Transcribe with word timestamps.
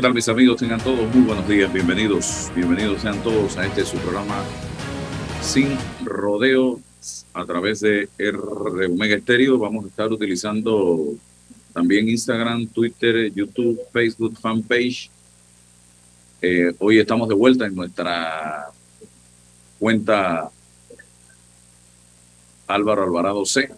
¿Qué 0.00 0.02
tal 0.02 0.14
mis 0.14 0.30
amigos? 0.30 0.56
Tengan 0.56 0.80
todos 0.80 1.14
muy 1.14 1.26
buenos 1.26 1.46
días, 1.46 1.70
bienvenidos, 1.70 2.50
bienvenidos 2.56 3.02
sean 3.02 3.22
todos 3.22 3.58
a 3.58 3.66
este 3.66 3.84
su 3.84 3.98
programa 3.98 4.42
Sin 5.42 5.76
Rodeo 6.02 6.80
a 7.34 7.44
través 7.44 7.80
de 7.80 8.08
R 8.16 8.38
Omega 8.86 9.16
Estéreo. 9.16 9.58
Vamos 9.58 9.84
a 9.84 9.88
estar 9.88 10.10
utilizando 10.10 11.04
también 11.74 12.08
Instagram, 12.08 12.66
Twitter, 12.68 13.30
YouTube, 13.30 13.78
Facebook, 13.92 14.38
fanpage. 14.38 15.10
Eh, 16.40 16.72
hoy 16.78 16.98
estamos 16.98 17.28
de 17.28 17.34
vuelta 17.34 17.66
en 17.66 17.74
nuestra 17.74 18.70
cuenta 19.78 20.50
Álvaro 22.68 23.02
Alvarado 23.02 23.44
C 23.44 23.70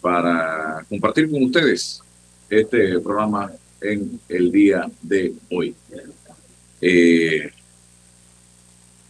para 0.00 0.82
compartir 0.88 1.30
con 1.30 1.42
ustedes 1.42 2.02
este 2.48 2.98
programa 3.00 3.52
en 3.80 4.20
el 4.28 4.50
día 4.50 4.90
de 5.02 5.34
hoy. 5.50 5.74
Eh, 6.80 7.50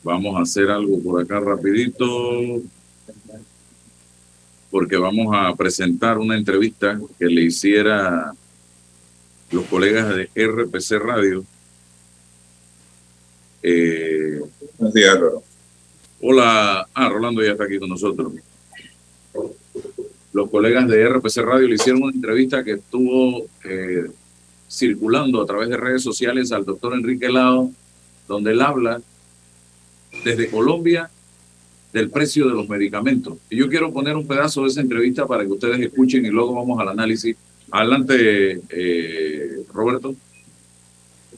vamos 0.03 0.37
a 0.37 0.43
hacer 0.43 0.71
algo 0.71 1.03
por 1.03 1.23
acá 1.23 1.41
rapidito, 1.41 2.63
porque 4.71 4.97
vamos 4.97 5.35
a 5.35 5.55
presentar 5.55 6.19
una 6.19 6.37
entrevista 6.37 6.99
que 7.19 7.27
le 7.27 7.43
hiciera 7.43 8.33
los 9.51 9.65
colegas 9.65 10.15
de 10.15 10.31
RPC 10.35 10.93
Radio. 10.99 11.45
Eh, 13.63 14.41
Hola, 16.21 16.89
ah, 16.95 17.09
Rolando 17.09 17.43
ya 17.43 17.53
está 17.53 17.65
aquí 17.65 17.79
con 17.79 17.89
nosotros. 17.89 18.33
Los 20.33 20.51
colegas 20.51 20.89
de 20.89 21.09
RPC 21.09 21.37
Radio 21.39 21.69
le 21.69 21.75
hicieron 21.77 22.03
una 22.03 22.13
entrevista 22.13 22.65
que 22.65 22.73
estuvo 22.73 23.47
eh, 23.65 24.11
circulando 24.69 25.41
a 25.41 25.47
través 25.47 25.69
de 25.69 25.77
redes 25.77 26.03
sociales 26.03 26.53
al 26.53 26.65
doctor 26.65 26.95
Enrique 26.95 27.29
Lao, 27.29 27.73
donde 28.27 28.53
él 28.53 28.61
habla 28.61 29.01
desde 30.25 30.51
Colombia 30.51 31.11
del 31.93 32.11
precio 32.11 32.47
de 32.47 32.55
los 32.55 32.69
medicamentos. 32.69 33.39
Y 33.49 33.57
yo 33.57 33.69
quiero 33.69 33.93
poner 33.93 34.17
un 34.17 34.27
pedazo 34.27 34.63
de 34.63 34.69
esa 34.69 34.81
entrevista 34.81 35.27
para 35.27 35.45
que 35.45 35.53
ustedes 35.53 35.81
escuchen 35.81 36.25
y 36.25 36.29
luego 36.29 36.55
vamos 36.55 36.79
al 36.81 36.89
análisis. 36.89 37.35
Adelante, 37.71 38.61
eh, 38.69 39.63
Roberto. 39.73 40.15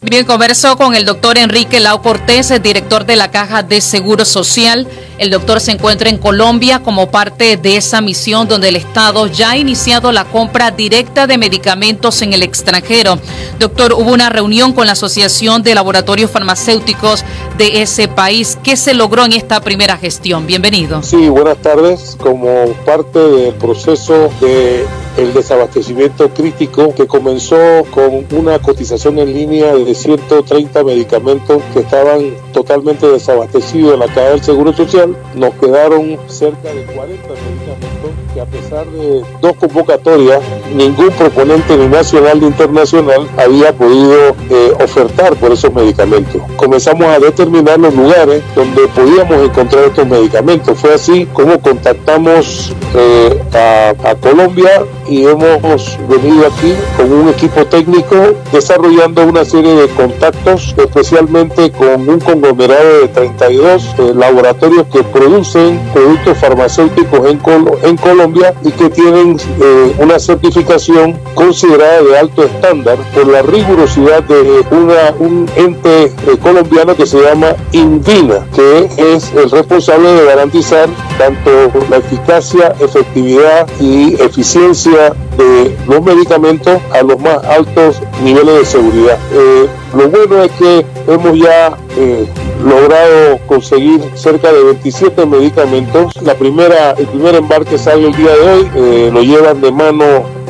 Bien, 0.03 0.25
conversó 0.25 0.79
con 0.79 0.95
el 0.95 1.05
doctor 1.05 1.37
Enrique 1.37 1.79
Lau 1.79 2.01
Cortés, 2.01 2.51
el 2.51 2.63
director 2.63 3.05
de 3.05 3.17
la 3.17 3.31
Caja 3.31 3.63
de 3.63 3.83
Seguro 3.83 4.25
Social. 4.25 4.89
El 5.19 5.29
doctor 5.29 5.61
se 5.61 5.73
encuentra 5.73 6.09
en 6.09 6.17
Colombia 6.17 6.83
como 6.83 7.11
parte 7.11 7.59
de 7.59 7.77
esa 7.77 8.01
misión 8.01 8.49
donde 8.49 8.71
el 8.71 8.77
Estado 8.77 9.27
ya 9.27 9.51
ha 9.51 9.57
iniciado 9.59 10.11
la 10.11 10.25
compra 10.25 10.71
directa 10.71 11.27
de 11.27 11.37
medicamentos 11.37 12.23
en 12.23 12.33
el 12.33 12.43
extranjero. 12.43 13.19
Doctor, 13.59 13.93
hubo 13.93 14.11
una 14.11 14.31
reunión 14.31 14.73
con 14.73 14.87
la 14.87 14.93
Asociación 14.93 15.63
de 15.63 15.75
Laboratorios 15.75 16.31
Farmacéuticos 16.31 17.23
de 17.59 17.83
ese 17.83 18.09
país. 18.09 18.59
¿Qué 18.65 18.79
se 18.79 18.95
logró 18.95 19.27
en 19.27 19.33
esta 19.33 19.61
primera 19.61 19.99
gestión? 19.99 20.47
Bienvenido. 20.47 21.03
Sí, 21.03 21.29
buenas 21.29 21.59
tardes. 21.59 22.17
Como 22.19 22.73
parte 22.87 23.19
del 23.19 23.55
proceso 23.57 24.31
de 24.41 24.87
el 25.17 25.35
desabastecimiento 25.35 26.29
crítico 26.31 26.95
que 26.95 27.07
comenzó 27.07 27.57
con 27.91 28.27
una 28.33 28.59
cotización 28.59 29.19
en 29.19 29.33
línea 29.33 29.75
de 29.75 29.95
130 29.95 30.85
medicamentos 30.85 31.63
que 31.73 31.81
estaban 31.81 32.35
totalmente 32.53 33.07
desabastecidos 33.07 33.95
en 33.95 34.01
la 34.01 34.07
caja 34.07 34.31
del 34.31 34.43
Seguro 34.43 34.73
Social. 34.73 35.17
Nos 35.35 35.55
quedaron 35.55 36.19
cerca 36.29 36.73
de 36.73 36.85
40 36.85 37.29
medicamentos 37.29 38.11
que 38.33 38.41
a 38.41 38.47
pesar 38.47 38.87
de 38.87 39.23
dos 39.41 39.57
convocatorias, 39.57 40.41
ningún 40.75 41.11
proponente 41.11 41.77
ni 41.77 41.87
nacional 41.89 42.41
ni 42.41 42.47
internacional 42.47 43.29
había 43.37 43.73
podido 43.73 44.35
eh, 44.51 44.73
ofertar 44.83 45.35
por 45.37 45.53
esos 45.53 45.73
medicamentos. 45.73 46.41
Comenzamos 46.57 47.07
a 47.07 47.19
determinar 47.19 47.79
los 47.79 47.95
lugares 47.95 48.43
donde 48.55 48.87
podíamos 48.89 49.45
encontrar 49.45 49.85
estos 49.85 50.07
medicamentos. 50.07 50.79
Fue 50.79 50.95
así 50.95 51.27
como 51.33 51.61
contactamos 51.61 52.73
eh, 52.95 53.43
a, 53.55 54.15
Colombia 54.21 54.85
y 55.09 55.25
hemos 55.25 55.99
venido 56.09 56.47
aquí 56.47 56.75
con 56.97 57.11
un 57.11 57.29
equipo 57.29 57.65
técnico 57.65 58.17
desarrollando 58.53 59.25
una 59.25 59.45
serie 59.45 59.75
de 59.75 59.89
contactos, 59.89 60.75
especialmente 60.77 61.71
con 61.71 62.09
un 62.09 62.21
conglomerado 62.21 63.01
de 63.01 63.09
32 63.09 63.95
eh, 63.99 64.13
laboratorios 64.15 64.87
que 64.89 65.03
producen 65.05 65.81
productos 65.95 66.37
farmacéuticos 66.39 67.21
en, 67.27 67.41
en 67.83 67.97
Colombia 67.97 68.20
y 68.63 68.71
que 68.73 68.91
tienen 68.91 69.39
eh, 69.63 69.95
una 69.99 70.19
certificación 70.19 71.19
considerada 71.35 72.03
de 72.03 72.19
alto 72.19 72.45
estándar 72.45 72.99
por 73.15 73.27
la 73.27 73.41
rigurosidad 73.41 74.23
de 74.25 74.63
una, 74.71 75.15
un 75.19 75.49
ente 75.57 76.05
eh, 76.05 76.13
colombiano 76.43 76.95
que 76.95 77.07
se 77.07 77.19
llama 77.19 77.57
Invina, 77.73 78.47
que 78.55 78.91
es 79.15 79.33
el 79.33 79.51
responsable 79.51 80.13
de 80.13 80.27
garantizar 80.27 80.91
tanto 81.17 81.51
la 81.89 81.97
eficacia, 81.97 82.75
efectividad 82.79 83.67
y 83.81 84.21
eficiencia 84.21 85.15
de 85.39 85.75
los 85.89 86.03
medicamentos 86.03 86.79
a 86.93 87.03
los 87.03 87.19
más 87.21 87.43
altos 87.45 88.03
niveles 88.23 88.55
de 88.55 88.65
seguridad. 88.67 89.19
Eh, 89.33 89.67
lo 89.95 90.09
bueno 90.09 90.43
es 90.43 90.51
que 90.53 90.87
hemos 91.07 91.39
ya 91.39 91.77
eh, 91.97 92.27
logrado 92.65 93.39
conseguir 93.47 94.01
cerca 94.15 94.53
de 94.53 94.63
27 94.65 95.27
medicamentos. 95.27 96.21
La 96.23 96.35
primera, 96.35 96.93
el 96.93 97.07
primer 97.07 97.35
embarque 97.35 97.79
sale 97.79 98.09
el 98.09 98.17
día 98.17 98.37
de 98.37 98.51
hoy, 98.51 98.71
eh, 98.75 99.11
lo 99.13 99.23
llevan 99.23 99.61
de 99.61 99.73
mano 99.73 100.41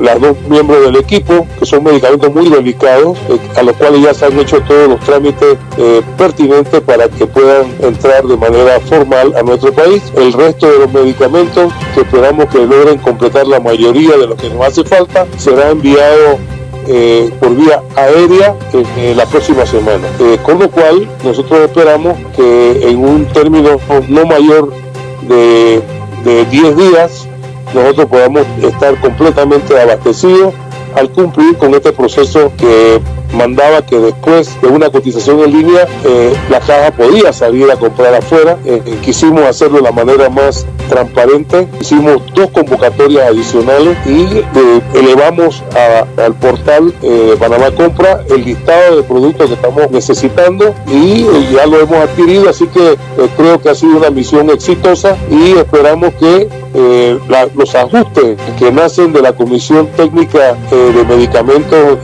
las 0.00 0.20
dos 0.20 0.36
miembros 0.48 0.80
del 0.82 0.96
equipo, 0.96 1.46
que 1.58 1.66
son 1.66 1.84
medicamentos 1.84 2.32
muy 2.32 2.48
delicados, 2.48 3.18
eh, 3.28 3.38
a 3.56 3.62
los 3.62 3.76
cuales 3.76 4.02
ya 4.02 4.14
se 4.14 4.26
han 4.26 4.38
hecho 4.38 4.60
todos 4.62 4.88
los 4.88 5.00
trámites 5.00 5.56
eh, 5.76 6.02
pertinentes 6.16 6.80
para 6.82 7.08
que 7.08 7.26
puedan 7.26 7.66
entrar 7.80 8.24
de 8.24 8.36
manera 8.36 8.80
formal 8.80 9.34
a 9.36 9.42
nuestro 9.42 9.72
país. 9.72 10.02
El 10.16 10.32
resto 10.32 10.70
de 10.70 10.78
los 10.80 10.92
medicamentos, 10.92 11.72
que 11.94 12.00
esperamos 12.00 12.46
que 12.46 12.58
logren 12.58 12.98
completar 12.98 13.46
la 13.46 13.60
mayoría 13.60 14.16
de 14.16 14.26
lo 14.26 14.36
que 14.36 14.50
nos 14.50 14.66
hace 14.66 14.84
falta, 14.84 15.26
será 15.36 15.70
enviado 15.70 16.38
eh, 16.88 17.30
por 17.40 17.54
vía 17.54 17.82
aérea 17.96 18.56
en, 18.72 19.16
la 19.16 19.26
próxima 19.26 19.66
semana. 19.66 20.08
con 20.42 20.58
lo 20.58 20.70
cual, 20.70 21.08
nosotros 21.24 21.60
esperamos 21.60 22.16
que 22.34 22.88
en 22.88 23.04
un 23.04 23.26
término 23.26 23.78
no 24.08 24.24
mayor 24.24 24.72
de, 25.28 25.82
de 26.24 26.44
10 26.46 26.76
días 26.76 27.28
nosotros 27.74 28.06
podamos 28.06 28.46
estar 28.62 28.98
completamente 29.00 29.78
abastecidos 29.78 30.54
al 30.94 31.10
cumplir 31.10 31.56
con 31.58 31.74
este 31.74 31.92
proceso 31.92 32.52
que 32.56 33.00
mandaba 33.32 33.82
que 33.84 33.98
después 33.98 34.60
de 34.60 34.68
una 34.68 34.90
cotización 34.90 35.40
en 35.40 35.52
línea 35.52 35.86
eh, 36.04 36.34
la 36.50 36.60
caja 36.60 36.90
podía 36.90 37.32
salir 37.32 37.70
a 37.70 37.76
comprar 37.76 38.14
afuera. 38.14 38.56
Eh, 38.64 38.82
quisimos 39.02 39.42
hacerlo 39.42 39.78
de 39.78 39.84
la 39.84 39.92
manera 39.92 40.28
más 40.28 40.66
transparente. 40.88 41.68
Hicimos 41.80 42.22
dos 42.34 42.50
convocatorias 42.50 43.26
adicionales 43.28 43.96
y 44.06 44.38
eh, 44.38 44.80
elevamos 44.94 45.62
al 46.16 46.34
portal 46.34 46.92
Panamá 47.38 47.70
Compra 47.70 48.24
el 48.30 48.44
listado 48.44 48.96
de 48.96 49.02
productos 49.02 49.48
que 49.48 49.54
estamos 49.54 49.90
necesitando 49.90 50.74
y 50.86 51.24
ya 51.52 51.66
lo 51.66 51.80
hemos 51.80 51.98
adquirido. 51.98 52.48
Así 52.48 52.66
que 52.68 52.96
creo 53.36 53.60
que 53.60 53.70
ha 53.70 53.74
sido 53.74 53.96
una 53.96 54.10
misión 54.10 54.50
exitosa 54.50 55.16
y 55.30 55.52
esperamos 55.52 56.14
que 56.14 56.48
los 57.54 57.74
ajustes 57.74 58.36
que 58.58 58.72
nacen 58.72 59.12
de 59.12 59.22
la 59.22 59.32
Comisión 59.32 59.88
Técnica 59.96 60.56
de 60.70 61.04
Medicamentos 61.04 61.98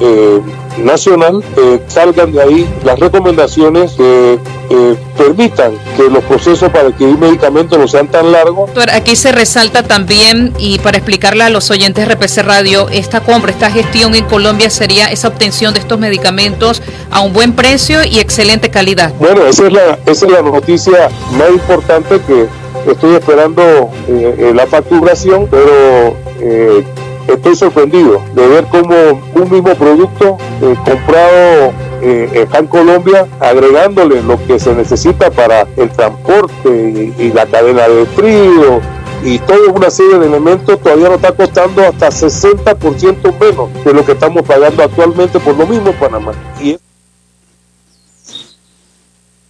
nacional, 0.79 1.43
eh, 1.57 1.81
salgan 1.89 2.33
de 2.33 2.43
ahí 2.43 2.75
las 2.85 2.99
recomendaciones 2.99 3.93
que 3.93 4.39
eh, 4.71 4.97
permitan 5.17 5.73
que 5.97 6.05
los 6.05 6.25
procesos 6.25 6.71
para 6.71 6.89
adquirir 6.89 7.19
medicamentos 7.19 7.79
no 7.79 7.87
sean 7.87 8.09
tan 8.09 8.33
largos. 8.33 8.71
Aquí 8.93 9.17
se 9.17 9.33
resalta 9.33 9.83
también, 9.83 10.53
y 10.59 10.79
para 10.79 10.99
explicarle 10.99 11.45
a 11.45 11.51
los 11.51 11.71
oyentes 11.71 12.07
de 12.07 12.15
RPC 12.15 12.43
Radio, 12.43 12.89
esta 12.89 13.21
compra, 13.21 13.51
esta 13.51 13.71
gestión 13.71 14.15
en 14.15 14.25
Colombia 14.25 14.71
sería 14.71 15.07
esa 15.07 15.29
obtención 15.29 15.75
de 15.75 15.81
estos 15.81 15.99
medicamentos 15.99 16.83
a 17.11 17.21
un 17.21 17.33
buen 17.33 17.53
precio 17.53 18.05
y 18.05 18.19
excelente 18.19 18.71
calidad. 18.71 19.13
Bueno, 19.19 19.47
esa 19.47 19.67
es 19.67 19.73
la, 19.73 19.99
esa 20.07 20.27
es 20.27 20.33
la 20.33 20.43
noticia 20.43 21.09
más 21.33 21.51
importante 21.51 22.21
que 22.27 22.47
estoy 22.91 23.15
esperando 23.15 23.91
eh, 24.09 24.53
la 24.55 24.67
facturación, 24.67 25.47
pero 25.51 26.17
eh, 26.41 26.85
estoy 27.29 27.57
sorprendido 27.57 28.23
de 28.35 28.49
ver 28.49 28.67
cómo 28.71 28.95
un 29.35 29.51
mismo 29.51 29.75
producto 29.75 30.37
eh, 30.63 30.75
comprado 30.85 31.73
eh, 32.03 32.45
acá 32.47 32.59
en 32.59 32.67
Colombia, 32.67 33.27
agregándole 33.41 34.23
lo 34.23 34.45
que 34.47 34.59
se 34.59 34.75
necesita 34.75 35.31
para 35.31 35.67
el 35.77 35.91
transporte 35.91 37.15
y, 37.19 37.33
la 37.33 37.47
cadena 37.47 37.89
de 37.89 38.05
frío 38.07 38.81
y 39.25 39.39
toda 39.39 39.73
una 39.73 39.89
serie 39.89 40.19
de 40.19 40.27
elementos 40.27 40.79
todavía 40.81 41.09
nos 41.09 41.17
está 41.17 41.33
costando 41.33 41.83
hasta 41.83 42.09
60% 42.09 43.39
menos 43.41 43.85
de 43.85 43.95
lo 43.95 44.05
que 44.05 44.13
estamos 44.13 44.43
pagando 44.43 44.83
actualmente 44.83 45.41
por 45.41 45.57
lo 45.57 45.67
mismo 45.67 45.91
en 45.91 45.97
Panamá. 45.97 46.33
Y 46.63 46.77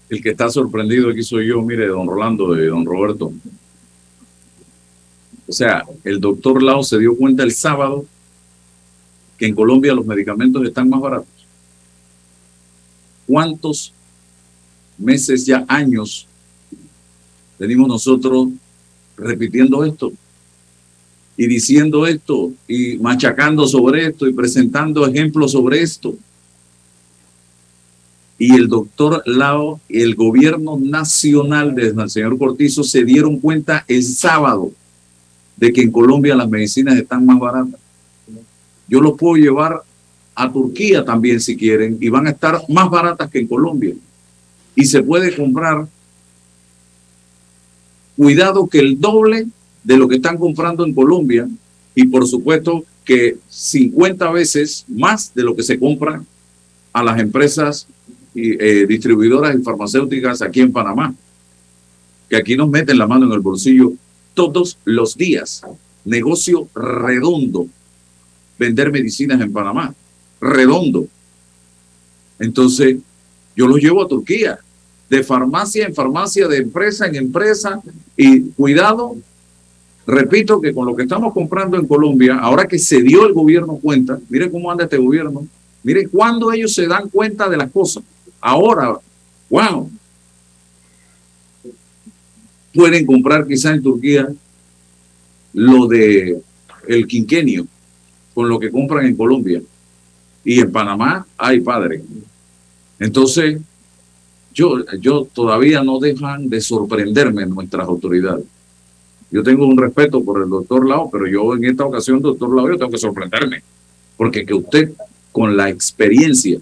el 0.08 0.22
que 0.22 0.30
está 0.30 0.48
sorprendido 0.48 1.10
aquí 1.10 1.24
soy 1.24 1.48
yo, 1.48 1.60
mire, 1.60 1.88
don 1.88 2.06
Rolando 2.06 2.56
y 2.56 2.66
don 2.66 2.84
Roberto. 2.84 3.32
O 5.46 5.52
sea, 5.52 5.84
el 6.04 6.20
doctor 6.20 6.62
Lao 6.62 6.82
se 6.82 6.98
dio 6.98 7.16
cuenta 7.16 7.42
el 7.42 7.52
sábado 7.52 8.06
que 9.36 9.46
en 9.46 9.54
Colombia 9.54 9.94
los 9.94 10.06
medicamentos 10.06 10.64
están 10.64 10.88
más 10.88 11.00
baratos. 11.00 11.28
¿Cuántos 13.26 13.92
meses, 14.98 15.44
ya 15.44 15.64
años, 15.68 16.26
venimos 17.58 17.88
nosotros 17.88 18.48
repitiendo 19.16 19.84
esto? 19.84 20.12
Y 21.36 21.46
diciendo 21.46 22.06
esto, 22.06 22.52
y 22.68 22.96
machacando 22.98 23.66
sobre 23.66 24.06
esto, 24.06 24.26
y 24.28 24.32
presentando 24.32 25.06
ejemplos 25.06 25.52
sobre 25.52 25.82
esto. 25.82 26.14
Y 28.38 28.54
el 28.54 28.68
doctor 28.68 29.22
Lao 29.26 29.80
y 29.88 30.00
el 30.00 30.14
gobierno 30.14 30.78
nacional 30.78 31.74
del 31.74 32.08
señor 32.08 32.38
Cortizo 32.38 32.84
se 32.84 33.04
dieron 33.04 33.40
cuenta 33.40 33.84
el 33.88 34.02
sábado 34.04 34.72
de 35.56 35.72
que 35.72 35.82
en 35.82 35.92
Colombia 35.92 36.34
las 36.34 36.48
medicinas 36.48 36.96
están 36.96 37.24
más 37.24 37.38
baratas. 37.38 37.80
Yo 38.88 39.00
los 39.00 39.16
puedo 39.16 39.36
llevar 39.36 39.82
a 40.34 40.52
Turquía 40.52 41.04
también 41.04 41.40
si 41.40 41.56
quieren 41.56 41.96
y 42.00 42.08
van 42.08 42.26
a 42.26 42.30
estar 42.30 42.60
más 42.68 42.90
baratas 42.90 43.30
que 43.30 43.38
en 43.38 43.46
Colombia. 43.46 43.94
Y 44.74 44.84
se 44.84 45.02
puede 45.02 45.34
comprar, 45.34 45.86
cuidado 48.16 48.66
que 48.66 48.80
el 48.80 49.00
doble 49.00 49.46
de 49.82 49.96
lo 49.96 50.08
que 50.08 50.16
están 50.16 50.38
comprando 50.38 50.84
en 50.84 50.94
Colombia 50.94 51.48
y 51.94 52.06
por 52.06 52.26
supuesto 52.26 52.84
que 53.04 53.36
50 53.48 54.30
veces 54.32 54.84
más 54.88 55.32
de 55.34 55.42
lo 55.42 55.54
que 55.54 55.62
se 55.62 55.78
compra 55.78 56.22
a 56.92 57.02
las 57.02 57.20
empresas 57.20 57.86
eh, 58.34 58.86
distribuidoras 58.88 59.54
y 59.54 59.62
farmacéuticas 59.62 60.42
aquí 60.42 60.60
en 60.60 60.72
Panamá, 60.72 61.14
que 62.28 62.36
aquí 62.36 62.56
nos 62.56 62.68
meten 62.68 62.98
la 62.98 63.06
mano 63.06 63.26
en 63.26 63.32
el 63.32 63.40
bolsillo 63.40 63.92
todos 64.34 64.78
los 64.84 65.16
días. 65.16 65.62
Negocio 66.04 66.68
redondo. 66.74 67.66
Vender 68.58 68.92
medicinas 68.92 69.40
en 69.40 69.52
Panamá. 69.52 69.94
Redondo. 70.40 71.06
Entonces, 72.38 72.98
yo 73.56 73.66
los 73.66 73.80
llevo 73.80 74.02
a 74.02 74.08
Turquía. 74.08 74.58
De 75.08 75.22
farmacia 75.22 75.86
en 75.86 75.94
farmacia, 75.94 76.48
de 76.48 76.58
empresa 76.58 77.06
en 77.06 77.14
empresa. 77.14 77.80
Y 78.16 78.40
cuidado, 78.50 79.16
repito 80.06 80.60
que 80.60 80.74
con 80.74 80.86
lo 80.86 80.94
que 80.94 81.02
estamos 81.02 81.32
comprando 81.32 81.76
en 81.76 81.86
Colombia, 81.86 82.38
ahora 82.38 82.66
que 82.66 82.78
se 82.78 83.02
dio 83.02 83.26
el 83.26 83.32
gobierno 83.32 83.76
cuenta, 83.76 84.18
mire 84.28 84.50
cómo 84.50 84.70
anda 84.70 84.84
este 84.84 84.98
gobierno, 84.98 85.46
mire 85.82 86.08
cuándo 86.08 86.52
ellos 86.52 86.74
se 86.74 86.86
dan 86.86 87.08
cuenta 87.08 87.48
de 87.48 87.56
las 87.56 87.70
cosas. 87.70 88.02
Ahora, 88.40 88.98
wow, 89.48 89.90
pueden 92.74 93.06
comprar 93.06 93.46
quizá 93.46 93.72
en 93.72 93.82
Turquía 93.82 94.28
lo 95.54 95.86
de 95.86 96.40
el 96.88 97.06
quinquenio 97.06 97.66
con 98.34 98.48
lo 98.48 98.58
que 98.58 98.70
compran 98.70 99.06
en 99.06 99.16
Colombia. 99.16 99.62
Y 100.44 100.60
en 100.60 100.70
Panamá, 100.70 101.26
hay 101.38 101.60
padre. 101.60 102.02
Entonces, 102.98 103.60
yo, 104.52 104.84
yo 105.00 105.26
todavía 105.32 105.82
no 105.82 105.98
dejan 105.98 106.50
de 106.50 106.60
sorprenderme 106.60 107.46
nuestras 107.46 107.86
autoridades. 107.86 108.44
Yo 109.30 109.42
tengo 109.42 109.66
un 109.66 109.78
respeto 109.78 110.22
por 110.22 110.42
el 110.42 110.50
doctor 110.50 110.86
Lao, 110.86 111.08
pero 111.10 111.26
yo 111.26 111.54
en 111.56 111.64
esta 111.64 111.86
ocasión, 111.86 112.20
doctor 112.20 112.54
Lao, 112.54 112.68
yo 112.68 112.76
tengo 112.76 112.90
que 112.90 112.98
sorprenderme. 112.98 113.62
Porque 114.16 114.44
que 114.44 114.54
usted, 114.54 114.92
con 115.32 115.56
la 115.56 115.70
experiencia 115.70 116.58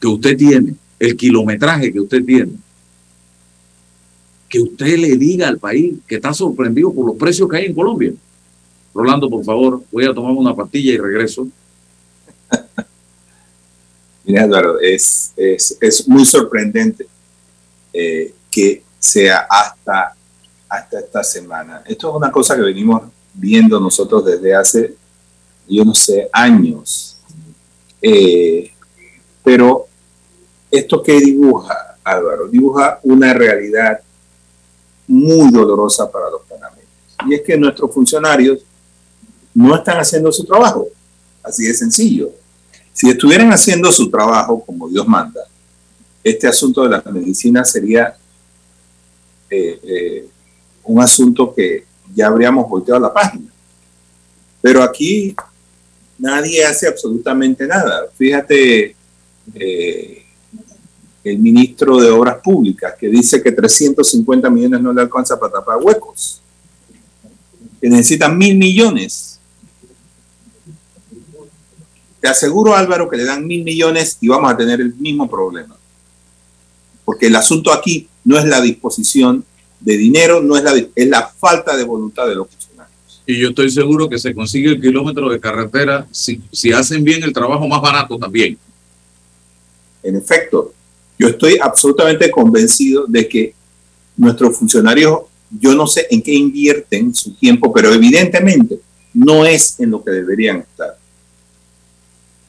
que 0.00 0.06
usted 0.08 0.36
tiene, 0.36 0.74
el 0.98 1.16
kilometraje 1.16 1.92
que 1.92 2.00
usted 2.00 2.24
tiene, 2.24 2.52
que 4.50 4.60
usted 4.60 4.98
le 4.98 5.16
diga 5.16 5.46
al 5.46 5.58
país 5.58 5.94
que 6.08 6.16
está 6.16 6.34
sorprendido 6.34 6.92
por 6.92 7.06
los 7.06 7.16
precios 7.16 7.48
que 7.48 7.56
hay 7.56 7.66
en 7.66 7.74
Colombia. 7.74 8.12
Rolando, 8.92 9.30
por 9.30 9.44
favor, 9.44 9.80
voy 9.92 10.04
a 10.04 10.12
tomar 10.12 10.32
una 10.32 10.54
pastilla 10.54 10.92
y 10.92 10.98
regreso. 10.98 11.46
Mira, 14.24 14.44
Eduardo, 14.44 14.80
es, 14.80 15.32
es, 15.36 16.08
muy 16.08 16.24
sorprendente 16.26 17.06
eh, 17.92 18.34
que 18.50 18.82
sea 18.98 19.46
hasta, 19.48 20.16
hasta 20.68 20.98
esta 20.98 21.22
semana. 21.22 21.84
Esto 21.86 22.10
es 22.10 22.16
una 22.16 22.32
cosa 22.32 22.56
que 22.56 22.62
venimos 22.62 23.02
viendo 23.32 23.78
nosotros 23.78 24.24
desde 24.24 24.52
hace, 24.52 24.96
yo 25.68 25.84
no 25.84 25.94
sé, 25.94 26.28
años. 26.32 27.18
Eh, 28.02 28.72
pero 29.44 29.86
esto 30.68 31.00
que 31.00 31.20
dibuja, 31.20 31.96
Álvaro, 32.02 32.48
dibuja 32.48 32.98
una 33.04 33.32
realidad 33.32 34.00
muy 35.10 35.50
dolorosa 35.50 36.10
para 36.10 36.30
los 36.30 36.42
panameños. 36.42 36.86
Y 37.26 37.34
es 37.34 37.42
que 37.42 37.58
nuestros 37.58 37.92
funcionarios 37.92 38.60
no 39.52 39.74
están 39.74 39.98
haciendo 39.98 40.30
su 40.30 40.44
trabajo. 40.44 40.86
Así 41.42 41.64
de 41.64 41.74
sencillo. 41.74 42.30
Si 42.92 43.10
estuvieran 43.10 43.52
haciendo 43.52 43.90
su 43.90 44.08
trabajo 44.08 44.64
como 44.64 44.88
Dios 44.88 45.06
manda, 45.08 45.40
este 46.22 46.46
asunto 46.46 46.84
de 46.84 46.90
la 46.90 47.02
medicina 47.10 47.64
sería 47.64 48.16
eh, 49.50 49.80
eh, 49.82 50.28
un 50.84 51.00
asunto 51.00 51.52
que 51.52 51.84
ya 52.14 52.28
habríamos 52.28 52.68
volteado 52.68 53.00
la 53.00 53.12
página. 53.12 53.50
Pero 54.62 54.82
aquí 54.82 55.34
nadie 56.18 56.64
hace 56.64 56.86
absolutamente 56.86 57.66
nada. 57.66 58.06
Fíjate, 58.16 58.94
eh, 59.54 60.19
el 61.22 61.38
ministro 61.38 61.98
de 61.98 62.10
Obras 62.10 62.38
Públicas, 62.42 62.94
que 62.98 63.08
dice 63.08 63.42
que 63.42 63.52
350 63.52 64.48
millones 64.48 64.80
no 64.80 64.92
le 64.92 65.02
alcanza 65.02 65.38
para 65.38 65.52
tapar 65.52 65.78
huecos, 65.80 66.40
que 67.80 67.88
necesitan 67.88 68.36
mil 68.36 68.56
millones. 68.56 69.38
Te 72.20 72.28
aseguro, 72.28 72.74
Álvaro, 72.74 73.08
que 73.08 73.16
le 73.16 73.24
dan 73.24 73.46
mil 73.46 73.64
millones 73.64 74.18
y 74.20 74.28
vamos 74.28 74.52
a 74.52 74.56
tener 74.56 74.80
el 74.80 74.94
mismo 74.94 75.28
problema. 75.28 75.76
Porque 77.04 77.26
el 77.26 77.36
asunto 77.36 77.72
aquí 77.72 78.08
no 78.24 78.38
es 78.38 78.44
la 78.44 78.60
disposición 78.60 79.44
de 79.80 79.96
dinero, 79.96 80.42
no 80.42 80.56
es 80.56 80.64
la, 80.64 80.74
es 80.76 81.08
la 81.08 81.28
falta 81.28 81.76
de 81.76 81.84
voluntad 81.84 82.28
de 82.28 82.34
los 82.34 82.48
funcionarios. 82.48 83.22
Y 83.26 83.38
yo 83.38 83.48
estoy 83.50 83.70
seguro 83.70 84.08
que 84.08 84.18
se 84.18 84.34
consigue 84.34 84.70
el 84.70 84.80
kilómetro 84.80 85.30
de 85.30 85.40
carretera 85.40 86.06
si, 86.10 86.42
si 86.52 86.72
hacen 86.72 87.02
bien 87.04 87.22
el 87.22 87.32
trabajo 87.32 87.66
más 87.66 87.80
barato 87.80 88.18
también. 88.18 88.58
En 90.02 90.16
efecto, 90.16 90.74
yo 91.20 91.28
estoy 91.28 91.58
absolutamente 91.60 92.30
convencido 92.30 93.04
de 93.06 93.28
que 93.28 93.54
nuestros 94.16 94.56
funcionarios, 94.56 95.20
yo 95.50 95.74
no 95.74 95.86
sé 95.86 96.06
en 96.10 96.22
qué 96.22 96.32
invierten 96.32 97.14
su 97.14 97.34
tiempo, 97.34 97.70
pero 97.74 97.92
evidentemente 97.92 98.80
no 99.12 99.44
es 99.44 99.78
en 99.80 99.90
lo 99.90 100.02
que 100.02 100.12
deberían 100.12 100.60
estar. 100.60 100.96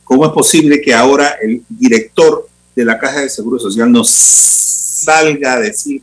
¿Cómo 0.06 0.26
es 0.26 0.32
posible 0.32 0.80
que 0.80 0.94
ahora 0.94 1.36
el 1.42 1.62
director 1.68 2.48
de 2.74 2.86
la 2.86 2.98
Caja 2.98 3.20
de 3.20 3.30
Seguro 3.30 3.60
Social 3.60 3.92
nos 3.92 4.10
salga 4.10 5.56
a 5.56 5.60
decir 5.60 6.02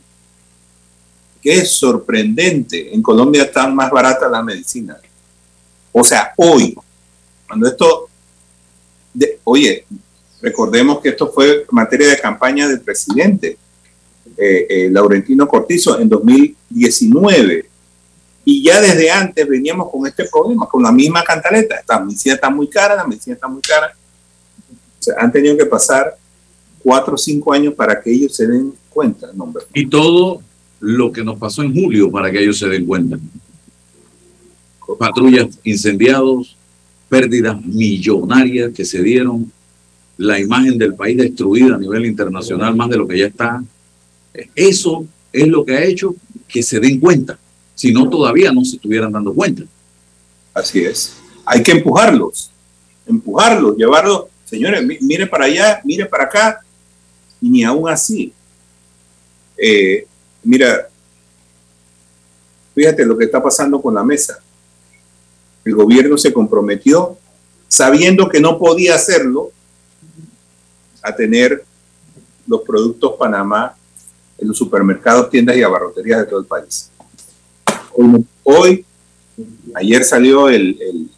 que 1.41 1.57
es 1.57 1.71
sorprendente, 1.71 2.93
en 2.93 3.01
Colombia 3.01 3.45
están 3.45 3.73
más 3.73 3.89
baratas 3.89 4.29
las 4.29 4.43
medicinas? 4.43 4.99
O 5.91 6.03
sea, 6.03 6.33
hoy, 6.37 6.75
cuando 7.47 7.67
esto, 7.67 8.09
oye, 9.43 9.87
Recordemos 10.41 11.01
que 11.01 11.09
esto 11.09 11.31
fue 11.31 11.65
materia 11.71 12.07
de 12.07 12.19
campaña 12.19 12.67
del 12.67 12.81
presidente 12.81 13.57
eh, 14.37 14.67
eh, 14.69 14.89
Laurentino 14.91 15.47
Cortizo 15.47 15.99
en 15.99 16.07
2019. 16.07 17.65
Y 18.45 18.63
ya 18.63 18.79
desde 18.79 19.11
antes 19.11 19.47
veníamos 19.47 19.91
con 19.91 20.07
este 20.07 20.25
problema, 20.25 20.65
con 20.67 20.81
la 20.81 20.91
misma 20.91 21.23
cantaleta. 21.23 21.83
La 21.87 21.99
medicina 21.99 22.35
está 22.35 22.49
muy 22.49 22.67
cara, 22.67 22.95
la 22.95 23.05
medicina 23.05 23.35
está 23.35 23.47
muy 23.47 23.61
cara. 23.61 23.93
han 25.17 25.31
tenido 25.31 25.57
que 25.57 25.65
pasar 25.65 26.17
cuatro 26.81 27.15
o 27.15 27.17
cinco 27.17 27.51
años 27.51 27.73
para 27.73 28.01
que 28.01 28.11
ellos 28.11 28.35
se 28.35 28.47
den 28.47 28.73
cuenta. 28.89 29.27
No, 29.33 29.53
y 29.73 29.85
todo 29.87 30.41
lo 30.79 31.11
que 31.11 31.23
nos 31.23 31.37
pasó 31.37 31.61
en 31.61 31.73
julio 31.73 32.09
para 32.09 32.31
que 32.31 32.41
ellos 32.41 32.57
se 32.57 32.67
den 32.69 32.85
cuenta. 32.85 33.19
Patrullas 34.97 35.59
incendiados, 35.63 36.57
pérdidas 37.09 37.61
millonarias 37.63 38.71
que 38.73 38.85
se 38.85 39.03
dieron, 39.03 39.51
la 40.19 40.37
imagen 40.37 40.77
del 40.77 40.95
país 40.95 41.15
destruida 41.15 41.75
a 41.75 41.77
nivel 41.77 42.05
internacional 42.05 42.75
más 42.75 42.89
de 42.89 42.97
lo 42.97 43.07
que 43.07 43.19
ya 43.19 43.27
está. 43.27 43.63
Eso 44.53 45.05
es 45.31 45.47
lo 45.47 45.63
que 45.63 45.77
ha 45.77 45.83
hecho 45.85 46.13
que 46.45 46.61
se 46.61 46.77
den 46.81 46.99
cuenta. 46.99 47.39
Si 47.73 47.93
no, 47.93 48.09
todavía 48.09 48.51
no 48.51 48.65
se 48.65 48.75
estuvieran 48.75 49.13
dando 49.13 49.33
cuenta. 49.33 49.63
Así 50.53 50.83
es. 50.83 51.15
Hay 51.45 51.63
que 51.63 51.71
empujarlos, 51.71 52.51
empujarlos, 53.07 53.77
llevarlos. 53.77 54.25
Señores, 54.43 54.83
mire 54.99 55.25
para 55.25 55.45
allá, 55.45 55.79
mire 55.85 56.05
para 56.05 56.25
acá. 56.25 56.59
Y 57.41 57.49
ni 57.49 57.63
aún 57.63 57.87
así. 57.87 58.33
Eh, 59.57 60.05
mira, 60.43 60.89
fíjate 62.75 63.05
lo 63.05 63.17
que 63.17 63.23
está 63.23 63.41
pasando 63.41 63.81
con 63.81 63.95
la 63.95 64.03
mesa. 64.03 64.41
El 65.63 65.75
gobierno 65.75 66.17
se 66.17 66.33
comprometió, 66.33 67.17
sabiendo 67.69 68.27
que 68.27 68.41
no 68.41 68.59
podía 68.59 68.95
hacerlo, 68.95 69.53
a 71.01 71.15
tener 71.15 71.63
los 72.47 72.61
productos 72.61 73.13
Panamá 73.17 73.75
en 74.37 74.47
los 74.47 74.57
supermercados, 74.57 75.29
tiendas 75.29 75.57
y 75.57 75.63
abarroterías 75.63 76.19
de 76.19 76.25
todo 76.25 76.39
el 76.39 76.45
país. 76.45 76.89
Hoy, 78.43 78.85
ayer 79.75 80.03
salió 80.03 80.49
el, 80.49 81.09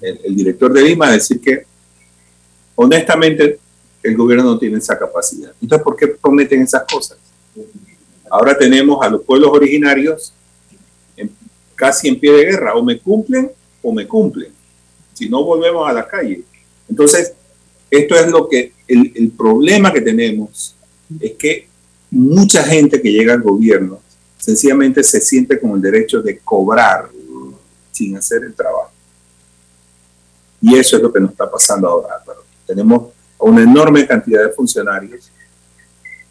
el, 0.00 0.36
director 0.36 0.72
de 0.72 0.82
Lima 0.82 1.08
a 1.08 1.12
decir 1.12 1.40
que 1.40 1.64
honestamente 2.74 3.58
el 4.02 4.16
gobierno 4.16 4.44
no 4.44 4.58
tiene 4.58 4.78
esa 4.78 4.98
capacidad. 4.98 5.52
Entonces, 5.60 5.84
¿por 5.84 5.96
qué 5.96 6.08
prometen 6.08 6.62
esas 6.62 6.84
cosas? 6.90 7.18
Ahora 8.30 8.56
tenemos 8.56 9.04
a 9.04 9.10
los 9.10 9.22
pueblos 9.22 9.50
originarios 9.52 10.32
casi 11.82 12.08
en 12.08 12.20
pie 12.20 12.32
de 12.32 12.44
guerra, 12.44 12.74
o 12.74 12.82
me 12.84 12.98
cumplen 12.98 13.50
o 13.82 13.92
me 13.92 14.06
cumplen. 14.06 14.52
Si 15.14 15.28
no, 15.28 15.42
volvemos 15.42 15.88
a 15.88 15.92
la 15.92 16.06
calle. 16.06 16.44
Entonces, 16.88 17.34
esto 17.92 18.14
es 18.14 18.26
lo 18.28 18.48
que, 18.48 18.72
el, 18.88 19.30
problema 19.36 19.92
que 19.92 20.00
tenemos 20.00 20.74
es 21.20 21.32
que 21.32 21.68
mucha 22.10 22.62
gente 22.62 23.02
que 23.02 23.12
llega 23.12 23.34
al 23.34 23.42
gobierno 23.42 24.00
sencillamente 24.38 25.04
se 25.04 25.20
siente 25.20 25.60
con 25.60 25.72
el 25.72 25.82
derecho 25.82 26.22
de 26.22 26.38
cobrar 26.38 27.10
sin 27.90 28.16
hacer 28.16 28.44
el 28.44 28.54
trabajo. 28.54 28.90
Y 30.62 30.74
eso 30.74 30.96
es 30.96 31.02
lo 31.02 31.12
que 31.12 31.20
nos 31.20 31.32
está 31.32 31.50
pasando 31.50 31.86
ahora. 31.86 32.14
Tenemos 32.66 33.12
una 33.38 33.62
enorme 33.62 34.06
cantidad 34.06 34.42
de 34.42 34.54
funcionarios 34.54 35.30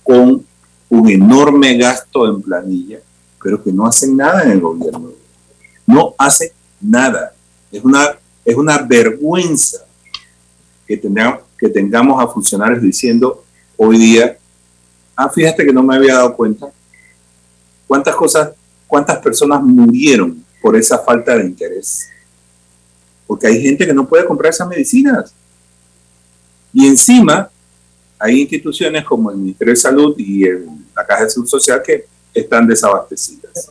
con 0.01 0.43
un 0.89 1.09
enorme 1.09 1.77
gasto 1.77 2.27
en 2.27 2.41
planilla, 2.41 3.01
pero 3.41 3.63
que 3.63 3.71
no 3.71 3.85
hacen 3.85 4.17
nada 4.17 4.41
en 4.45 4.51
el 4.53 4.61
gobierno. 4.61 5.11
No 5.85 6.15
hacen 6.17 6.49
nada. 6.79 7.35
Es 7.71 7.83
una, 7.83 8.17
es 8.43 8.55
una 8.55 8.79
vergüenza 8.79 9.85
que, 10.87 10.97
tengamos, 10.97 11.50
que 11.61 11.69
tengamos 11.69 12.21
a 12.21 12.27
funcionarios 12.27 12.81
diciendo 12.81 13.45
hoy 13.77 13.99
día, 13.99 14.35
ah, 15.15 15.29
fíjate 15.29 15.63
que 15.63 15.71
no 15.71 15.83
me 15.83 15.95
había 15.95 16.15
dado 16.15 16.35
cuenta. 16.35 16.71
¿Cuántas 17.85 18.15
cosas, 18.15 18.49
cuántas 18.87 19.19
personas 19.19 19.61
murieron 19.61 20.43
por 20.59 20.75
esa 20.75 20.97
falta 20.97 21.37
de 21.37 21.45
interés? 21.45 22.09
Porque 23.27 23.45
hay 23.45 23.61
gente 23.61 23.85
que 23.85 23.93
no 23.93 24.09
puede 24.09 24.25
comprar 24.25 24.49
esas 24.49 24.67
medicinas. 24.67 25.35
Y 26.73 26.87
encima 26.87 27.51
hay 28.17 28.41
instituciones 28.41 29.05
como 29.05 29.29
el 29.29 29.37
Ministerio 29.37 29.73
de 29.73 29.79
Salud 29.79 30.15
y 30.17 30.43
la 30.95 31.05
Caja 31.07 31.25
de 31.25 31.29
Salud 31.29 31.47
Social 31.47 31.83
que 31.85 32.05
están 32.33 32.65
desabastecidas. 32.65 33.69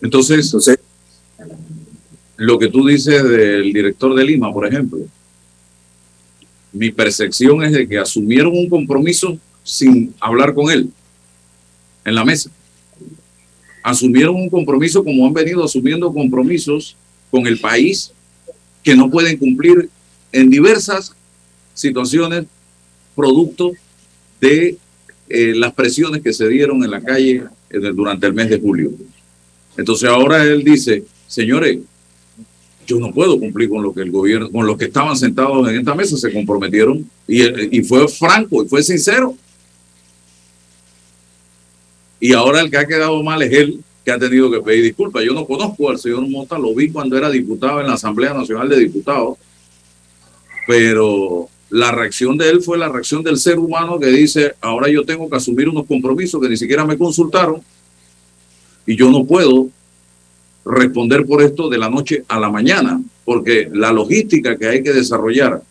Entonces, 0.00 0.44
Entonces, 0.44 0.78
lo 2.36 2.58
que 2.60 2.68
tú 2.68 2.86
dices 2.86 3.24
del 3.24 3.72
director 3.72 4.14
de 4.14 4.24
Lima, 4.24 4.52
por 4.52 4.66
ejemplo, 4.66 5.00
mi 6.72 6.90
percepción 6.90 7.62
es 7.62 7.72
de 7.72 7.86
que 7.86 7.98
asumieron 7.98 8.52
un 8.52 8.68
compromiso 8.68 9.38
sin 9.62 10.14
hablar 10.20 10.54
con 10.54 10.70
él 10.70 10.90
en 12.04 12.14
la 12.14 12.24
mesa. 12.24 12.50
Asumieron 13.82 14.36
un 14.36 14.48
compromiso 14.48 15.04
como 15.04 15.26
han 15.26 15.32
venido 15.32 15.64
asumiendo 15.64 16.12
compromisos 16.12 16.96
con 17.30 17.46
el 17.46 17.58
país 17.60 18.12
que 18.82 18.94
no 18.94 19.10
pueden 19.10 19.36
cumplir 19.36 19.88
en 20.32 20.50
diversas 20.50 21.14
situaciones 21.74 22.46
producto 23.14 23.72
de 24.40 24.76
eh, 25.28 25.52
las 25.54 25.72
presiones 25.72 26.22
que 26.22 26.32
se 26.32 26.48
dieron 26.48 26.82
en 26.84 26.90
la 26.90 27.00
calle 27.00 27.44
durante 27.94 28.26
el 28.26 28.34
mes 28.34 28.50
de 28.50 28.60
julio. 28.60 28.92
Entonces 29.76 30.08
ahora 30.08 30.44
él 30.44 30.62
dice, 30.62 31.04
señores, 31.26 31.78
yo 32.86 32.98
no 32.98 33.12
puedo 33.12 33.38
cumplir 33.38 33.68
con 33.68 33.82
lo 33.82 33.92
que 33.92 34.02
el 34.02 34.10
gobierno, 34.10 34.50
con 34.50 34.66
los 34.66 34.76
que 34.76 34.86
estaban 34.86 35.16
sentados 35.16 35.68
en 35.68 35.78
esta 35.78 35.94
mesa 35.94 36.16
se 36.16 36.32
comprometieron 36.32 37.08
y, 37.26 37.82
fue 37.82 38.08
franco 38.08 38.64
y 38.64 38.68
fue 38.68 38.82
sincero. 38.82 39.36
Y 42.20 42.32
ahora 42.32 42.60
el 42.60 42.70
que 42.70 42.78
ha 42.78 42.86
quedado 42.86 43.22
mal 43.22 43.42
es 43.42 43.52
él 43.52 43.80
que 44.04 44.10
ha 44.10 44.18
tenido 44.18 44.50
que 44.50 44.60
pedir 44.60 44.84
disculpas. 44.84 45.24
Yo 45.24 45.32
no 45.32 45.46
conozco 45.46 45.90
al 45.90 45.98
señor 45.98 46.28
Mota, 46.28 46.58
lo 46.58 46.74
vi 46.74 46.90
cuando 46.90 47.16
era 47.16 47.30
diputado 47.30 47.80
en 47.80 47.86
la 47.86 47.94
Asamblea 47.94 48.34
Nacional 48.34 48.68
de 48.68 48.78
Diputados, 48.78 49.38
pero 50.66 51.48
la 51.70 51.90
reacción 51.90 52.36
de 52.36 52.50
él 52.50 52.62
fue 52.62 52.78
la 52.78 52.88
reacción 52.88 53.22
del 53.22 53.38
ser 53.38 53.58
humano 53.58 53.98
que 53.98 54.06
dice, 54.06 54.54
ahora 54.60 54.88
yo 54.88 55.04
tengo 55.04 55.28
que 55.30 55.36
asumir 55.36 55.68
unos 55.68 55.86
compromisos 55.86 56.40
que 56.40 56.48
ni 56.48 56.56
siquiera 56.56 56.84
me 56.84 56.98
consultaron 56.98 57.62
y 58.86 58.96
yo 58.96 59.10
no 59.10 59.24
puedo 59.24 59.68
responder 60.64 61.26
por 61.26 61.42
esto 61.42 61.68
de 61.68 61.78
la 61.78 61.88
noche 61.88 62.24
a 62.28 62.38
la 62.38 62.50
mañana, 62.50 63.00
porque 63.24 63.68
la 63.72 63.92
logística 63.92 64.56
que 64.56 64.68
hay 64.68 64.82
que 64.82 64.92
desarrollar 64.92 65.62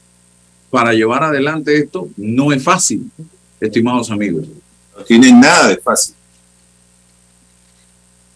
para 0.70 0.94
llevar 0.94 1.24
adelante 1.24 1.78
esto 1.78 2.10
no 2.18 2.52
es 2.52 2.64
fácil, 2.64 3.10
estimados 3.60 4.10
amigos. 4.10 4.46
No 4.98 5.04
tiene 5.04 5.32
nada 5.32 5.70
de 5.70 5.78
fácil. 5.78 6.16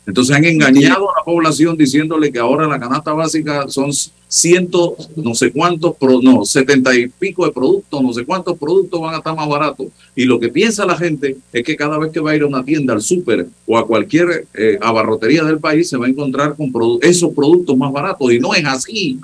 Entonces 0.08 0.36
han 0.36 0.46
engañado 0.46 1.10
a 1.10 1.20
la 1.20 1.24
población 1.24 1.76
diciéndole 1.76 2.32
que 2.32 2.38
ahora 2.38 2.68
la 2.68 2.80
canasta 2.80 3.12
básica 3.14 3.68
son 3.68 3.92
cientos, 4.28 5.10
no 5.16 5.34
sé 5.34 5.52
cuántos, 5.52 5.96
no, 6.22 6.46
setenta 6.46 6.96
y 6.96 7.08
pico 7.08 7.46
de 7.46 7.52
productos, 7.52 8.02
no 8.04 8.14
sé 8.14 8.24
cuántos 8.24 8.58
productos 8.58 9.02
van 9.02 9.16
a 9.16 9.18
estar 9.18 9.36
más 9.36 9.48
baratos. 9.50 9.88
Y 10.16 10.26
lo 10.26 10.40
que 10.40 10.50
piensa 10.50 10.86
la 10.86 10.96
gente 10.96 11.38
es 11.52 11.64
que 11.64 11.76
cada 11.76 11.98
vez 11.98 12.12
que 12.12 12.20
va 12.20 12.32
a 12.32 12.36
ir 12.36 12.44
a 12.44 12.48
una 12.48 12.64
tienda, 12.64 12.94
al 12.94 13.02
súper 13.02 13.48
o 13.66 13.78
a 13.78 13.88
cualquier 13.88 14.46
eh, 14.54 14.78
abarrotería 14.80 15.44
del 15.44 15.60
país, 15.60 15.90
se 15.90 15.98
va 15.98 16.06
a 16.06 16.10
encontrar 16.10 16.56
con 16.56 16.72
esos 17.02 17.34
productos 17.34 17.76
más 17.76 17.92
baratos. 17.92 18.32
Y 18.32 18.40
no 18.40 18.54
es 18.54 18.66
así. 18.66 19.20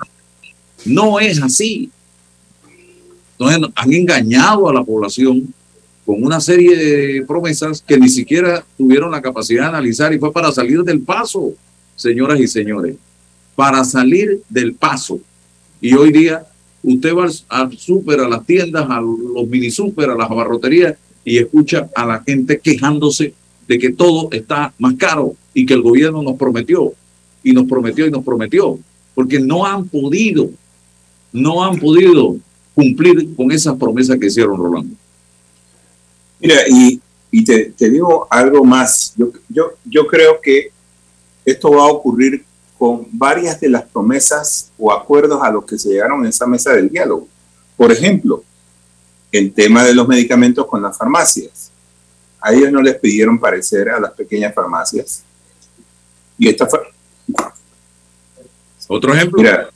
No 0.84 1.20
es 1.20 1.40
así. 1.40 1.90
Entonces 3.38 3.70
han 3.74 3.92
engañado 3.92 4.68
a 4.68 4.74
la 4.74 4.82
población 4.82 5.52
con 6.04 6.22
una 6.22 6.40
serie 6.40 6.76
de 6.76 7.24
promesas 7.26 7.82
que 7.86 7.98
ni 7.98 8.08
siquiera 8.08 8.64
tuvieron 8.76 9.10
la 9.10 9.22
capacidad 9.22 9.62
de 9.62 9.68
analizar 9.68 10.12
y 10.12 10.18
fue 10.18 10.32
para 10.32 10.50
salir 10.50 10.82
del 10.82 11.00
paso, 11.00 11.52
señoras 11.94 12.40
y 12.40 12.48
señores, 12.48 12.96
para 13.54 13.84
salir 13.84 14.42
del 14.48 14.74
paso. 14.74 15.20
Y 15.80 15.94
hoy 15.94 16.12
día 16.12 16.44
usted 16.82 17.14
va 17.14 17.28
al 17.48 17.78
súper, 17.78 18.20
a 18.20 18.28
las 18.28 18.44
tiendas, 18.44 18.86
a 18.88 19.00
los 19.00 19.46
mini 19.46 19.70
súper, 19.70 20.10
a 20.10 20.16
las 20.16 20.30
abarroterías 20.30 20.96
y 21.24 21.38
escucha 21.38 21.88
a 21.94 22.04
la 22.04 22.22
gente 22.22 22.58
quejándose 22.58 23.34
de 23.68 23.78
que 23.78 23.92
todo 23.92 24.28
está 24.32 24.74
más 24.78 24.94
caro 24.94 25.34
y 25.54 25.64
que 25.64 25.74
el 25.74 25.82
gobierno 25.82 26.22
nos 26.22 26.36
prometió 26.36 26.92
y 27.44 27.52
nos 27.52 27.66
prometió 27.66 28.06
y 28.06 28.10
nos 28.10 28.24
prometió, 28.24 28.78
porque 29.14 29.40
no 29.40 29.64
han 29.64 29.88
podido, 29.88 30.50
no 31.32 31.64
han 31.64 31.78
podido 31.78 32.36
cumplir 32.74 33.34
con 33.36 33.52
esas 33.52 33.76
promesas 33.76 34.18
que 34.18 34.26
hicieron 34.26 34.56
Rolando. 34.56 34.94
Mira, 36.42 36.56
y, 36.66 37.44
te, 37.44 37.72
digo 37.88 38.26
algo 38.28 38.64
más. 38.64 39.14
Yo, 39.16 39.30
yo, 39.48 39.74
yo 39.84 40.06
creo 40.08 40.40
que 40.40 40.72
esto 41.44 41.70
va 41.70 41.84
a 41.84 41.92
ocurrir 41.92 42.44
con 42.76 43.06
varias 43.12 43.60
de 43.60 43.68
las 43.68 43.84
promesas 43.84 44.72
o 44.76 44.92
acuerdos 44.92 45.40
a 45.40 45.52
los 45.52 45.64
que 45.64 45.78
se 45.78 45.90
llegaron 45.90 46.20
en 46.20 46.26
esa 46.26 46.46
mesa 46.48 46.72
del 46.72 46.88
diálogo. 46.88 47.28
Por 47.76 47.92
ejemplo, 47.92 48.42
el 49.30 49.52
tema 49.52 49.84
de 49.84 49.94
los 49.94 50.08
medicamentos 50.08 50.66
con 50.66 50.82
las 50.82 50.98
farmacias. 50.98 51.70
A 52.40 52.52
ellos 52.52 52.72
no 52.72 52.82
les 52.82 52.96
pidieron 52.96 53.38
parecer 53.38 53.88
a 53.88 54.00
las 54.00 54.10
pequeñas 54.12 54.52
farmacias. 54.52 55.22
Y 56.36 56.48
esta 56.48 56.66
fue... 56.66 56.80
Otro 58.88 59.14
ejemplo. 59.14 59.40
Mira, 59.40 59.70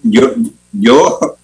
yo, 0.00 0.32
yo, 0.72 1.36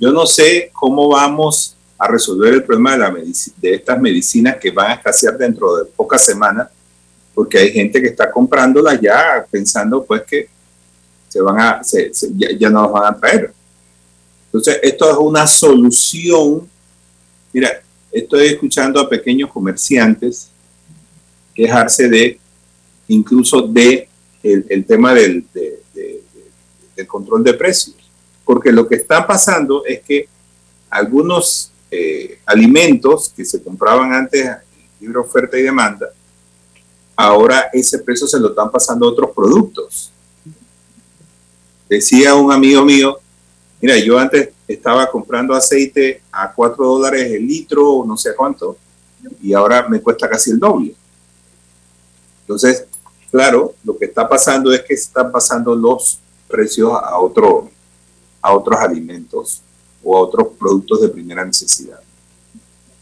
yo 0.00 0.10
no 0.10 0.26
sé 0.26 0.72
cómo 0.74 1.08
vamos 1.08 1.77
a 1.98 2.06
resolver 2.06 2.54
el 2.54 2.62
problema 2.62 2.92
de, 2.92 2.98
la 2.98 3.14
de 3.56 3.74
estas 3.74 4.00
medicinas 4.00 4.56
que 4.56 4.70
van 4.70 4.92
a 4.92 4.94
escasear 4.94 5.36
dentro 5.36 5.76
de 5.76 5.84
pocas 5.86 6.24
semanas, 6.24 6.68
porque 7.34 7.58
hay 7.58 7.72
gente 7.72 8.00
que 8.00 8.08
está 8.08 8.30
comprándolas 8.30 9.00
ya 9.00 9.44
pensando 9.50 10.04
pues 10.04 10.22
que 10.22 10.48
se 11.28 11.40
van 11.40 11.58
a, 11.58 11.82
ya, 12.56 12.70
no 12.70 12.82
las 12.82 12.92
van 12.92 13.14
a 13.14 13.18
traer. 13.18 13.52
Entonces, 14.46 14.78
esto 14.82 15.10
es 15.10 15.16
una 15.18 15.46
solución. 15.46 16.68
Mira, 17.52 17.82
estoy 18.10 18.46
escuchando 18.46 19.00
a 19.00 19.08
pequeños 19.08 19.50
comerciantes 19.50 20.48
quejarse 21.54 22.08
de, 22.08 22.38
incluso 23.08 23.62
de 23.62 24.08
el, 24.42 24.84
tema 24.86 25.12
del, 25.12 25.44
del 25.52 27.06
control 27.06 27.44
de 27.44 27.54
precios. 27.54 27.96
Porque 28.44 28.72
lo 28.72 28.88
que 28.88 28.94
está 28.94 29.26
pasando 29.26 29.84
es 29.84 30.00
que 30.00 30.28
algunos 30.88 31.72
eh, 31.90 32.38
alimentos 32.44 33.32
que 33.34 33.44
se 33.44 33.62
compraban 33.62 34.12
antes 34.12 34.46
libre 35.00 35.18
oferta 35.18 35.58
y 35.58 35.62
demanda, 35.62 36.08
ahora 37.16 37.70
ese 37.72 37.98
precio 37.98 38.26
se 38.26 38.38
lo 38.38 38.48
están 38.48 38.70
pasando 38.70 39.06
a 39.06 39.10
otros 39.10 39.30
productos. 39.34 40.12
Decía 41.88 42.34
un 42.34 42.52
amigo 42.52 42.84
mío, 42.84 43.18
mira, 43.80 43.96
yo 43.98 44.18
antes 44.18 44.50
estaba 44.66 45.10
comprando 45.10 45.54
aceite 45.54 46.22
a 46.30 46.52
4 46.52 46.84
dólares 46.84 47.32
el 47.32 47.46
litro 47.46 47.90
o 47.90 48.06
no 48.06 48.16
sé 48.16 48.34
cuánto, 48.34 48.76
y 49.42 49.52
ahora 49.52 49.88
me 49.88 50.00
cuesta 50.00 50.28
casi 50.28 50.50
el 50.50 50.58
doble. 50.58 50.94
Entonces, 52.42 52.84
claro, 53.30 53.74
lo 53.84 53.96
que 53.96 54.06
está 54.06 54.28
pasando 54.28 54.72
es 54.72 54.82
que 54.82 54.94
están 54.94 55.32
pasando 55.32 55.74
los 55.74 56.18
precios 56.48 56.92
a, 56.92 57.18
otro, 57.18 57.70
a 58.42 58.54
otros 58.54 58.78
alimentos 58.78 59.62
o 60.02 60.16
a 60.16 60.20
otros 60.20 60.48
productos 60.58 61.00
de 61.00 61.08
primera 61.08 61.44
necesidad. 61.44 62.00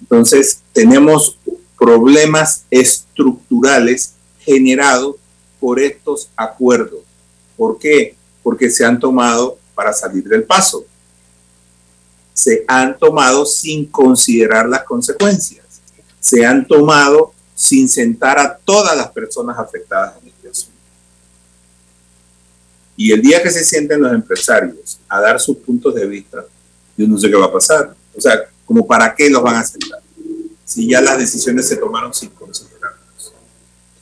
Entonces, 0.00 0.60
tenemos 0.72 1.38
problemas 1.78 2.64
estructurales 2.70 4.12
generados 4.40 5.16
por 5.60 5.80
estos 5.80 6.30
acuerdos. 6.36 7.00
¿Por 7.56 7.78
qué? 7.78 8.16
Porque 8.42 8.70
se 8.70 8.84
han 8.84 9.00
tomado 9.00 9.58
para 9.74 9.92
salir 9.92 10.24
del 10.24 10.44
paso. 10.44 10.84
Se 12.32 12.64
han 12.68 12.98
tomado 12.98 13.46
sin 13.46 13.86
considerar 13.86 14.68
las 14.68 14.84
consecuencias. 14.84 15.64
Se 16.20 16.44
han 16.44 16.66
tomado 16.66 17.32
sin 17.54 17.88
sentar 17.88 18.38
a 18.38 18.56
todas 18.56 18.96
las 18.96 19.10
personas 19.10 19.58
afectadas 19.58 20.14
en 20.22 20.28
este 20.28 20.48
asunto. 20.48 20.76
Y 22.96 23.12
el 23.12 23.22
día 23.22 23.42
que 23.42 23.50
se 23.50 23.64
sienten 23.64 24.00
los 24.00 24.12
empresarios 24.12 24.98
a 25.08 25.20
dar 25.20 25.40
sus 25.40 25.56
puntos 25.58 25.94
de 25.94 26.06
vista, 26.06 26.44
yo 26.96 27.06
no 27.06 27.18
sé 27.18 27.28
qué 27.28 27.36
va 27.36 27.46
a 27.46 27.52
pasar. 27.52 27.94
O 28.16 28.20
sea, 28.20 28.48
como 28.64 28.86
para 28.86 29.14
qué 29.14 29.30
los 29.30 29.42
van 29.42 29.56
a 29.56 29.64
sentar 29.64 30.00
si 30.66 30.88
ya 30.88 31.00
las 31.00 31.16
decisiones 31.16 31.68
se 31.68 31.76
tomaron 31.76 32.12
sin 32.12 32.28
considerarlos. 32.30 33.32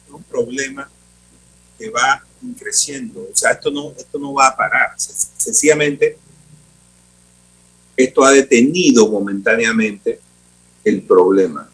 Es 0.07 0.13
un 0.13 0.23
problema 0.23 0.89
que 1.79 1.91
va 1.91 2.25
creciendo. 2.59 3.21
O 3.21 3.37
sea, 3.37 3.53
esto 3.53 3.71
no, 3.71 3.93
esto 3.97 4.19
no 4.19 4.33
va 4.33 4.49
a 4.49 4.57
parar. 4.57 4.95
Sencillamente, 4.97 6.17
esto 7.95 8.25
ha 8.25 8.31
detenido 8.31 9.07
momentáneamente 9.09 10.19
el 10.83 11.03
problema. 11.03 11.69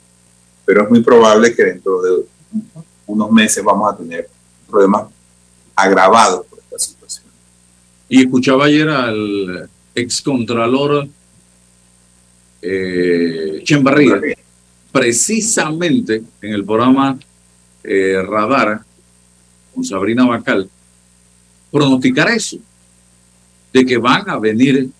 Pero 0.64 0.82
es 0.82 0.90
muy 0.90 1.02
probable 1.04 1.54
que 1.54 1.64
dentro 1.64 2.02
de 2.02 2.26
unos 3.06 3.30
meses 3.30 3.62
vamos 3.62 3.94
a 3.94 3.96
tener 3.96 4.28
problemas 4.68 5.06
agravados 5.76 6.46
por 6.46 6.58
esta 6.58 6.78
situación. 6.80 7.26
Y 8.08 8.22
escuchaba 8.22 8.64
ayer 8.64 8.88
al 8.88 9.70
excontralor 10.00 11.08
eh, 12.62 13.60
Chembarría, 13.64 14.20
precisamente 14.92 16.22
en 16.42 16.52
el 16.52 16.64
programa 16.64 17.18
eh, 17.82 18.22
Radar 18.22 18.82
con 19.74 19.84
Sabrina 19.84 20.26
Bacal, 20.26 20.68
pronosticar 21.70 22.28
eso, 22.30 22.58
de 23.72 23.86
que 23.86 23.96
van 23.96 24.28
a 24.28 24.38
venir 24.38 24.90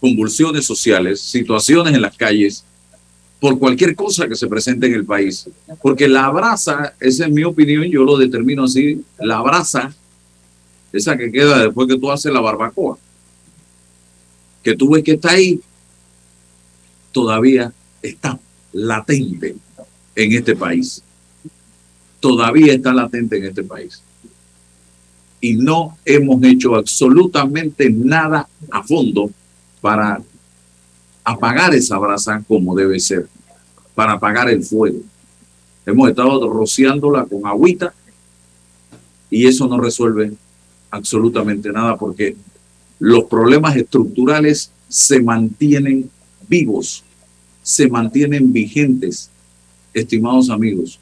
convulsiones 0.00 0.64
sociales, 0.64 1.20
situaciones 1.20 1.94
en 1.94 2.02
las 2.02 2.16
calles, 2.16 2.64
por 3.40 3.58
cualquier 3.58 3.96
cosa 3.96 4.28
que 4.28 4.36
se 4.36 4.46
presente 4.46 4.86
en 4.86 4.94
el 4.94 5.04
país. 5.04 5.48
Porque 5.80 6.06
la 6.06 6.28
brasa, 6.30 6.94
esa 7.00 7.24
es 7.24 7.32
mi 7.32 7.42
opinión, 7.42 7.84
yo 7.84 8.04
lo 8.04 8.18
determino 8.18 8.64
así, 8.64 9.02
la 9.18 9.40
brasa, 9.40 9.94
esa 10.92 11.16
que 11.16 11.32
queda 11.32 11.58
después 11.64 11.88
que 11.88 11.98
tú 11.98 12.10
haces 12.10 12.32
la 12.32 12.40
barbacoa, 12.40 12.98
que 14.62 14.76
tú 14.76 14.90
ves 14.90 15.02
que 15.02 15.12
está 15.12 15.32
ahí, 15.32 15.60
todavía 17.12 17.72
está 18.02 18.38
latente 18.72 19.56
en 20.14 20.32
este 20.32 20.56
país. 20.56 21.02
Todavía 22.20 22.74
está 22.74 22.92
latente 22.92 23.38
en 23.38 23.44
este 23.46 23.62
país. 23.62 24.02
Y 25.40 25.54
no 25.54 25.96
hemos 26.04 26.42
hecho 26.42 26.74
absolutamente 26.74 27.88
nada 27.88 28.46
a 28.70 28.82
fondo 28.82 29.30
para 29.80 30.20
apagar 31.24 31.74
esa 31.74 31.98
brasa 31.98 32.42
como 32.46 32.74
debe 32.74 33.00
ser, 33.00 33.26
para 33.94 34.12
apagar 34.12 34.50
el 34.50 34.62
fuego. 34.62 35.00
Hemos 35.86 36.10
estado 36.10 36.52
rociándola 36.52 37.24
con 37.24 37.46
agüita 37.46 37.94
y 39.30 39.46
eso 39.46 39.66
no 39.66 39.80
resuelve 39.80 40.32
absolutamente 40.90 41.72
nada 41.72 41.96
porque 41.96 42.36
los 43.00 43.24
problemas 43.24 43.74
estructurales 43.76 44.70
se 44.88 45.20
mantienen 45.20 46.08
vivos, 46.48 47.02
se 47.62 47.88
mantienen 47.88 48.52
vigentes, 48.52 49.30
estimados 49.94 50.50
amigos. 50.50 51.00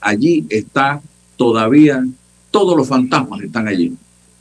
Allí 0.00 0.44
está 0.50 1.00
todavía, 1.36 2.04
todos 2.50 2.76
los 2.76 2.88
fantasmas 2.88 3.40
están 3.42 3.68
allí. 3.68 3.94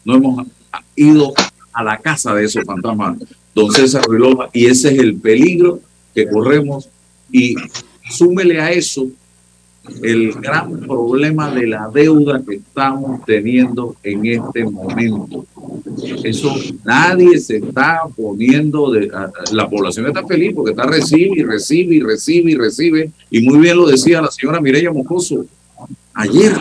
No 0.04 0.16
hemos 0.16 0.48
ido 0.96 1.34
a 1.72 1.84
la 1.84 1.98
casa 1.98 2.34
de 2.34 2.46
esos 2.46 2.66
fantasmas, 2.66 3.20
don 3.54 3.72
César 3.72 4.04
Ruilova, 4.06 4.50
y 4.52 4.66
ese 4.66 4.94
es 4.94 5.00
el 5.00 5.16
peligro 5.16 5.80
que 6.16 6.28
corremos. 6.28 6.90
Y 7.32 7.56
súmele 8.10 8.60
a 8.60 8.72
eso 8.72 9.08
el 10.02 10.34
gran 10.34 10.80
problema 10.82 11.52
de 11.52 11.68
la 11.68 11.90
deuda 11.94 12.42
que 12.48 12.56
estamos 12.56 13.24
teniendo 13.26 13.96
en 14.04 14.26
este 14.26 14.64
momento. 14.66 15.46
Eso 16.24 16.56
nadie 16.84 17.40
se 17.40 17.58
está 17.58 18.02
poniendo, 18.16 18.92
de, 18.92 19.12
la 19.52 19.70
población 19.70 20.08
está 20.08 20.26
feliz 20.26 20.54
porque 20.56 20.72
está 20.72 20.84
recibe 20.84 21.40
y 21.40 21.44
recibe 21.44 21.96
y 21.96 22.00
recibe 22.02 22.52
y 22.52 22.56
recibe. 22.56 23.12
Y 23.30 23.42
muy 23.42 23.60
bien 23.60 23.78
lo 23.78 23.88
decía 23.88 24.22
la 24.22 24.32
señora 24.32 24.62
Mireya 24.62 24.92
Mocoso 24.92 25.46
ayer. 26.14 26.54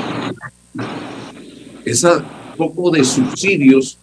Esa 1.85 2.25
poco 2.57 2.91
de 2.91 3.05
subsidios 3.05 3.99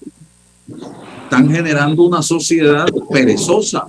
están 1.23 1.49
generando 1.51 2.03
una 2.03 2.21
sociedad 2.21 2.87
perezosa. 3.11 3.87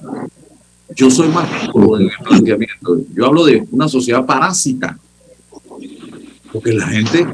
Yo 0.94 1.10
soy 1.10 1.28
más 1.28 1.48
en 1.74 2.02
el 2.02 2.10
planteamiento. 2.24 3.00
Yo 3.14 3.26
hablo 3.26 3.44
de 3.44 3.66
una 3.70 3.88
sociedad 3.88 4.24
parásita 4.24 4.98
porque 6.52 6.72
la 6.72 6.86
gente 6.88 7.26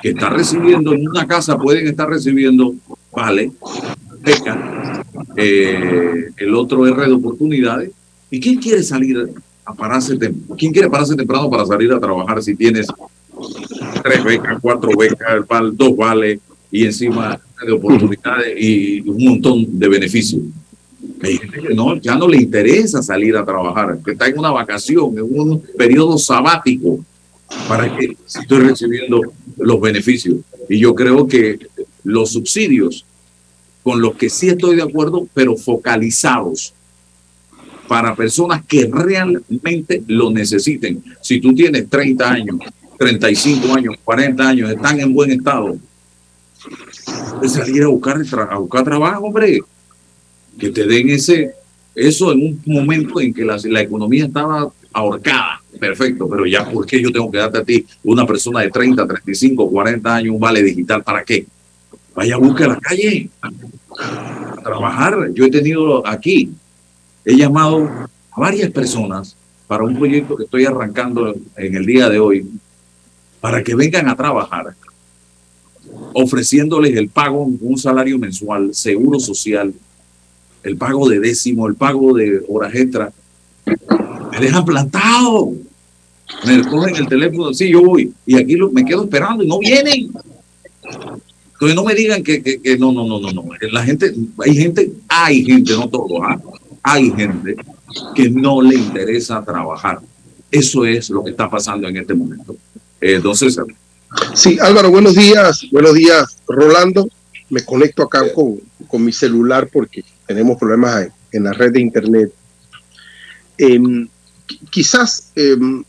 que 0.00 0.10
está 0.10 0.30
recibiendo 0.30 0.92
en 0.92 1.08
una 1.08 1.26
casa 1.26 1.58
pueden 1.58 1.88
estar 1.88 2.08
recibiendo 2.08 2.74
vale, 3.12 3.52
beca, 4.20 5.04
eh, 5.36 6.30
el 6.36 6.54
otro 6.54 6.86
R 6.86 7.06
de 7.06 7.12
oportunidades. 7.12 7.90
¿Y 8.30 8.40
quién 8.40 8.58
quiere 8.58 8.82
salir 8.82 9.30
a 9.64 9.74
pararse 9.74 10.16
temprano? 10.16 10.56
¿Quién 10.56 10.72
quiere 10.72 10.88
pararse 10.88 11.16
temprano 11.16 11.50
para 11.50 11.66
salir 11.66 11.92
a 11.92 12.00
trabajar 12.00 12.42
si 12.42 12.54
tienes 12.54 12.86
tres 14.02 14.24
becas, 14.24 14.58
cuatro 14.60 14.90
becas, 14.96 15.44
dos 15.72 15.96
vales 15.96 16.38
y 16.70 16.84
encima 16.84 17.40
de 17.64 17.72
oportunidades 17.72 18.54
y 18.58 19.00
un 19.00 19.24
montón 19.24 19.78
de 19.78 19.88
beneficios? 19.88 20.42
Hay 21.22 21.36
gente 21.36 21.60
que 21.60 21.74
no, 21.74 21.96
ya 21.96 22.16
no 22.16 22.28
le 22.28 22.38
interesa 22.38 23.02
salir 23.02 23.36
a 23.36 23.44
trabajar, 23.44 23.98
que 24.04 24.12
está 24.12 24.28
en 24.28 24.38
una 24.38 24.50
vacación, 24.50 25.18
en 25.18 25.40
un 25.40 25.60
periodo 25.76 26.16
sabático 26.16 27.04
para 27.68 27.94
que 27.96 28.16
estoy 28.26 28.60
recibiendo 28.60 29.20
los 29.58 29.80
beneficios. 29.80 30.36
Y 30.68 30.78
yo 30.78 30.94
creo 30.94 31.26
que 31.26 31.58
los 32.04 32.32
subsidios, 32.32 33.04
con 33.82 34.00
los 34.00 34.14
que 34.14 34.28
sí 34.28 34.48
estoy 34.48 34.76
de 34.76 34.82
acuerdo, 34.82 35.26
pero 35.34 35.56
focalizados 35.56 36.74
para 37.88 38.14
personas 38.14 38.64
que 38.66 38.88
realmente 38.92 40.02
lo 40.06 40.30
necesiten. 40.30 41.02
Si 41.20 41.40
tú 41.40 41.52
tienes 41.54 41.88
30 41.88 42.30
años, 42.30 42.58
35 42.98 43.74
años, 43.74 43.96
40 44.04 44.48
años, 44.48 44.70
están 44.70 45.00
en 45.00 45.12
buen 45.12 45.32
estado, 45.32 45.76
de 47.40 47.48
salir 47.48 47.82
a 47.82 47.88
buscar, 47.88 48.16
a 48.50 48.58
buscar 48.58 48.84
trabajo, 48.84 49.24
hombre, 49.24 49.60
que 50.58 50.70
te 50.70 50.86
den 50.86 51.08
ese, 51.08 51.52
eso 51.94 52.32
en 52.32 52.40
un 52.40 52.62
momento 52.66 53.20
en 53.20 53.32
que 53.32 53.44
la, 53.44 53.58
la 53.64 53.80
economía 53.80 54.26
estaba 54.26 54.70
ahorcada. 54.92 55.60
Perfecto, 55.78 56.28
pero 56.28 56.46
ya, 56.46 56.68
¿por 56.70 56.86
qué 56.86 57.00
yo 57.00 57.10
tengo 57.10 57.30
que 57.30 57.38
darte 57.38 57.58
a 57.58 57.64
ti 57.64 57.86
una 58.04 58.26
persona 58.26 58.60
de 58.60 58.70
30, 58.70 59.06
35, 59.06 59.70
40 59.70 60.14
años 60.14 60.34
un 60.34 60.40
vale 60.40 60.62
digital? 60.62 61.02
¿Para 61.02 61.24
qué? 61.24 61.46
Vaya 62.14 62.34
a 62.34 62.38
buscar 62.38 62.68
la 62.68 62.76
calle, 62.76 63.30
a 63.42 64.62
trabajar. 64.62 65.30
Yo 65.32 65.44
he 65.44 65.50
tenido 65.50 66.06
aquí, 66.06 66.52
he 67.24 67.36
llamado 67.36 67.88
a 68.30 68.40
varias 68.40 68.70
personas 68.70 69.36
para 69.66 69.84
un 69.84 69.96
proyecto 69.96 70.36
que 70.36 70.44
estoy 70.44 70.64
arrancando 70.64 71.34
en 71.56 71.76
el 71.76 71.86
día 71.86 72.08
de 72.08 72.18
hoy, 72.18 72.50
para 73.40 73.62
que 73.62 73.74
vengan 73.74 74.08
a 74.08 74.16
trabajar, 74.16 74.74
ofreciéndoles 76.12 76.96
el 76.96 77.08
pago, 77.08 77.44
un 77.44 77.78
salario 77.78 78.18
mensual, 78.18 78.74
seguro 78.74 79.20
social, 79.20 79.72
el 80.62 80.76
pago 80.76 81.08
de 81.08 81.20
décimo, 81.20 81.66
el 81.68 81.74
pago 81.74 82.14
de 82.14 82.42
horas 82.48 82.74
extra, 82.74 83.12
me 84.30 84.40
dejan 84.40 84.64
plantado. 84.64 85.52
Me 86.46 86.62
cogen 86.68 86.94
el 86.96 87.08
teléfono, 87.08 87.52
sí, 87.52 87.70
yo 87.70 87.82
voy. 87.82 88.12
Y 88.24 88.36
aquí 88.36 88.56
me 88.72 88.84
quedo 88.84 89.04
esperando 89.04 89.42
y 89.42 89.48
no 89.48 89.58
vienen. 89.58 90.10
Entonces 91.60 91.76
no 91.76 91.84
me 91.84 91.94
digan 91.94 92.22
que, 92.22 92.42
que, 92.42 92.78
no, 92.78 92.90
no, 92.90 93.06
no, 93.06 93.20
no, 93.20 93.32
no. 93.32 93.44
La 93.70 93.84
gente, 93.84 94.14
hay 94.38 94.54
gente, 94.54 94.92
hay 95.06 95.44
gente, 95.44 95.74
no 95.74 95.90
todos, 95.90 96.18
¿ah? 96.22 96.40
hay 96.82 97.10
gente 97.10 97.54
que 98.14 98.30
no 98.30 98.62
le 98.62 98.76
interesa 98.76 99.44
trabajar. 99.44 100.00
Eso 100.50 100.86
es 100.86 101.10
lo 101.10 101.22
que 101.22 101.32
está 101.32 101.50
pasando 101.50 101.86
en 101.86 101.98
este 101.98 102.14
momento. 102.14 102.56
Entonces, 102.98 103.58
sí, 104.32 104.56
Álvaro, 104.58 104.90
buenos 104.90 105.14
días. 105.14 105.66
Buenos 105.70 105.92
días, 105.92 106.38
Rolando. 106.48 107.10
Me 107.50 107.62
conecto 107.62 108.04
acá 108.04 108.32
con, 108.32 108.58
con 108.88 109.04
mi 109.04 109.12
celular 109.12 109.68
porque 109.70 110.02
tenemos 110.26 110.56
problemas 110.56 111.08
en 111.30 111.44
la 111.44 111.52
red 111.52 111.72
de 111.72 111.80
internet. 111.82 112.32
Em, 113.58 114.08
quizás 114.70 115.30
em, 115.34 115.84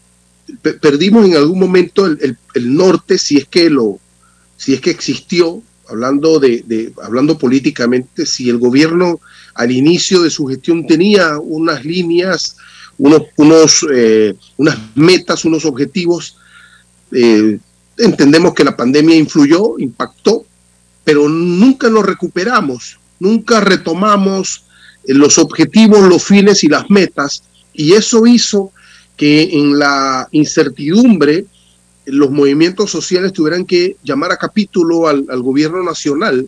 perdimos 0.82 1.26
en 1.26 1.38
algún 1.38 1.60
momento 1.60 2.08
el, 2.08 2.38
el, 2.56 2.76
norte, 2.76 3.18
si 3.18 3.38
es 3.38 3.48
que 3.48 3.70
lo, 3.70 4.02
si 4.62 4.76
es 4.76 4.82
que 4.82 4.92
existió, 4.92 5.60
hablando 5.90 6.40
de, 6.40 6.94
hablando 7.02 7.36
políticamente, 7.36 8.28
si 8.28 8.48
el 8.48 8.60
gobierno 8.60 9.20
al 9.56 9.72
inicio 9.72 10.22
de 10.22 10.30
su 10.30 10.46
gestión 10.46 10.86
tenía 10.86 11.40
unas 11.40 11.84
líneas, 11.84 12.58
unos, 13.00 13.24
unos 13.38 13.84
eh, 13.92 14.36
unas 14.58 14.78
metas, 14.94 15.46
unos 15.46 15.66
objetivos. 15.66 16.38
Eh, 17.12 17.58
entendemos 17.98 18.54
que 18.54 18.64
la 18.64 18.78
pandemia 18.78 19.16
influyó, 19.16 19.80
impactó, 19.80 20.46
pero 21.04 21.28
nunca 21.28 21.90
nos 21.90 22.06
recuperamos, 22.06 23.00
nunca 23.20 23.62
retomamos 23.62 24.66
eh, 25.08 25.16
los 25.16 25.40
objetivos, 25.40 26.08
los 26.08 26.24
fines 26.24 26.64
y 26.64 26.70
las 26.70 26.88
metas, 26.92 27.42
y 27.74 27.94
eso 27.94 28.28
hizo 28.28 28.72
que 29.18 29.42
en 29.54 29.80
la 29.80 30.28
incertidumbre 30.32 31.46
los 32.06 32.32
movimientos 32.32 32.92
sociales 32.92 33.34
tuvieran 33.34 33.66
que 33.66 33.98
llamar 34.04 34.32
a 34.32 34.38
capítulo 34.38 35.08
al, 35.08 35.26
gobierno 35.42 35.84
nacional 35.84 36.48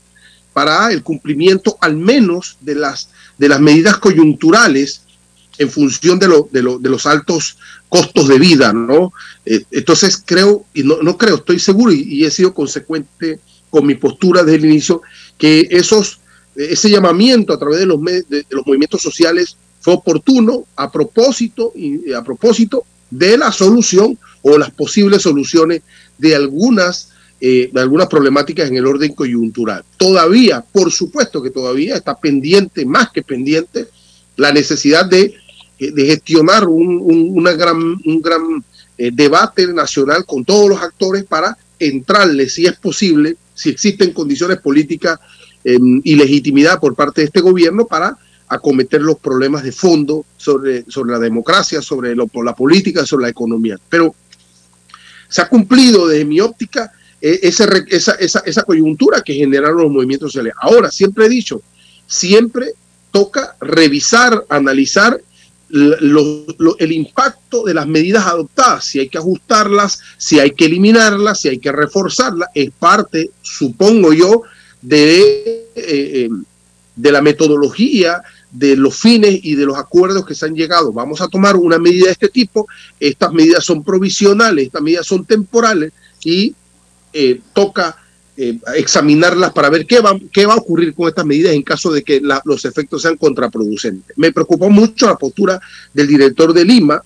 para 0.51 0.91
el 0.91 1.03
cumplimiento 1.03 1.77
al 1.81 1.95
menos 1.95 2.57
de 2.61 2.75
las, 2.75 3.09
de 3.37 3.49
las 3.49 3.59
medidas 3.59 3.97
coyunturales 3.97 5.01
en 5.59 5.69
función 5.69 6.17
de, 6.17 6.27
lo, 6.27 6.49
de, 6.51 6.89
los 6.89 7.05
altos 7.05 7.57
costos 7.87 8.27
de 8.27 8.39
vida, 8.39 8.73
¿no? 8.73 9.13
Eh, 9.45 9.63
entonces 9.69 10.21
creo, 10.25 10.65
y 10.73 10.83
no, 10.83 11.01
no 11.03 11.17
creo, 11.17 11.35
estoy 11.35 11.59
seguro 11.59 11.91
y, 11.91 12.25
he 12.25 12.31
sido 12.31 12.53
consecuente 12.53 13.39
con 13.69 13.85
mi 13.85 13.95
postura 13.95 14.43
desde 14.43 14.57
el 14.57 14.65
inicio, 14.65 15.01
que 15.37 15.67
esos, 15.69 16.19
ese 16.55 16.89
llamamiento 16.89 17.53
a 17.53 17.59
través 17.59 17.79
de 17.79 17.85
los, 17.85 18.03
de 18.03 18.45
los 18.49 18.65
movimientos 18.65 19.01
sociales 19.01 19.57
fue 19.79 19.93
oportuno 19.93 20.65
a 20.75 20.91
propósito, 20.91 21.71
y 21.75 22.13
a 22.13 22.23
propósito 22.23 22.85
de 23.11 23.37
la 23.37 23.51
solución 23.51 24.17
o 24.43 24.58
las 24.58 24.71
posibles 24.71 25.23
soluciones 25.23 25.82
de 26.17 26.36
algunas, 26.36 27.10
eh, 27.41 27.69
de 27.73 27.82
algunas 27.82 28.08
problemáticas 28.08 28.69
en 28.69 28.77
el 28.77 28.86
orden 28.86 29.13
coyuntural. 29.13 29.84
Todavía, 29.97 30.63
por 30.71 30.91
supuesto 30.91 31.41
que 31.41 31.49
todavía 31.49 31.95
está 31.95 32.15
pendiente, 32.15 32.86
más 32.86 33.10
que 33.12 33.23
pendiente, 33.23 33.88
la 34.36 34.51
necesidad 34.51 35.06
de, 35.06 35.34
eh, 35.79 35.91
de 35.91 36.06
gestionar 36.06 36.67
un, 36.67 36.99
una 37.34 37.53
gran, 37.53 37.77
un 37.77 38.21
gran 38.21 38.63
eh, 38.97 39.10
debate 39.12 39.67
nacional 39.73 40.25
con 40.25 40.45
todos 40.45 40.69
los 40.69 40.82
actores 40.82 41.23
para 41.23 41.58
entrarle, 41.79 42.47
si 42.47 42.65
es 42.65 42.73
posible, 42.73 43.38
si 43.53 43.69
existen 43.69 44.13
condiciones 44.13 44.60
políticas 44.60 45.19
em, 45.63 46.01
y 46.03 46.15
legitimidad 46.15 46.79
por 46.79 46.95
parte 46.95 47.21
de 47.21 47.25
este 47.25 47.41
gobierno 47.41 47.86
para 47.86 48.17
acometer 48.47 49.01
los 49.01 49.17
problemas 49.17 49.63
de 49.63 49.71
fondo 49.71 50.25
sobre, 50.38 50.86
sobre 50.88 51.13
la 51.13 51.19
democracia, 51.19 51.82
sobre 51.82 52.15
la 52.15 52.56
política, 52.56 53.06
sobre 53.06 53.23
la 53.23 53.29
economía. 53.29 53.77
Pero 53.89 54.13
se 55.27 55.41
ha 55.41 55.49
cumplido 55.49 56.07
desde 56.07 56.25
mi 56.25 56.39
óptica 56.39 56.91
e, 57.21 57.39
esa, 57.43 57.65
esa, 57.89 58.41
esa 58.45 58.63
coyuntura 58.63 59.21
que 59.21 59.33
generaron 59.33 59.83
los 59.83 59.91
movimientos 59.91 60.31
sociales. 60.31 60.53
Ahora, 60.62 60.91
siempre 60.91 61.25
he 61.25 61.29
dicho, 61.29 61.62
siempre 62.05 62.73
toca 63.12 63.55
revisar, 63.62 64.43
analizar 64.49 65.19
el 65.73 66.91
impacto 66.91 67.63
de 67.63 67.73
las 67.73 67.88
medidas 67.88 68.25
adoptadas, 68.27 68.86
si 68.86 68.99
hay 68.99 69.09
que 69.09 69.17
ajustarlas, 69.17 69.99
si 70.17 70.39
hay 70.39 70.51
que 70.51 70.65
eliminarlas, 70.65 71.41
si 71.41 71.49
hay 71.49 71.57
que 71.57 71.71
reforzarlas, 71.71 72.49
es 72.53 72.69
parte, 72.77 73.31
supongo 73.41 74.13
yo, 74.13 74.43
de, 74.81 75.21
eh, 75.31 75.69
eh, 75.75 76.29
de 76.95 77.12
la 77.12 77.21
metodología 77.21 78.21
de 78.53 78.77
los 78.77 78.95
fines 78.95 79.39
y 79.43 79.55
de 79.55 79.65
los 79.65 79.77
acuerdos 79.77 80.25
que 80.25 80.35
se 80.35 80.45
han 80.45 80.55
llegado. 80.55 80.93
Vamos 80.93 81.19
a 81.21 81.27
tomar 81.27 81.55
una 81.55 81.79
medida 81.79 82.05
de 82.05 82.11
este 82.11 82.29
tipo. 82.29 82.67
Estas 82.99 83.33
medidas 83.33 83.65
son 83.65 83.83
provisionales, 83.83 84.67
estas 84.67 84.81
medidas 84.81 85.07
son 85.07 85.25
temporales 85.25 85.91
y 86.23 86.53
eh, 87.11 87.41
toca 87.53 87.97
eh, 88.37 88.57
examinarlas 88.75 89.53
para 89.53 89.69
ver 89.69 89.85
qué 89.85 89.99
va, 89.99 90.17
qué 90.31 90.45
va 90.45 90.53
a 90.53 90.57
ocurrir 90.57 90.93
con 90.93 91.07
estas 91.07 91.25
medidas 91.25 91.53
en 91.53 91.63
caso 91.63 91.91
de 91.91 92.03
que 92.03 92.21
los 92.45 92.65
efectos 92.65 93.01
sean 93.01 93.17
contraproducentes. 93.17 94.15
Me 94.17 94.31
preocupó 94.31 94.69
mucho 94.69 95.07
la 95.07 95.17
postura 95.17 95.59
del 95.93 96.07
director 96.07 96.53
de 96.53 96.63
Lima, 96.63 97.03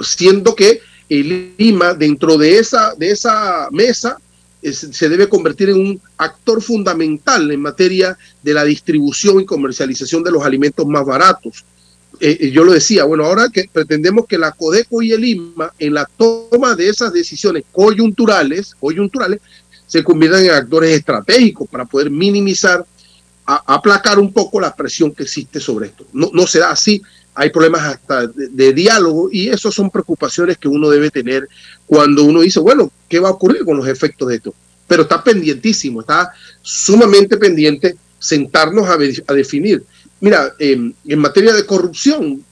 siendo 0.00 0.54
que 0.54 0.80
Lima, 1.08 1.94
dentro 1.94 2.36
de 2.36 2.58
esa, 2.58 2.94
de 2.96 3.10
esa 3.10 3.68
mesa, 3.70 4.18
se 4.62 5.08
debe 5.08 5.28
convertir 5.28 5.70
en 5.70 5.76
un 5.76 6.00
actor 6.16 6.62
fundamental 6.62 7.50
en 7.50 7.60
materia 7.60 8.16
de 8.42 8.54
la 8.54 8.64
distribución 8.64 9.40
y 9.40 9.44
comercialización 9.44 10.22
de 10.22 10.32
los 10.32 10.44
alimentos 10.44 10.86
más 10.86 11.04
baratos. 11.04 11.64
Eh, 12.18 12.38
eh, 12.40 12.50
yo 12.50 12.64
lo 12.64 12.72
decía, 12.72 13.04
bueno, 13.04 13.24
ahora 13.24 13.48
que 13.52 13.68
pretendemos 13.70 14.26
que 14.26 14.38
la 14.38 14.52
Codeco 14.52 15.02
y 15.02 15.12
el 15.12 15.24
IMA 15.24 15.72
en 15.78 15.94
la 15.94 16.08
toma 16.16 16.74
de 16.74 16.88
esas 16.88 17.12
decisiones 17.12 17.64
coyunturales, 17.70 18.74
coyunturales 18.74 19.40
se 19.86 20.02
conviertan 20.02 20.44
en 20.44 20.50
actores 20.50 20.96
estratégicos 20.96 21.68
para 21.68 21.84
poder 21.84 22.10
minimizar, 22.10 22.84
aplacar 23.44 24.18
un 24.18 24.32
poco 24.32 24.60
la 24.60 24.74
presión 24.74 25.12
que 25.12 25.24
existe 25.24 25.60
sobre 25.60 25.88
esto. 25.88 26.06
No, 26.12 26.30
no 26.32 26.46
será 26.46 26.70
así, 26.70 27.02
hay 27.36 27.50
problemas 27.50 27.82
hasta 27.82 28.26
de, 28.26 28.72
diálogo 28.72 29.28
y 29.30 29.48
esas 29.48 29.74
son 29.74 29.90
preocupaciones 29.90 30.58
que 30.58 30.68
uno 30.68 30.88
debe 30.88 31.10
tener 31.10 31.48
cuando 31.86 32.24
uno 32.24 32.40
dice, 32.40 32.60
bueno, 32.60 32.90
¿qué 33.08 33.20
va 33.20 33.28
a 33.28 33.32
ocurrir 33.32 33.64
con 33.64 33.76
los 33.76 33.86
efectos 33.86 34.28
de 34.28 34.36
esto? 34.36 34.54
Pero 34.88 35.02
está 35.02 35.22
pendientísimo, 35.22 36.00
está 36.00 36.30
sumamente 36.62 37.36
pendiente 37.36 37.96
sentarnos 38.18 38.88
a, 38.88 38.96
definir. 39.34 39.84
Mira, 40.20 40.54
en 40.58 40.94
materia 41.18 41.52
de 41.52 41.66
corrupción, 41.66 42.42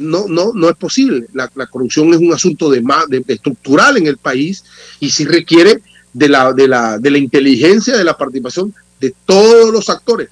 no, 0.00 0.26
no, 0.28 0.52
no 0.54 0.68
es 0.68 0.76
posible. 0.76 1.26
La, 1.32 1.48
corrupción 1.66 2.12
es 2.12 2.20
un 2.20 2.32
asunto 2.32 2.70
de, 2.70 2.82
de, 3.08 3.24
estructural 3.26 3.96
en 3.96 4.06
el 4.06 4.16
país 4.16 4.64
y 4.98 5.10
sí 5.10 5.24
requiere 5.24 5.82
de 6.12 6.28
la, 6.28 6.52
de, 6.52 6.68
la, 6.68 6.98
de 6.98 7.10
la 7.10 7.18
inteligencia, 7.18 7.96
de 7.96 8.04
la 8.04 8.16
participación 8.16 8.74
de 9.00 9.14
todos 9.24 9.72
los 9.72 9.88
actores 9.88 10.28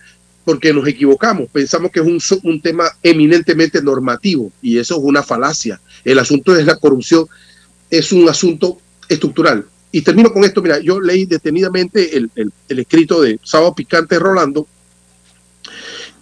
porque 0.49 0.73
nos 0.73 0.89
equivocamos, 0.89 1.51
pensamos 1.53 1.91
que 1.91 2.01
es 2.01 2.07
un, 2.07 2.19
un, 2.43 2.63
tema 2.63 2.91
eminentemente 3.03 3.83
normativo 3.83 4.51
y 4.63 4.79
eso 4.79 4.97
es 4.97 5.01
una 5.03 5.23
falacia. 5.23 5.79
El 6.03 6.19
asunto 6.19 6.57
es 6.57 6.65
la 6.65 6.77
corrupción, 6.77 7.27
es 7.91 8.13
un 8.13 8.27
asunto 8.31 8.79
estructural. 9.11 9.67
Y 9.93 10.01
termino 10.01 10.33
con 10.33 10.45
esto, 10.45 10.63
mira, 10.63 10.79
yo 10.79 11.03
leí 11.03 11.27
detenidamente 11.27 12.17
el, 12.17 12.31
el, 12.35 12.79
escrito 12.79 13.21
de 13.21 13.39
Sábado 13.43 13.75
Picante 13.75 14.19
Rolando 14.19 14.67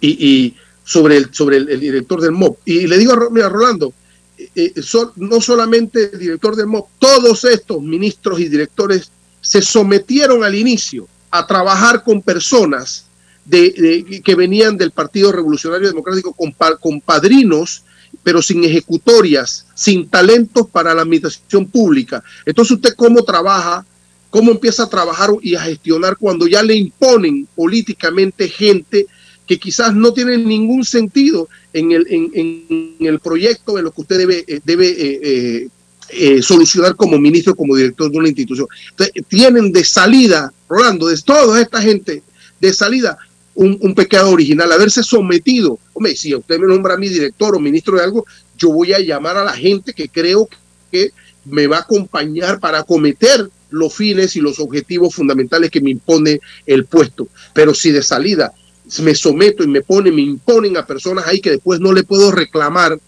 y, 0.01 0.53
sobre, 0.83 1.15
el, 1.15 1.33
sobre 1.33 1.55
el, 1.55 1.79
director 1.79 2.19
del 2.19 2.33
MOP. 2.33 2.57
Y 2.65 2.85
le 2.85 2.97
digo, 2.97 3.29
mira, 3.31 3.47
Rolando, 3.47 3.93
eh, 4.37 4.49
eh, 4.75 4.81
no 5.15 5.39
solamente 5.39 6.09
el 6.11 6.19
director 6.19 6.53
del 6.57 6.67
MOP, 6.67 6.89
todos 6.99 7.45
estos 7.45 7.81
ministros 7.81 8.41
y 8.41 8.49
directores 8.49 9.09
se 9.39 9.61
sometieron 9.61 10.43
al 10.43 10.53
inicio 10.53 11.07
a 11.31 11.47
trabajar 11.47 12.03
con 12.03 12.21
personas 12.21 13.06
de, 13.47 14.21
que 14.23 14.35
venían 14.35 14.77
del 14.77 14.91
Partido 14.91 15.31
Revolucionario 15.31 15.87
Democrático 15.87 16.33
con, 16.33 16.53
con 16.79 17.01
padrinos, 17.01 17.83
pero 18.23 18.41
sin 18.41 18.63
ejecutorias, 18.63 19.67
sin 19.73 20.09
talentos 20.09 20.67
para 20.69 20.93
la 20.93 21.03
administración 21.03 21.65
pública. 21.67 22.23
Entonces 22.45 22.75
usted 22.75 22.93
cómo 22.95 23.23
trabaja, 23.23 23.85
cómo 24.29 24.51
empieza 24.51 24.83
a 24.83 24.89
trabajar 24.89 25.29
y 25.41 25.55
a 25.55 25.61
gestionar 25.61 26.17
cuando 26.17 26.47
ya 26.47 26.61
le 26.61 26.75
imponen 26.75 27.47
políticamente 27.55 28.49
gente 28.49 29.07
que 29.45 29.57
quizás 29.57 29.95
no 29.95 30.11
tiene 30.11 30.37
ningún 30.37 30.83
sentido 30.83 31.47
en 31.71 31.93
el, 31.93 32.05
en, 32.09 32.95
el 32.99 33.19
proyecto 33.21 33.77
en 33.77 33.85
lo 33.85 33.91
que 33.91 34.01
usted 34.01 34.17
debe, 34.17 34.43
eh, 34.45 34.59
debe 34.65 34.87
eh, 34.89 35.69
eh, 36.09 36.41
solucionar 36.41 36.97
como 36.97 37.17
ministro, 37.17 37.55
como 37.55 37.77
director 37.77 38.11
de 38.11 38.17
una 38.17 38.27
institución. 38.27 38.67
tienen 39.29 39.71
de 39.71 39.85
salida, 39.85 40.51
Rolando, 40.67 41.07
de 41.07 41.17
toda 41.21 41.61
esta 41.61 41.81
gente, 41.81 42.23
de 42.59 42.73
salida 42.73 43.17
un, 43.57 43.95
pecado 43.95 44.29
original, 44.29 44.71
haberse 44.71 45.01
sometido. 45.01 45.79
Hombre, 45.93 46.15
si 46.15 46.35
usted 46.35 46.59
me 46.59 46.67
nombra 46.67 46.93
a 46.93 46.97
mi 46.97 47.09
director 47.09 47.55
o 47.55 47.59
ministro 47.59 47.97
de 47.97 48.03
algo, 48.03 48.25
yo 48.55 48.69
voy 48.69 48.93
a 48.93 48.99
llamar 48.99 49.35
a 49.35 49.43
la 49.43 49.53
gente 49.53 49.93
que 49.93 50.09
creo 50.09 50.47
que 50.91 51.11
me 51.45 51.65
va 51.65 51.77
a 51.77 51.81
acompañar 51.81 52.59
para 52.59 52.79
acometer 52.79 53.49
los 53.71 53.93
fines 53.95 54.35
y 54.35 54.41
los 54.41 54.59
objetivos 54.59 55.15
fundamentales 55.15 55.71
que 55.71 55.81
me 55.81 55.89
impone 55.89 56.39
el 56.67 56.85
puesto. 56.85 57.29
Pero 57.53 57.73
si 57.73 57.91
de 57.91 58.03
salida 58.03 58.53
me 59.01 59.15
someto 59.15 59.63
y 59.63 59.67
me 59.67 59.81
ponen, 59.81 60.15
me 60.15 60.21
imponen 60.21 60.77
a 60.77 60.85
personas 60.85 61.25
ahí 61.25 61.41
que 61.41 61.51
después 61.51 61.79
no 61.79 61.93
le 61.93 62.03
puedo 62.03 62.31
reclamar 62.31 62.99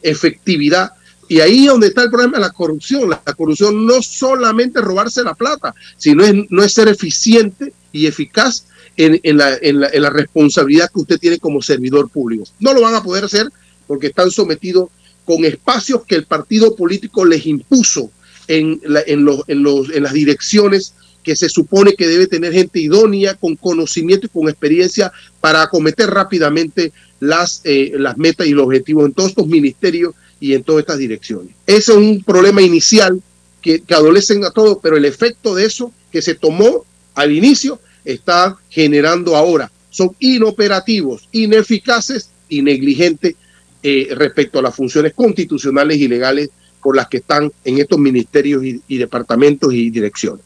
efectividad. 0.00 0.92
Y 1.28 1.40
ahí 1.40 1.66
es 1.66 1.70
donde 1.70 1.88
está 1.88 2.04
el 2.04 2.10
problema 2.10 2.38
de 2.38 2.44
la 2.44 2.50
corrupción. 2.50 3.10
La, 3.10 3.18
corrupción 3.34 3.86
no 3.86 4.00
solamente 4.00 4.78
es 4.78 4.84
robarse 4.86 5.22
la 5.22 5.34
plata, 5.34 5.74
sino 5.98 6.24
es, 6.24 6.34
no 6.48 6.62
es 6.62 6.72
ser 6.72 6.88
eficiente 6.88 7.74
y 7.92 8.06
eficaz 8.06 8.64
en, 8.96 9.20
en, 9.22 9.36
la, 9.36 9.56
en, 9.60 9.80
la, 9.80 9.88
en 9.88 10.02
la 10.02 10.10
responsabilidad 10.10 10.90
que 10.92 11.00
usted 11.00 11.18
tiene 11.18 11.38
como 11.38 11.62
servidor 11.62 12.08
público. 12.10 12.44
No 12.60 12.72
lo 12.72 12.82
van 12.82 12.94
a 12.94 13.02
poder 13.02 13.24
hacer 13.24 13.48
porque 13.86 14.08
están 14.08 14.30
sometidos 14.30 14.88
con 15.24 15.44
espacios 15.44 16.04
que 16.04 16.16
el 16.16 16.24
partido 16.24 16.74
político 16.76 17.24
les 17.24 17.46
impuso 17.46 18.10
en, 18.48 18.80
la, 18.84 19.02
los, 19.08 19.42
los, 19.48 19.90
en 19.90 20.02
las 20.02 20.12
direcciones 20.12 20.94
que 21.22 21.36
se 21.36 21.48
supone 21.48 21.94
que 21.94 22.08
debe 22.08 22.26
tener 22.26 22.52
gente 22.52 22.80
idónea, 22.80 23.34
con 23.34 23.54
conocimiento 23.54 24.26
y 24.26 24.28
con 24.28 24.48
experiencia 24.48 25.12
para 25.40 25.62
acometer 25.62 26.10
rápidamente 26.10 26.92
las, 27.20 27.60
eh, 27.64 27.92
las 27.96 28.18
metas 28.18 28.46
y 28.48 28.50
los 28.50 28.66
objetivos 28.66 29.06
en 29.06 29.12
todos 29.12 29.30
estos 29.30 29.46
ministerios 29.46 30.14
y 30.40 30.54
en 30.54 30.64
todas 30.64 30.80
estas 30.80 30.98
direcciones. 30.98 31.54
Ese 31.66 31.92
es 31.92 31.98
un 31.98 32.24
problema 32.24 32.60
inicial 32.62 33.22
que, 33.60 33.80
que 33.80 33.94
adolecen 33.94 34.44
a 34.44 34.50
todos, 34.50 34.78
pero 34.82 34.96
el 34.96 35.04
efecto 35.04 35.54
de 35.54 35.66
eso 35.66 35.92
que 36.10 36.20
se 36.20 36.34
tomó 36.34 36.84
al 37.14 37.30
inicio 37.30 37.78
está 38.04 38.56
generando 38.68 39.36
ahora. 39.36 39.70
Son 39.90 40.14
inoperativos, 40.18 41.28
ineficaces 41.32 42.30
y 42.48 42.62
negligentes 42.62 43.34
eh, 43.82 44.08
respecto 44.12 44.58
a 44.58 44.62
las 44.62 44.74
funciones 44.74 45.12
constitucionales 45.14 45.98
y 45.98 46.08
legales 46.08 46.50
por 46.82 46.96
las 46.96 47.08
que 47.08 47.18
están 47.18 47.52
en 47.64 47.78
estos 47.78 47.98
ministerios 47.98 48.64
y, 48.64 48.80
y 48.88 48.98
departamentos 48.98 49.72
y 49.72 49.90
direcciones. 49.90 50.44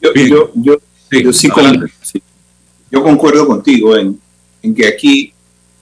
Yo, 0.00 0.14
yo, 0.14 0.52
yo, 0.54 0.80
sí, 1.10 1.22
yo, 1.22 1.32
sí 1.32 1.48
con, 1.48 1.90
sí, 2.02 2.22
yo, 2.90 3.02
concuerdo 3.02 3.46
contigo 3.46 3.96
en, 3.96 4.18
en 4.62 4.74
que 4.74 4.86
aquí 4.86 5.32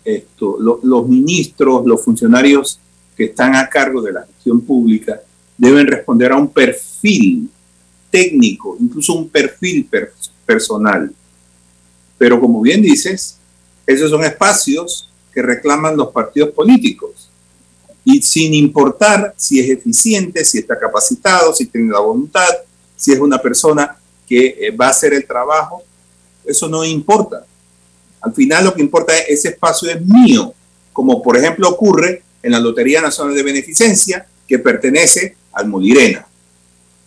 esto, 0.05 0.57
lo, 0.61 0.81
los 0.83 1.09
ministros, 1.09 1.87
los 1.87 2.05
funcionarios 2.05 2.81
que 3.17 3.25
están 3.25 3.55
a 3.55 3.69
cargo 3.69 4.03
de 4.03 4.13
la 4.13 4.27
gestión 4.27 4.61
pública 4.61 5.21
deben 5.57 5.87
responder 5.87 6.33
a 6.33 6.37
un 6.37 6.49
perfil 6.49 7.49
técnico, 8.11 8.77
incluso 8.81 9.15
un 9.15 9.29
perfil 9.29 9.87
per, 9.87 10.13
personal. 10.47 11.13
Pero 12.17 12.41
como 12.41 12.61
bien 12.61 12.83
dices, 12.83 13.39
esos 13.87 14.11
son 14.11 14.25
espacios 14.25 15.09
que 15.33 15.43
reclaman 15.43 15.97
los 15.97 16.09
partidos 16.09 16.51
políticos. 16.51 17.31
Y 18.05 18.23
sin 18.23 18.55
importar 18.55 19.35
si 19.37 19.61
es 19.61 19.71
eficiente, 19.71 20.45
si 20.45 20.59
está 20.59 20.79
capacitado, 20.79 21.55
si 21.55 21.67
tiene 21.67 21.93
la 21.93 22.01
voluntad, 22.01 22.49
si 22.97 23.13
es 23.13 23.19
una 23.19 23.39
persona 23.39 23.97
que 24.27 24.57
eh, 24.61 24.71
va 24.71 24.87
a 24.87 24.91
hacer 24.91 25.15
el 25.15 25.27
trabajo, 25.27 25.83
eso 26.45 26.69
no 26.69 26.85
importa. 26.85 27.45
Al 28.21 28.35
final 28.35 28.65
lo 28.65 28.75
que 28.75 28.83
importa 28.83 29.17
es 29.17 29.29
ese 29.29 29.49
espacio 29.49 29.91
es 29.91 30.01
mío, 30.01 30.53
como 30.93 31.23
por 31.23 31.37
ejemplo 31.37 31.69
ocurre 31.69 32.23
en 32.43 32.53
la 32.53 32.61
Lotería 32.61 33.01
Nacional 33.01 33.35
de 33.35 33.43
Beneficencia, 33.43 34.27
que 34.47 34.59
pertenece 34.59 35.37
al 35.53 35.69
Molirena. 35.69 36.28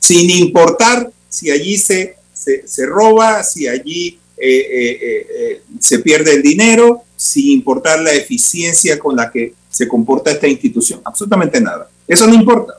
Sin 0.02 0.30
importar 0.30 1.10
si 1.30 1.50
allí 1.50 1.78
se, 1.78 2.16
se, 2.34 2.68
se 2.68 2.86
roba, 2.86 3.42
si 3.44 3.68
allí 3.68 4.20
eh, 4.44 4.60
eh, 4.60 5.28
eh, 5.40 5.62
se 5.80 6.00
pierde 6.00 6.34
el 6.34 6.42
dinero, 6.42 7.04
sin 7.16 7.50
importar 7.50 8.02
la 8.02 8.12
eficiencia 8.12 8.98
con 8.98 9.16
la 9.16 9.32
que 9.32 9.54
se 9.70 9.88
comporta 9.88 10.32
esta 10.32 10.48
institución. 10.48 11.00
Absolutamente 11.04 11.62
nada. 11.62 11.88
Eso 12.08 12.26
no 12.26 12.34
importa. 12.34 12.74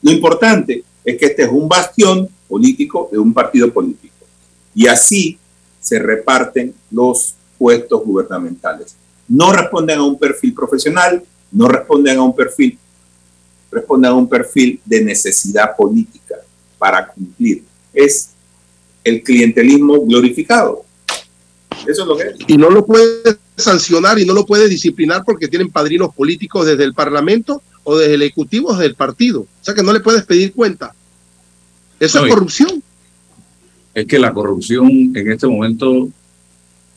Lo 0.00 0.10
importante 0.10 0.82
es 1.04 1.18
que 1.18 1.26
este 1.26 1.42
es 1.42 1.50
un 1.50 1.68
bastión 1.68 2.26
político 2.48 3.10
de 3.12 3.18
un 3.18 3.34
partido 3.34 3.70
político. 3.70 4.14
Y 4.74 4.86
así 4.86 5.38
se 5.78 5.98
reparten 5.98 6.74
los 6.90 7.34
puestos 7.58 8.02
gubernamentales. 8.02 8.96
No 9.28 9.52
responden 9.52 9.98
a 9.98 10.04
un 10.04 10.18
perfil 10.18 10.54
profesional, 10.54 11.22
no 11.52 11.68
responden 11.68 12.16
a 12.16 12.22
un 12.22 12.34
perfil, 12.34 12.78
responden 13.70 14.10
a 14.10 14.14
un 14.14 14.28
perfil 14.28 14.80
de 14.84 15.04
necesidad 15.04 15.76
política 15.76 16.36
para 16.78 17.06
cumplir. 17.06 17.64
Es 17.92 18.30
el 19.04 19.22
clientelismo 19.22 20.04
glorificado. 20.04 20.84
Eso 21.86 22.02
es 22.02 22.08
lo 22.08 22.16
que 22.16 22.24
es. 22.24 22.36
Y 22.46 22.56
no 22.56 22.70
lo 22.70 22.84
puede 22.84 23.38
sancionar 23.56 24.18
y 24.18 24.24
no 24.24 24.34
lo 24.34 24.46
puede 24.46 24.68
disciplinar 24.68 25.22
porque 25.24 25.48
tienen 25.48 25.70
padrinos 25.70 26.14
políticos 26.14 26.66
desde 26.66 26.84
el 26.84 26.94
Parlamento 26.94 27.62
o 27.84 27.96
desde 27.96 28.14
el 28.14 28.22
Ejecutivo 28.22 28.68
o 28.68 28.72
desde 28.72 28.86
el 28.86 28.94
partido. 28.94 29.40
O 29.40 29.48
sea 29.64 29.74
que 29.74 29.82
no 29.82 29.92
le 29.92 30.00
puedes 30.00 30.24
pedir 30.24 30.52
cuenta. 30.52 30.94
Eso 31.98 32.20
no, 32.20 32.26
es 32.26 32.34
corrupción. 32.34 32.82
Es 33.94 34.06
que 34.06 34.18
la 34.18 34.32
corrupción 34.32 34.88
en 35.14 35.32
este 35.32 35.46
momento 35.46 36.08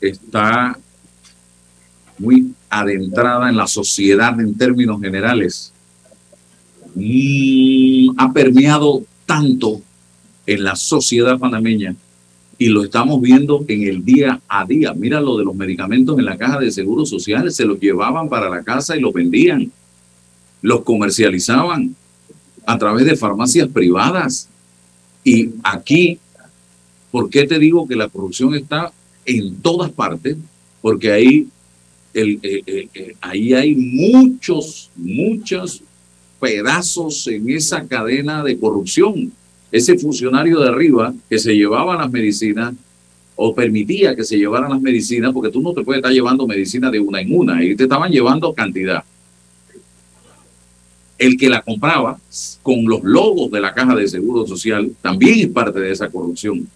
está 0.00 0.78
muy 2.18 2.54
adentrada 2.70 3.48
en 3.48 3.56
la 3.56 3.66
sociedad 3.66 4.38
en 4.40 4.56
términos 4.56 5.00
generales. 5.00 5.72
Mm, 6.94 8.10
ha 8.18 8.32
permeado 8.32 9.04
tanto 9.26 9.80
en 10.46 10.64
la 10.64 10.76
sociedad 10.76 11.38
panameña 11.38 11.94
y 12.58 12.68
lo 12.68 12.84
estamos 12.84 13.20
viendo 13.20 13.64
en 13.68 13.82
el 13.82 14.04
día 14.04 14.40
a 14.48 14.64
día. 14.64 14.92
Mira 14.94 15.20
lo 15.20 15.38
de 15.38 15.44
los 15.44 15.54
medicamentos 15.54 16.18
en 16.18 16.24
la 16.24 16.36
caja 16.36 16.58
de 16.58 16.70
seguros 16.70 17.08
sociales, 17.08 17.56
se 17.56 17.64
los 17.64 17.80
llevaban 17.80 18.28
para 18.28 18.48
la 18.48 18.62
casa 18.62 18.96
y 18.96 19.00
los 19.00 19.12
vendían, 19.12 19.72
los 20.60 20.82
comercializaban 20.82 21.96
a 22.66 22.78
través 22.78 23.06
de 23.06 23.16
farmacias 23.16 23.68
privadas. 23.68 24.48
Y 25.24 25.50
aquí, 25.62 26.18
¿por 27.10 27.30
qué 27.30 27.46
te 27.46 27.58
digo 27.58 27.88
que 27.88 27.96
la 27.96 28.08
corrupción 28.08 28.54
está 28.54 28.92
en 29.24 29.56
todas 29.56 29.90
partes? 29.90 30.36
Porque 30.80 31.10
ahí, 31.10 31.48
el, 32.12 32.38
el, 32.42 32.88
el, 32.92 33.16
ahí 33.20 33.54
hay 33.54 33.74
muchos, 33.74 34.90
muchos 34.96 35.82
pedazos 36.42 37.28
en 37.28 37.48
esa 37.48 37.86
cadena 37.86 38.42
de 38.42 38.58
corrupción. 38.58 39.30
Ese 39.70 39.96
funcionario 39.96 40.58
de 40.58 40.68
arriba 40.68 41.14
que 41.30 41.38
se 41.38 41.54
llevaba 41.54 41.96
las 41.96 42.10
medicinas 42.10 42.74
o 43.36 43.54
permitía 43.54 44.16
que 44.16 44.24
se 44.24 44.36
llevaran 44.36 44.70
las 44.70 44.80
medicinas, 44.80 45.32
porque 45.32 45.52
tú 45.52 45.62
no 45.62 45.72
te 45.72 45.84
puedes 45.84 46.00
estar 46.00 46.12
llevando 46.12 46.48
medicina 46.48 46.90
de 46.90 46.98
una 46.98 47.20
en 47.20 47.32
una, 47.32 47.64
y 47.64 47.76
te 47.76 47.84
estaban 47.84 48.10
llevando 48.10 48.52
cantidad 48.52 49.04
el 51.22 51.36
que 51.36 51.48
la 51.48 51.62
compraba 51.62 52.18
con 52.62 52.84
los 52.84 53.04
logos 53.04 53.48
de 53.52 53.60
la 53.60 53.72
caja 53.72 53.94
de 53.94 54.08
seguro 54.08 54.44
social 54.44 54.90
también 55.00 55.38
es 55.38 55.48
parte 55.48 55.78
de 55.78 55.92
esa 55.92 56.10
corrupción. 56.10 56.66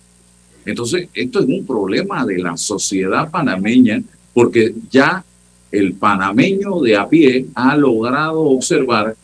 Entonces, 0.64 1.08
esto 1.12 1.40
es 1.40 1.46
un 1.46 1.66
problema 1.66 2.24
de 2.24 2.38
la 2.38 2.56
sociedad 2.56 3.28
panameña, 3.28 4.00
porque 4.32 4.72
ya 4.88 5.24
el 5.72 5.94
panameño 5.94 6.80
de 6.80 6.96
a 6.96 7.08
pie 7.08 7.46
ha 7.54 7.76
logrado 7.76 8.42
observar 8.42 9.16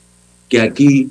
que 0.52 0.60
aquí 0.60 1.08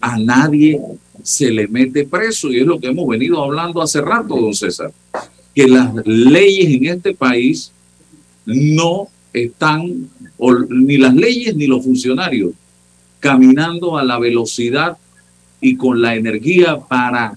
a 0.00 0.18
nadie 0.18 0.80
se 1.22 1.50
le 1.50 1.68
mete 1.68 2.06
preso, 2.06 2.50
y 2.50 2.60
es 2.60 2.66
lo 2.66 2.80
que 2.80 2.86
hemos 2.86 3.06
venido 3.06 3.44
hablando 3.44 3.82
hace 3.82 4.00
rato, 4.00 4.36
don 4.36 4.54
César, 4.54 4.90
que 5.54 5.68
las 5.68 5.94
leyes 6.06 6.68
en 6.68 6.86
este 6.86 7.12
país 7.14 7.72
no 8.46 9.08
están, 9.34 10.08
ni 10.70 10.96
las 10.96 11.14
leyes 11.14 11.54
ni 11.56 11.66
los 11.66 11.84
funcionarios 11.84 12.52
caminando 13.18 13.98
a 13.98 14.02
la 14.02 14.18
velocidad 14.18 14.96
y 15.60 15.76
con 15.76 16.00
la 16.00 16.14
energía 16.14 16.78
para 16.78 17.36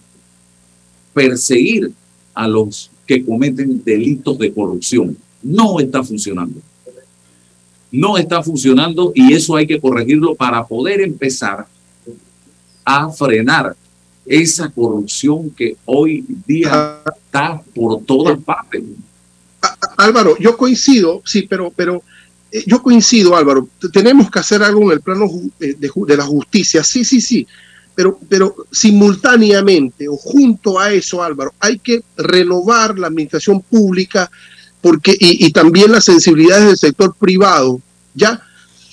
perseguir 1.14 1.92
a 2.36 2.48
los 2.48 2.90
que 3.06 3.22
cometen 3.22 3.84
delitos 3.84 4.40
de 4.40 4.54
corrupción. 4.54 5.18
No 5.42 5.82
está 5.82 6.06
funcionando. 6.06 6.62
No 7.94 8.18
está 8.18 8.42
funcionando 8.42 9.12
y 9.14 9.34
eso 9.34 9.56
hay 9.56 9.68
que 9.68 9.80
corregirlo 9.80 10.34
para 10.34 10.66
poder 10.66 11.00
empezar 11.00 11.68
a 12.84 13.10
frenar 13.12 13.76
esa 14.26 14.68
corrupción 14.70 15.52
que 15.52 15.78
hoy 15.86 16.26
día 16.48 17.04
está 17.06 17.62
por 17.76 18.04
todas 18.04 18.40
partes. 18.40 18.82
Álvaro, 19.96 20.36
yo 20.40 20.58
coincido, 20.58 21.22
sí, 21.24 21.44
pero, 21.44 21.72
pero 21.76 22.02
eh, 22.52 22.64
yo 22.66 22.82
coincido, 22.82 23.36
Álvaro, 23.36 23.70
tenemos 23.92 24.32
que 24.32 24.40
hacer 24.40 24.64
algo 24.64 24.86
en 24.86 24.92
el 24.94 25.02
plano 25.02 25.30
de, 25.60 25.76
de, 25.76 25.92
de, 25.96 26.18
la 26.18 26.26
justicia, 26.26 26.84
sí, 26.84 27.06
sí, 27.06 27.22
sí, 27.22 27.48
pero, 27.94 28.18
pero 28.28 28.56
simultáneamente 28.72 30.08
o 30.10 30.18
junto 30.18 30.80
a 30.80 30.92
eso, 30.92 31.22
Álvaro, 31.22 31.54
hay 31.60 31.78
que 31.78 32.02
renovar 32.18 32.98
la 32.98 33.08
administración 33.08 33.62
pública 33.62 34.32
porque, 34.84 35.16
y, 35.18 35.46
y 35.46 35.52
también 35.52 35.94
las 35.94 36.04
sensibilidades 36.04 36.68
del 36.68 36.78
sector 36.78 37.16
privado, 37.18 37.80
¿ya? 38.14 38.44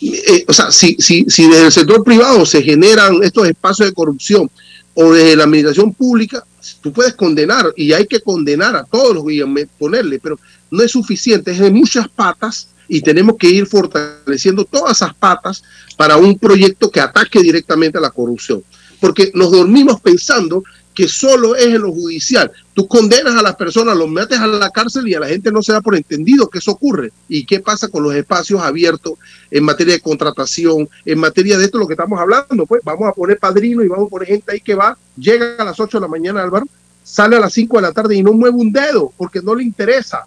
Eh, 0.01 0.45
o 0.47 0.53
sea, 0.53 0.71
si, 0.71 0.97
si, 1.01 1.27
si 1.29 1.49
desde 1.49 1.67
el 1.67 1.73
sector 1.73 2.05
privado 2.05 2.47
se 2.47 2.63
generan 2.63 3.23
estos 3.23 3.47
espacios 3.49 3.89
de 3.89 3.95
corrupción 3.95 4.49
o 4.95 5.13
desde 5.13 5.35
la 5.35 5.45
administración 5.45 5.93
pública, 5.93 6.45
tú 6.81 6.93
puedes 6.93 7.15
condenar 7.15 7.73
y 7.77 7.93
hay 7.93 8.07
que 8.07 8.21
condenar 8.21 8.77
a 8.77 8.85
todos 8.85 9.17
los 9.17 9.25
que 9.27 9.69
ponerle, 9.79 10.21
pero 10.21 10.39
no 10.71 10.83
es 10.83 10.93
suficiente, 10.93 11.51
es 11.51 11.59
de 11.59 11.73
muchas 11.73 12.09
patas 12.09 12.69
y 12.87 13.01
tenemos 13.01 13.37
que 13.37 13.49
ir 13.49 13.67
fortaleciendo 13.67 14.65
todas 14.65 14.97
esas 14.97 15.13
patas 15.15 15.63
para 15.97 16.17
un 16.17 16.39
proyecto 16.39 16.89
que 16.89 17.01
ataque 17.01 17.43
directamente 17.43 17.99
a 17.99 18.01
la 18.01 18.11
corrupción. 18.11 18.63
Porque 19.01 19.33
nos 19.35 19.51
dormimos 19.51 20.01
pensando 20.01 20.63
que 21.01 21.09
solo 21.09 21.57
es 21.57 21.65
en 21.65 21.81
lo 21.81 21.93
judicial. 21.93 22.53
Tú 22.75 22.87
condenas 22.87 23.35
a 23.35 23.41
las 23.41 23.57
personas, 23.57 23.97
los 23.97 24.07
metes 24.07 24.39
a 24.39 24.47
la 24.47 24.69
cárcel 24.69 25.09
y 25.09 25.15
a 25.15 25.21
la 25.21 25.29
gente 25.29 25.51
no 25.51 25.63
se 25.63 25.73
da 25.73 25.81
por 25.81 25.97
entendido 25.97 26.51
que 26.51 26.59
eso 26.59 26.73
ocurre. 26.73 27.11
¿Y 27.27 27.47
qué 27.47 27.61
pasa 27.61 27.89
con 27.89 28.03
los 28.03 28.15
espacios 28.15 28.61
abiertos 28.61 29.15
en 29.51 29.65
materia 29.65 29.95
de 29.95 30.03
contratación, 30.03 30.91
en 31.07 31.19
materia 31.19 31.57
de 31.57 31.65
esto, 31.65 31.79
lo 31.79 31.87
que 31.87 31.95
estamos 31.95 32.21
hablando? 32.21 32.67
Pues 32.67 32.83
vamos 32.85 33.09
a 33.09 33.13
poner 33.13 33.39
padrino 33.39 33.83
y 33.83 33.89
vamos 33.89 34.09
a 34.09 34.11
poner 34.11 34.29
gente 34.29 34.53
ahí 34.53 34.61
que 34.61 34.75
va, 34.75 34.99
llega 35.17 35.55
a 35.57 35.65
las 35.65 35.81
8 35.81 35.97
de 35.97 36.03
la 36.03 36.09
mañana, 36.09 36.43
Álvaro, 36.43 36.67
sale 37.03 37.35
a 37.35 37.41
las 37.41 37.55
5 37.55 37.79
de 37.79 37.83
la 37.83 37.93
tarde 37.93 38.15
y 38.17 38.23
no 38.23 38.35
mueve 38.35 38.59
un 38.59 38.71
dedo 38.71 39.11
porque 39.17 39.41
no 39.41 39.55
le 39.55 39.65
interesa, 39.65 40.27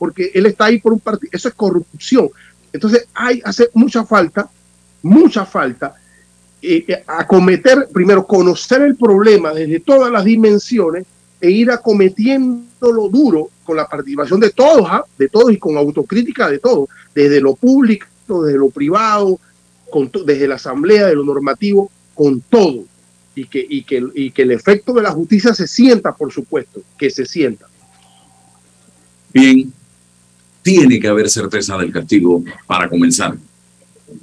porque 0.00 0.32
él 0.34 0.46
está 0.46 0.64
ahí 0.64 0.80
por 0.80 0.92
un 0.92 0.98
partido. 0.98 1.30
Eso 1.32 1.46
es 1.46 1.54
corrupción. 1.54 2.28
Entonces, 2.72 3.06
hay, 3.14 3.40
hace 3.44 3.70
mucha 3.72 4.04
falta, 4.04 4.50
mucha 5.00 5.46
falta 5.46 5.94
eh, 6.60 6.84
eh, 6.88 7.04
acometer, 7.06 7.88
primero, 7.92 8.26
conocer 8.26 8.82
el 8.82 8.96
problema 8.96 9.52
desde 9.52 9.78
todas 9.78 10.10
las 10.10 10.24
dimensiones 10.24 11.06
e 11.40 11.50
ir 11.50 11.70
acometiéndolo 11.70 13.08
duro 13.08 13.50
con 13.62 13.76
la 13.76 13.86
participación 13.86 14.40
de 14.40 14.50
todos, 14.50 14.86
¿ah? 14.90 15.04
de 15.16 15.28
todos 15.28 15.52
y 15.52 15.58
con 15.58 15.76
autocrítica 15.76 16.50
de 16.50 16.58
todos, 16.58 16.88
desde 17.14 17.40
lo 17.40 17.54
público, 17.54 18.06
desde 18.44 18.58
lo 18.58 18.70
privado, 18.70 19.38
con 19.88 20.10
desde 20.24 20.48
la 20.48 20.56
asamblea, 20.56 21.06
de 21.06 21.14
lo 21.14 21.24
normativo, 21.24 21.90
con 22.14 22.40
todo. 22.40 22.84
Y 23.36 23.46
que, 23.46 23.64
y, 23.68 23.84
que, 23.84 24.04
y 24.16 24.32
que 24.32 24.42
el 24.42 24.50
efecto 24.50 24.92
de 24.92 25.02
la 25.02 25.12
justicia 25.12 25.54
se 25.54 25.68
sienta, 25.68 26.12
por 26.12 26.32
supuesto, 26.32 26.82
que 26.98 27.08
se 27.08 27.24
sienta. 27.24 27.68
Bien, 29.32 29.72
tiene 30.60 30.98
que 30.98 31.06
haber 31.06 31.30
certeza 31.30 31.78
del 31.78 31.92
castigo 31.92 32.42
para 32.66 32.88
comenzar. 32.88 33.36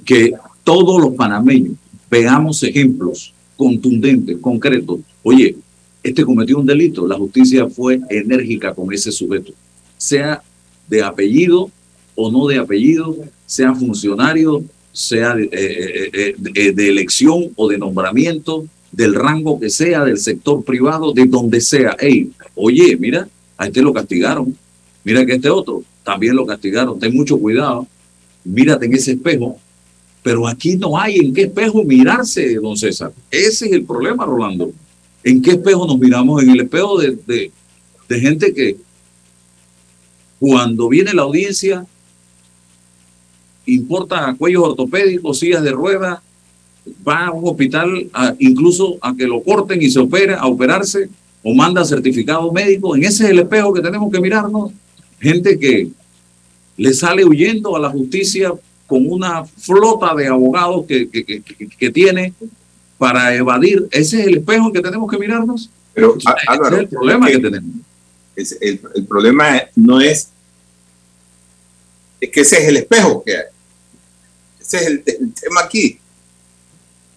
Que 0.04 0.34
todos 0.62 1.00
los 1.00 1.14
panameños 1.14 1.76
veamos 2.18 2.62
ejemplos 2.62 3.34
contundentes, 3.56 4.38
concretos. 4.38 5.00
Oye, 5.22 5.56
este 6.02 6.24
cometió 6.24 6.58
un 6.58 6.66
delito, 6.66 7.06
la 7.06 7.16
justicia 7.16 7.68
fue 7.68 8.00
enérgica 8.08 8.74
con 8.74 8.92
ese 8.92 9.12
sujeto, 9.12 9.52
sea 9.98 10.42
de 10.88 11.02
apellido 11.02 11.70
o 12.14 12.30
no 12.30 12.46
de 12.46 12.58
apellido, 12.58 13.16
sea 13.44 13.74
funcionario, 13.74 14.64
sea 14.92 15.34
de, 15.34 15.44
eh, 15.44 16.10
eh, 16.12 16.34
eh, 16.54 16.72
de, 16.72 16.88
elección 16.88 17.50
o 17.54 17.68
de 17.68 17.76
nombramiento, 17.76 18.66
del 18.92 19.14
rango 19.14 19.60
que 19.60 19.68
sea, 19.68 20.04
del 20.04 20.16
sector 20.16 20.64
privado, 20.64 21.12
de 21.12 21.26
donde 21.26 21.60
sea. 21.60 21.96
Hey, 21.98 22.30
oye, 22.54 22.96
mira, 22.96 23.28
a 23.58 23.66
este 23.66 23.82
lo 23.82 23.92
castigaron, 23.92 24.56
mira 25.04 25.26
que 25.26 25.34
este 25.34 25.50
otro 25.50 25.82
también 26.02 26.34
lo 26.34 26.46
castigaron, 26.46 26.98
ten 26.98 27.14
mucho 27.14 27.36
cuidado, 27.36 27.86
mírate 28.44 28.86
en 28.86 28.94
ese 28.94 29.12
espejo, 29.12 29.58
pero 30.26 30.48
aquí 30.48 30.74
no 30.76 30.98
hay 30.98 31.18
en 31.18 31.32
qué 31.32 31.42
espejo 31.42 31.84
mirarse, 31.84 32.56
don 32.56 32.76
César. 32.76 33.12
Ese 33.30 33.66
es 33.66 33.72
el 33.72 33.84
problema, 33.84 34.26
Rolando. 34.26 34.72
¿En 35.22 35.40
qué 35.40 35.52
espejo 35.52 35.86
nos 35.86 36.00
miramos? 36.00 36.42
En 36.42 36.50
el 36.50 36.62
espejo 36.62 36.98
de, 36.98 37.52
gente 38.10 38.52
que 38.52 38.76
cuando 40.40 40.88
viene 40.88 41.14
la 41.14 41.22
audiencia 41.22 41.86
importa 43.66 44.34
cuellos 44.36 44.64
ortopédicos, 44.64 45.38
sillas 45.38 45.62
de 45.62 45.70
ruedas, 45.70 46.18
va 47.06 47.26
a 47.26 47.30
un 47.30 47.48
hospital 47.48 48.10
incluso 48.40 48.98
a 49.02 49.14
que 49.14 49.28
lo 49.28 49.44
corten 49.44 49.80
y 49.80 49.88
se 49.88 50.00
opere, 50.00 50.34
a 50.34 50.46
operarse 50.46 51.08
o 51.44 51.54
manda 51.54 51.84
certificado 51.84 52.50
médico. 52.50 52.96
En 52.96 53.04
ese 53.04 53.26
es 53.26 53.30
el 53.30 53.38
espejo 53.38 53.72
que 53.72 53.80
tenemos 53.80 54.12
que 54.12 54.20
mirarnos. 54.20 54.72
Gente 55.20 55.56
que 55.56 55.88
le 56.78 56.94
sale 56.94 57.24
huyendo 57.24 57.76
a 57.76 57.78
la 57.78 57.90
justicia 57.90 58.52
con 58.86 59.10
una 59.10 59.44
flota 59.44 60.14
de 60.14 60.28
abogados 60.28 60.86
que, 60.86 61.08
que, 61.10 61.42
que, 61.42 61.90
tiene 61.90 62.32
para 62.98 63.34
evadir. 63.34 63.88
Ese 63.90 64.20
es 64.20 64.26
el 64.26 64.38
espejo 64.38 64.68
en 64.68 64.72
que 64.72 64.80
tenemos 64.80 65.10
que 65.10 65.18
mirarnos. 65.18 65.70
Pero, 65.92 66.16
ese 66.16 66.28
es 66.28 66.78
el 66.78 66.88
problema 66.88 67.26
que, 67.26 67.38
tenemos. 67.38 67.76
el, 68.36 68.80
el, 68.94 69.06
problema 69.06 69.62
no 69.74 70.00
es, 70.00 70.28
es 72.20 72.30
que 72.30 72.40
ese 72.40 72.58
es 72.58 72.68
el 72.68 72.76
espejo 72.76 73.22
que 73.24 73.36
hay. 73.36 73.44
Ese 74.60 74.76
es 74.78 74.86
el, 74.86 75.04
tema 75.04 75.62
aquí. 75.62 75.98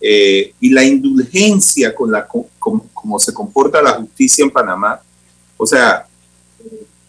Eh, 0.02 0.54
y 0.62 0.70
la 0.70 0.84
indulgencia 0.84 1.94
con 1.94 2.10
la 2.10 2.26
como 2.26 3.20
se 3.20 3.34
comporta 3.34 3.82
la 3.82 3.94
justicia 3.94 4.44
en 4.44 4.50
Panamá, 4.50 5.02
o 5.58 5.66
sea, 5.66 6.08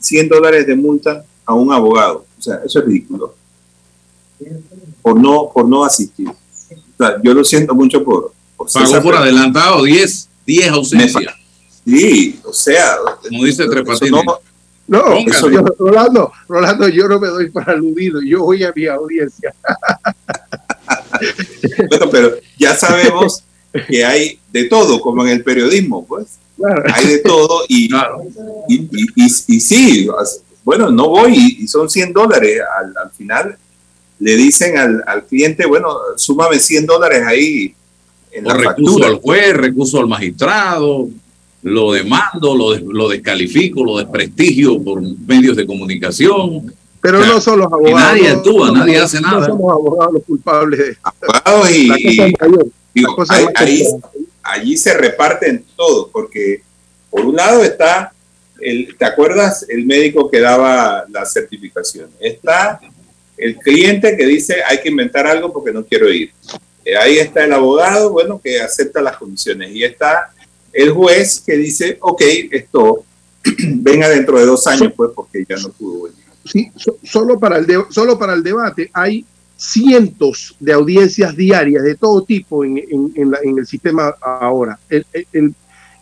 100 0.01 0.29
dólares 0.29 0.67
de 0.67 0.75
multa 0.75 1.25
a 1.45 1.55
un 1.55 1.73
abogado, 1.73 2.27
o 2.37 2.43
sea, 2.43 2.61
eso 2.65 2.81
es 2.81 2.85
ridículo 2.85 3.37
por 5.03 5.21
no, 5.21 5.51
por 5.53 5.69
no 5.69 5.85
asistir. 5.85 6.29
yo 7.23 7.35
lo 7.35 7.45
siento 7.45 7.75
mucho 7.75 8.05
por... 8.05 8.33
por 8.57 8.71
Pagó 8.71 9.03
por 9.03 9.17
adelantado 9.17 9.85
10, 9.85 10.29
10 10.47 10.69
ausencias. 10.71 11.35
Sí, 11.85 12.39
o 12.45 12.53
sea... 12.53 12.97
Como 13.29 13.45
dice 13.45 13.67
Tres 13.67 14.01
No, 14.87 15.27
yo, 15.27 15.65
Rolando, 15.79 16.33
Rolando, 16.49 16.89
yo 16.89 17.09
no 17.09 17.19
me 17.19 17.29
doy 17.29 17.51
para 17.51 17.73
aludido, 17.73 18.21
yo 18.23 18.45
voy 18.45 18.65
a 18.65 18.73
mi 18.75 18.87
audiencia. 18.87 19.55
bueno, 21.89 22.11
pero 22.11 22.33
ya 22.59 22.75
sabemos 22.75 23.45
que 23.89 24.05
hay 24.05 24.39
de 24.53 24.65
todo, 24.65 25.01
como 25.01 25.23
en 25.23 25.31
el 25.31 25.45
periodismo, 25.45 26.05
pues. 26.05 26.39
Hay 26.93 27.07
de 27.07 27.19
todo 27.19 27.65
y, 27.69 27.91
y, 28.69 28.91
y, 29.17 29.25
y, 29.25 29.61
sí, 29.61 30.09
bueno, 30.63 30.91
no 30.91 31.09
voy 31.09 31.57
y, 31.61 31.67
son 31.67 31.89
100 31.89 32.13
dólares. 32.13 32.61
Al, 32.79 32.95
al 33.03 33.11
final 33.13 33.57
le 34.21 34.37
dicen 34.37 34.79
al, 34.79 35.03
al 35.07 35.25
cliente, 35.25 35.67
bueno, 35.67 35.89
súmame 36.17 36.59
100 36.59 36.87
dólares 36.87 37.23
ahí 37.27 37.75
en 38.33 38.45
la 38.45 38.55
recurso 38.55 39.05
al 39.05 39.17
juez, 39.17 39.55
recurso 39.55 39.99
al 39.99 40.07
magistrado, 40.07 41.09
lo 41.63 41.93
demando, 41.93 42.55
lo, 42.55 42.77
lo 42.77 43.09
descalifico, 43.09 43.85
lo 43.85 43.99
desprestigio 43.99 44.81
por 44.83 45.03
medios 45.03 45.57
de 45.57 45.67
comunicación. 45.67 46.73
Pero 47.01 47.25
no 47.25 47.41
son 47.41 47.61
los 47.61 47.73
abogados. 47.73 48.01
Nadie 48.01 48.29
actúa, 48.29 48.73
nadie 48.73 48.99
hace 48.99 49.21
nada. 49.21 49.41
No 49.41 49.47
somos 49.47 49.73
abogados 49.73 50.15
los 50.15 50.25
culpables. 50.25 50.99
Abogados 51.03 51.71
y, 51.71 51.91
ahí, 53.57 53.85
allí 54.43 54.77
se 54.77 54.95
reparten 54.95 55.65
todo, 55.77 56.11
porque 56.13 56.63
por 57.11 57.25
un 57.25 57.37
lado 57.37 57.65
está, 57.65 58.13
el, 58.61 58.95
¿te 58.97 59.05
acuerdas? 59.05 59.65
El 59.69 59.87
médico 59.87 60.31
que 60.31 60.41
daba 60.41 61.05
la 61.11 61.25
certificación. 61.25 62.11
Está 62.21 62.81
el 63.41 63.57
cliente 63.57 64.17
que 64.17 64.27
dice 64.27 64.57
hay 64.67 64.81
que 64.81 64.89
inventar 64.89 65.27
algo 65.27 65.53
porque 65.53 65.73
no 65.73 65.85
quiero 65.85 66.11
ir. 66.13 66.33
Eh, 66.85 66.97
ahí 66.97 67.19
está 67.19 67.45
el 67.45 67.53
abogado, 67.53 68.11
bueno, 68.11 68.41
que 68.43 68.61
acepta 68.61 69.03
las 69.03 69.17
condiciones. 69.17 69.71
Y 69.73 69.85
está 69.85 70.33
el 70.73 70.91
juez 70.91 71.43
que 71.45 71.57
dice, 71.57 71.99
ok, 72.01 72.23
esto 72.51 73.05
venga 73.59 74.09
dentro 74.09 74.39
de 74.39 74.47
dos 74.47 74.67
años, 74.67 74.93
pues, 74.97 75.11
porque 75.15 75.45
ya 75.49 75.57
no 75.57 75.71
pudo 75.71 76.05
venir. 76.05 76.19
Sí, 76.45 76.71
solo, 77.05 77.39
para 77.39 77.59
el 77.59 77.67
solo 77.91 78.19
para 78.19 78.33
el 78.33 78.43
debate 78.43 78.91
hay 78.95 79.27
cientos 79.57 80.57
de 80.59 80.73
audiencias 80.73 81.37
diarias 81.37 81.83
de 81.85 81.95
todo 81.95 82.23
tipo 82.23 82.65
en, 82.65 82.83
el 83.15 83.67
sistema 83.67 84.15
ahora. 84.23 84.79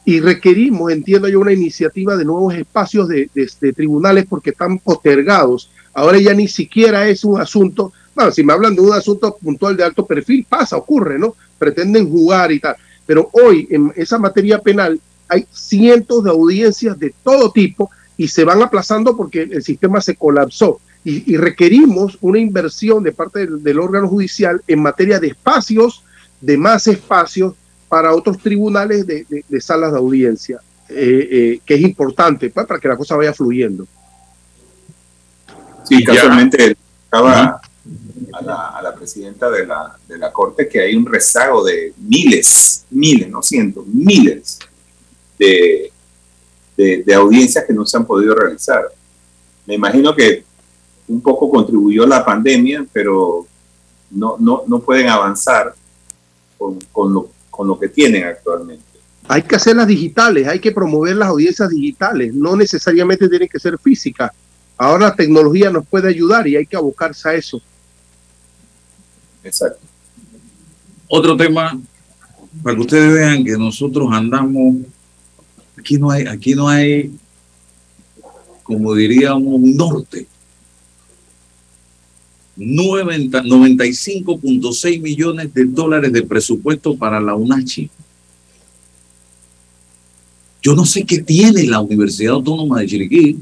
y 0.04 0.20
requerimos, 0.20 0.92
entiendo 0.92 1.28
yo, 1.28 1.40
una 1.40 1.52
iniciativa 1.52 2.16
de 2.16 2.24
nuevos 2.24 2.54
espacios 2.54 3.08
de 3.08 3.72
tribunales 3.74 4.26
porque 4.28 4.50
están 4.50 4.78
postergados 4.78 5.70
Ahora 5.98 6.20
ya 6.20 6.32
ni 6.32 6.46
siquiera 6.46 7.08
es 7.08 7.24
un 7.24 7.40
asunto, 7.40 7.92
bueno, 8.14 8.30
si 8.30 8.44
me 8.44 8.52
hablan 8.52 8.76
de 8.76 8.80
un 8.80 8.92
asunto 8.92 9.36
puntual 9.36 9.76
de 9.76 9.82
alto 9.82 10.06
perfil, 10.06 10.46
pasa, 10.48 10.76
ocurre, 10.76 11.18
¿no? 11.18 11.34
Pretenden 11.58 12.08
jugar 12.08 12.52
y 12.52 12.60
tal. 12.60 12.76
Pero 13.04 13.28
hoy 13.32 13.66
en 13.68 13.92
esa 13.96 14.16
materia 14.16 14.60
penal 14.60 15.00
hay 15.26 15.44
cientos 15.50 16.22
de 16.22 16.30
audiencias 16.30 16.96
de 17.00 17.12
todo 17.24 17.50
tipo 17.50 17.90
y 18.16 18.28
se 18.28 18.44
van 18.44 18.62
aplazando 18.62 19.16
porque 19.16 19.42
el 19.42 19.64
sistema 19.64 20.00
se 20.00 20.14
colapsó. 20.14 20.80
Y, 21.02 21.36
requerimos 21.36 22.16
una 22.20 22.38
inversión 22.38 23.02
de 23.02 23.10
parte 23.10 23.48
del, 23.48 23.80
órgano 23.80 24.06
judicial 24.08 24.62
en 24.68 24.80
materia 24.80 25.18
de 25.18 25.28
espacios, 25.28 26.04
de 26.40 26.56
más 26.58 26.86
espacios 26.86 27.54
para 27.88 28.14
otros 28.14 28.38
tribunales 28.38 29.04
de, 29.04 29.26
salas 29.60 29.90
de 29.90 29.98
audiencia, 29.98 30.60
eh, 30.90 31.28
eh, 31.30 31.60
que 31.66 31.74
es 31.74 31.80
importante 31.80 32.50
pues, 32.50 32.66
para 32.66 32.78
que 32.78 32.86
la 32.86 32.96
cosa 32.96 33.16
vaya 33.16 33.32
fluyendo. 33.34 33.88
Sí, 35.88 36.04
casualmente 36.04 36.76
estaba 37.04 37.60
a 38.32 38.82
la, 38.82 38.94
presidenta 38.94 39.50
de 39.50 39.66
la, 39.66 39.96
de 40.06 40.18
la 40.18 40.30
Corte 40.32 40.68
que 40.68 40.80
hay 40.80 40.94
un 40.94 41.06
rezago 41.06 41.64
de 41.64 41.94
miles, 41.96 42.84
miles, 42.90 43.28
no 43.28 43.42
cientos, 43.42 43.86
miles 43.86 44.58
de, 45.38 45.90
de, 46.76 47.14
audiencias 47.14 47.64
que 47.64 47.72
no 47.72 47.86
se 47.86 47.96
han 47.96 48.04
podido 48.04 48.34
realizar. 48.34 48.82
Me 49.66 49.74
imagino 49.74 50.14
que 50.14 50.44
un 51.08 51.20
poco 51.20 51.50
contribuyó 51.50 52.06
la 52.06 52.24
pandemia, 52.24 52.84
pero 52.92 53.46
no, 54.10 54.36
no, 54.38 54.64
no 54.66 54.80
pueden 54.80 55.08
avanzar 55.08 55.74
con, 56.58 56.78
con, 56.92 57.14
lo, 57.14 57.30
con 57.50 57.66
lo 57.66 57.78
que 57.78 57.88
tienen 57.88 58.24
actualmente. 58.24 58.84
Hay 59.26 59.42
que 59.42 59.56
hacerlas 59.56 59.86
digitales, 59.86 60.46
hay 60.46 60.60
que 60.60 60.72
promover 60.72 61.16
las 61.16 61.28
audiencias 61.28 61.70
digitales, 61.70 62.34
no 62.34 62.56
necesariamente 62.56 63.28
tienen 63.28 63.48
que 63.48 63.58
ser 63.58 63.78
físicas 63.78 64.30
Ahora 64.78 65.08
la 65.08 65.14
tecnología 65.14 65.70
nos 65.70 65.86
puede 65.86 66.08
ayudar 66.08 66.46
y 66.46 66.56
hay 66.56 66.64
que 66.64 66.76
abocarse 66.76 67.28
a 67.28 67.34
eso. 67.34 67.60
Exacto. 69.44 69.80
Otro 71.08 71.36
tema, 71.36 71.78
para 72.62 72.76
que 72.76 72.82
ustedes 72.82 73.12
vean 73.12 73.44
que 73.44 73.58
nosotros 73.58 74.08
andamos 74.12 74.76
Aquí 75.78 75.96
no 75.96 76.10
hay, 76.10 76.26
aquí 76.26 76.54
no 76.54 76.68
hay, 76.68 77.10
como 78.64 78.94
diríamos, 78.94 79.46
un 79.46 79.76
norte. 79.76 80.26
95.6 82.56 85.00
millones 85.00 85.54
de 85.54 85.64
dólares 85.66 86.12
de 86.12 86.24
presupuesto 86.24 86.96
para 86.96 87.20
la 87.20 87.36
UNACHI. 87.36 87.88
Yo 90.60 90.74
no 90.74 90.84
sé 90.84 91.04
qué 91.04 91.22
tiene 91.22 91.62
la 91.64 91.78
Universidad 91.80 92.34
Autónoma 92.34 92.80
de 92.80 92.88
Chiriquí 92.88 93.38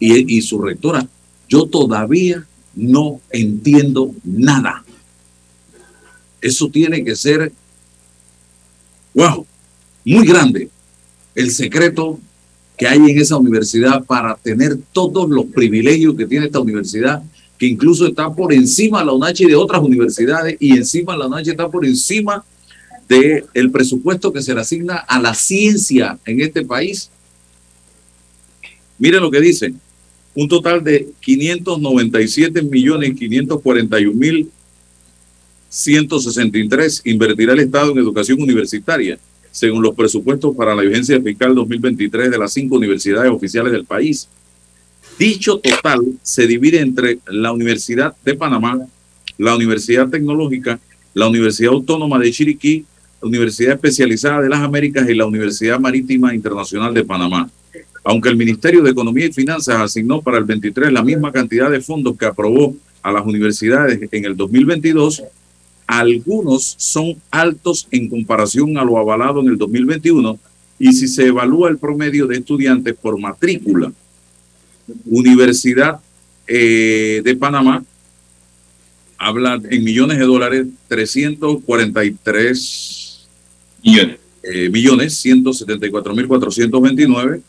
y, 0.00 0.38
y 0.38 0.42
su 0.42 0.60
rectora. 0.60 1.06
Yo 1.48 1.66
todavía 1.66 2.44
no 2.74 3.20
entiendo 3.30 4.12
nada. 4.24 4.84
Eso 6.40 6.68
tiene 6.70 7.04
que 7.04 7.14
ser, 7.14 7.52
wow, 9.14 9.46
muy 10.04 10.26
grande 10.26 10.68
el 11.34 11.50
secreto 11.50 12.18
que 12.76 12.88
hay 12.88 12.98
en 12.98 13.18
esa 13.18 13.36
universidad 13.36 14.04
para 14.04 14.36
tener 14.36 14.78
todos 14.92 15.28
los 15.28 15.46
privilegios 15.46 16.14
que 16.16 16.26
tiene 16.26 16.46
esta 16.46 16.60
universidad, 16.60 17.22
que 17.58 17.66
incluso 17.66 18.06
está 18.06 18.32
por 18.34 18.54
encima 18.54 19.00
de 19.00 19.06
la 19.06 19.12
UNACHI 19.12 19.46
de 19.46 19.54
otras 19.54 19.82
universidades 19.82 20.56
y 20.58 20.76
encima 20.76 21.16
la 21.16 21.26
UNACHI 21.26 21.50
está 21.50 21.68
por 21.68 21.84
encima 21.84 22.42
del 23.06 23.44
el 23.52 23.70
presupuesto 23.70 24.32
que 24.32 24.40
se 24.40 24.54
le 24.54 24.62
asigna 24.62 24.96
a 24.96 25.20
la 25.20 25.34
ciencia 25.34 26.18
en 26.24 26.40
este 26.40 26.64
país. 26.64 27.10
Miren 28.98 29.20
lo 29.20 29.30
que 29.30 29.40
dice, 29.40 29.74
un 30.34 30.48
total 30.48 30.82
de 30.84 31.08
597 31.20 32.62
millones 32.62 33.18
541 33.18 34.14
mil 34.14 34.50
163 35.68 37.02
invertirá 37.04 37.52
el 37.52 37.60
Estado 37.60 37.92
en 37.92 37.98
educación 37.98 38.40
universitaria 38.40 39.18
según 39.50 39.82
los 39.82 39.94
presupuestos 39.94 40.54
para 40.54 40.74
la 40.74 40.82
vigencia 40.82 41.20
fiscal 41.20 41.54
2023 41.54 42.30
de 42.30 42.38
las 42.38 42.52
cinco 42.52 42.76
universidades 42.76 43.30
oficiales 43.30 43.72
del 43.72 43.84
país. 43.84 44.28
Dicho 45.18 45.58
total 45.58 46.00
se 46.22 46.46
divide 46.46 46.80
entre 46.80 47.18
la 47.26 47.52
Universidad 47.52 48.14
de 48.24 48.34
Panamá, 48.34 48.80
la 49.38 49.54
Universidad 49.54 50.08
Tecnológica, 50.08 50.78
la 51.14 51.28
Universidad 51.28 51.72
Autónoma 51.72 52.18
de 52.18 52.30
Chiriquí, 52.30 52.84
la 53.20 53.28
Universidad 53.28 53.74
Especializada 53.74 54.40
de 54.40 54.48
las 54.48 54.60
Américas 54.60 55.08
y 55.08 55.14
la 55.14 55.26
Universidad 55.26 55.78
Marítima 55.78 56.34
Internacional 56.34 56.94
de 56.94 57.04
Panamá. 57.04 57.50
Aunque 58.02 58.28
el 58.28 58.36
Ministerio 58.36 58.82
de 58.82 58.90
Economía 58.90 59.26
y 59.26 59.32
Finanzas 59.32 59.76
asignó 59.76 60.22
para 60.22 60.38
el 60.38 60.44
23 60.44 60.92
la 60.92 61.02
misma 61.02 61.32
cantidad 61.32 61.70
de 61.70 61.80
fondos 61.80 62.16
que 62.16 62.26
aprobó 62.26 62.74
a 63.02 63.12
las 63.12 63.24
universidades 63.24 64.00
en 64.10 64.24
el 64.24 64.36
2022, 64.36 65.22
algunos 65.86 66.74
son 66.78 67.16
altos 67.30 67.86
en 67.90 68.08
comparación 68.08 68.78
a 68.78 68.84
lo 68.84 68.98
avalado 68.98 69.40
en 69.40 69.48
el 69.48 69.58
2021 69.58 70.38
y 70.78 70.92
si 70.92 71.08
se 71.08 71.26
evalúa 71.26 71.68
el 71.68 71.78
promedio 71.78 72.26
de 72.26 72.36
estudiantes 72.36 72.94
por 72.94 73.18
matrícula, 73.18 73.92
Universidad 75.04 76.00
eh, 76.46 77.20
de 77.22 77.36
Panamá 77.36 77.84
habla 79.18 79.60
en 79.70 79.84
millones 79.84 80.18
de 80.18 80.24
dólares, 80.24 80.66
343 80.88 83.28
millones, 83.84 84.16
eh, 84.42 84.70
millones 84.70 85.16
174 85.16 86.14
mil 86.14 86.26
429, 86.26 87.42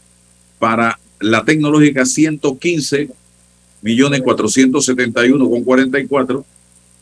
para 0.62 0.99
la 1.20 1.43
tecnológica 1.43 2.05
115 2.05 3.09
millones 3.82 4.22
471 4.22 5.49
con 5.49 5.64
44 5.64 6.45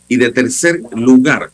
y 0.07 0.15
de 0.15 0.31
tercer 0.31 0.81
lugar 0.95 1.51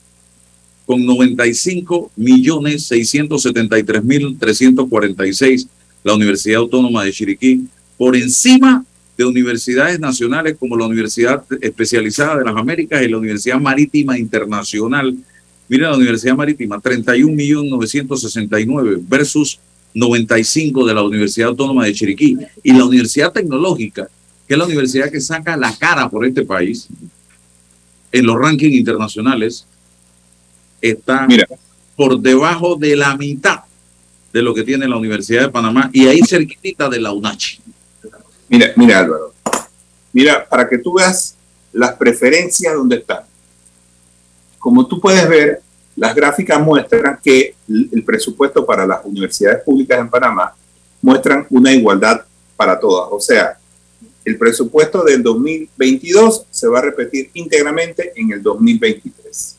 con 0.85 1.03
95 1.03 2.11
millones 2.15 2.85
673 2.85 4.03
mil 4.03 4.37
346 4.37 5.67
la 6.03 6.13
Universidad 6.13 6.59
Autónoma 6.59 7.03
de 7.03 7.11
Chiriquí 7.11 7.63
por 7.97 8.15
encima 8.15 8.85
de 9.17 9.25
universidades 9.25 9.99
nacionales 9.99 10.57
como 10.59 10.77
la 10.77 10.85
Universidad 10.85 11.43
Especializada 11.59 12.37
de 12.37 12.45
las 12.45 12.55
Américas 12.55 13.01
y 13.01 13.07
la 13.07 13.17
Universidad 13.17 13.59
Marítima 13.59 14.19
Internacional. 14.19 15.15
Mira 15.67 15.89
la 15.89 15.97
Universidad 15.97 16.35
Marítima, 16.35 16.79
31 16.79 17.33
millones 17.33 17.71
969 17.71 18.99
versus 19.07 19.59
95 19.95 20.85
de 20.85 20.93
la 20.93 21.01
Universidad 21.01 21.49
Autónoma 21.49 21.85
de 21.85 21.93
Chiriquí 21.93 22.37
y 22.61 22.73
la 22.73 22.85
Universidad 22.85 23.31
Tecnológica, 23.31 24.07
que 24.47 24.53
es 24.53 24.57
la 24.57 24.65
universidad 24.65 25.09
que 25.09 25.21
saca 25.21 25.57
la 25.57 25.75
cara 25.75 26.09
por 26.09 26.25
este 26.25 26.43
país, 26.43 26.87
en 28.11 28.25
los 28.25 28.35
rankings 28.37 28.75
internacionales 28.75 29.65
está 30.81 31.27
por 31.95 32.19
debajo 32.19 32.75
de 32.75 32.95
la 32.95 33.15
mitad 33.15 33.61
de 34.33 34.41
lo 34.41 34.53
que 34.53 34.63
tiene 34.63 34.87
la 34.87 34.97
Universidad 34.97 35.43
de 35.43 35.49
Panamá 35.49 35.89
y 35.93 36.07
ahí 36.07 36.19
cerquita 36.27 36.89
de 36.89 36.99
la 36.99 37.13
UNACHI. 37.13 37.61
Mira, 38.49 38.73
mira 38.75 38.99
Álvaro, 38.99 39.33
mira, 40.11 40.45
para 40.47 40.67
que 40.67 40.77
tú 40.77 40.95
veas 40.95 41.35
las 41.71 41.93
preferencias 41.93 42.73
donde 42.73 42.97
están. 42.97 43.21
Como 44.59 44.85
tú 44.87 44.99
puedes 44.99 45.27
ver, 45.29 45.61
las 45.95 46.13
gráficas 46.13 46.61
muestran 46.61 47.19
que 47.23 47.55
el 47.69 48.03
presupuesto 48.03 48.65
para 48.65 48.85
las 48.85 49.03
universidades 49.05 49.63
públicas 49.63 49.99
en 49.99 50.09
Panamá 50.09 50.53
muestran 51.01 51.45
una 51.49 51.71
igualdad 51.71 52.25
para 52.57 52.79
todas. 52.79 53.09
O 53.11 53.19
sea, 53.19 53.57
el 54.25 54.37
presupuesto 54.37 55.03
del 55.03 55.21
2022 55.21 56.47
se 56.49 56.67
va 56.67 56.79
a 56.79 56.81
repetir 56.81 57.29
íntegramente 57.33 58.11
en 58.15 58.31
el 58.31 58.41
2023. 58.41 59.55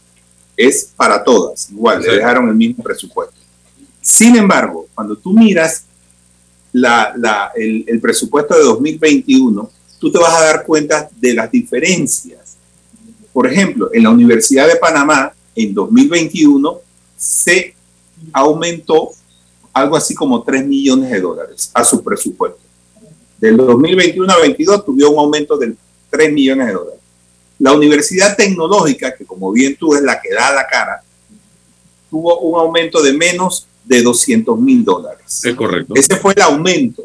Es 0.56 0.92
para 0.96 1.22
todas, 1.22 1.70
igual, 1.70 2.02
le 2.02 2.16
dejaron 2.16 2.48
el 2.48 2.54
mismo 2.54 2.82
presupuesto. 2.82 3.36
Sin 4.00 4.36
embargo, 4.36 4.88
cuando 4.94 5.16
tú 5.16 5.32
miras 5.32 5.84
el, 7.54 8.00
presupuesto 8.00 8.56
de 8.56 8.64
2021, 8.64 9.70
tú 9.98 10.12
te 10.12 10.18
vas 10.18 10.34
a 10.34 10.44
dar 10.44 10.64
cuenta 10.64 11.08
de 11.16 11.34
las 11.34 11.50
diferencias. 11.50 12.56
Por 13.32 13.46
ejemplo, 13.46 13.90
en 13.92 14.02
la 14.02 14.10
Universidad 14.10 14.66
de 14.66 14.76
Panamá, 14.76 15.32
en 15.56 15.74
2021, 15.74 16.80
se 17.16 17.74
aumentó 18.32 19.10
algo 19.72 19.96
así 19.96 20.14
como 20.14 20.42
3 20.42 20.66
millones 20.66 21.10
de 21.10 21.20
dólares 21.20 21.70
a 21.74 21.84
su 21.84 22.02
presupuesto. 22.02 22.60
Del 23.38 23.56
2021 23.56 24.32
a 24.32 24.38
22 24.38 24.84
tuvo 24.84 25.10
un 25.10 25.18
aumento 25.18 25.56
de 25.56 25.74
3 26.10 26.32
millones 26.32 26.68
de 26.68 26.72
dólares. 26.72 27.00
La 27.58 27.72
Universidad 27.72 28.36
Tecnológica, 28.36 29.14
que 29.14 29.24
como 29.24 29.50
bien 29.50 29.76
tú 29.76 29.94
es 29.94 30.02
la 30.02 30.20
que 30.20 30.32
da 30.32 30.54
la 30.54 30.66
cara, 30.66 31.02
tuvo 32.10 32.38
un 32.40 32.58
aumento 32.58 33.02
de 33.02 33.12
menos 33.12 33.66
de 33.84 34.02
200 34.02 34.58
mil 34.58 34.84
dólares. 34.84 35.44
Es 35.44 35.54
correcto. 35.54 35.94
Ese 35.94 36.16
fue 36.16 36.34
el 36.34 36.42
aumento. 36.42 37.02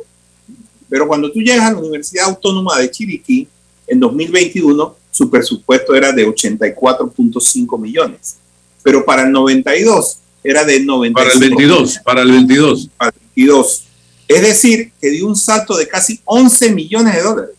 Pero 0.89 1.07
cuando 1.07 1.31
tú 1.31 1.39
llegas 1.39 1.65
a 1.65 1.71
la 1.73 1.79
Universidad 1.79 2.25
Autónoma 2.25 2.77
de 2.77 2.91
Chiriquí, 2.91 3.47
en 3.87 3.99
2021 3.99 4.95
su 5.11 5.29
presupuesto 5.29 5.93
era 5.93 6.11
de 6.11 6.25
84.5 6.25 7.79
millones. 7.79 8.37
Pero 8.81 9.05
para 9.05 9.23
el 9.23 9.31
92 9.31 10.17
era 10.43 10.63
de 10.65 10.79
95. 10.79 11.13
Para 11.13 11.33
el 11.33 11.39
22, 11.39 11.99
para 12.03 12.21
el 12.21 12.31
22. 12.31 12.89
Para 12.97 13.11
el 13.11 13.21
22 13.35 13.83
es 14.27 14.41
decir, 14.41 14.91
que 15.01 15.09
dio 15.09 15.27
un 15.27 15.35
salto 15.35 15.75
de 15.75 15.87
casi 15.87 16.21
11 16.23 16.71
millones 16.71 17.15
de 17.15 17.21
dólares, 17.21 17.55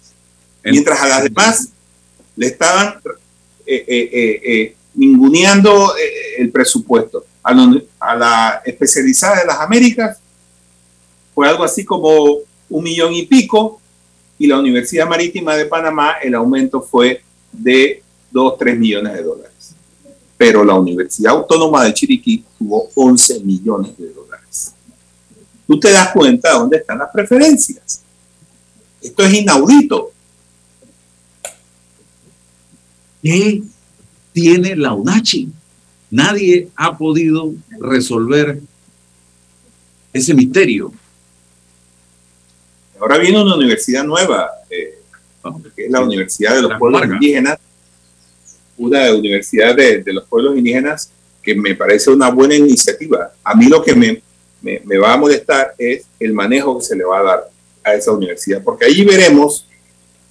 mientras 0.64 1.00
a 1.02 1.06
las 1.06 1.24
demás 1.24 1.68
le 2.34 2.46
estaban 2.46 2.94
eh, 3.66 3.84
eh, 3.86 4.40
eh, 4.42 4.76
ninguneando 4.94 5.92
el 6.38 6.50
presupuesto. 6.50 7.26
A, 7.42 7.50
a, 8.00 8.16
la 8.16 8.62
especializada 8.64 9.40
de 9.40 9.46
las 9.46 9.60
Américas 9.60 10.18
fue 11.34 11.46
algo 11.48 11.64
así 11.64 11.84
como 11.84 12.38
un 12.70 12.84
millón 12.84 13.12
y 13.12 13.26
pico, 13.26 13.80
y 14.38 14.46
la 14.46 14.58
Universidad 14.58 15.06
Marítima 15.06 15.54
de 15.54 15.66
Panamá 15.66 16.14
el 16.22 16.34
aumento 16.34 16.80
fue 16.80 17.22
de 17.52 18.02
2, 18.30 18.58
3 18.58 18.78
millones 18.78 19.12
de 19.14 19.22
dólares. 19.22 19.74
Pero 20.36 20.64
la 20.64 20.74
Universidad 20.74 21.34
Autónoma 21.34 21.84
de 21.84 21.94
Chiriquí 21.94 22.44
tuvo 22.58 22.88
11 22.94 23.40
millones 23.40 23.96
de 23.96 24.04
dólares 24.06 24.22
tú 25.72 25.80
te 25.80 25.90
das 25.90 26.12
cuenta 26.12 26.52
de 26.52 26.58
dónde 26.58 26.76
están 26.76 26.98
las 26.98 27.10
preferencias. 27.10 28.02
Esto 29.00 29.24
es 29.24 29.32
inaudito. 29.32 30.12
¿Qué 33.22 33.62
tiene 34.32 34.76
la 34.76 34.92
UNACHI? 34.92 35.50
Nadie 36.10 36.68
ha 36.76 36.96
podido 36.96 37.54
resolver 37.80 38.60
ese 40.12 40.34
misterio. 40.34 40.92
Ahora 43.00 43.16
viene 43.16 43.42
una 43.42 43.56
universidad 43.56 44.04
nueva, 44.04 44.50
que 45.74 45.86
es 45.86 45.90
la 45.90 46.00
Universidad 46.00 46.54
de 46.56 46.62
los 46.62 46.78
Pueblos 46.78 47.02
Indígenas, 47.04 47.58
una 48.76 49.12
universidad 49.12 49.76
de, 49.76 50.02
de 50.02 50.12
los 50.12 50.24
pueblos 50.24 50.56
indígenas 50.56 51.10
que 51.42 51.54
me 51.54 51.74
parece 51.74 52.10
una 52.10 52.30
buena 52.30 52.54
iniciativa. 52.54 53.32
A 53.44 53.54
mí 53.54 53.66
lo 53.66 53.82
que 53.82 53.94
me 53.94 54.22
me, 54.62 54.98
va 54.98 55.14
a 55.14 55.16
molestar 55.16 55.74
es 55.76 56.04
el 56.18 56.32
manejo 56.32 56.78
que 56.78 56.84
se 56.84 56.96
le 56.96 57.04
va 57.04 57.20
a 57.20 57.22
dar 57.22 57.50
a 57.84 57.94
esa 57.94 58.12
universidad, 58.12 58.62
porque 58.62 58.86
ahí 58.86 59.04
veremos 59.04 59.66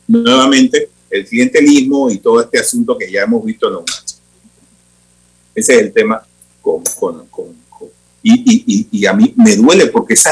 nuevamente 0.08 0.90
el 1.10 1.28
clientelismo 1.28 2.10
y 2.10 2.18
todo 2.18 2.42
este 2.42 2.60
asunto 2.60 2.98
que 2.98 3.12
ya 3.12 3.24
hemos 3.24 3.44
visto 3.44 3.68
en 3.68 3.74
la 3.74 3.82
Ese 5.54 5.76
es 5.76 5.82
el 5.82 5.92
tema 5.92 6.26
con, 6.62 6.82
con, 7.30 7.62
y, 8.24 8.34
y, 8.46 8.88
y, 8.92 9.06
a 9.08 9.14
mí 9.14 9.34
me 9.36 9.56
duele 9.56 9.88
porque 9.88 10.14
esa, 10.14 10.32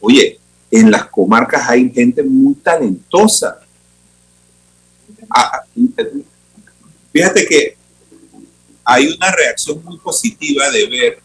Oye, 0.00 0.38
en 0.70 0.90
las 0.90 1.06
comarcas 1.06 1.68
hay 1.68 1.88
gente 1.90 2.24
muy 2.24 2.54
talentosa. 2.54 3.59
Ah, 5.30 5.62
fíjate 7.12 7.46
que 7.46 7.76
hay 8.84 9.08
una 9.08 9.30
reacción 9.30 9.82
muy 9.84 9.98
positiva 9.98 10.68
de 10.70 10.86
ver 10.88 11.18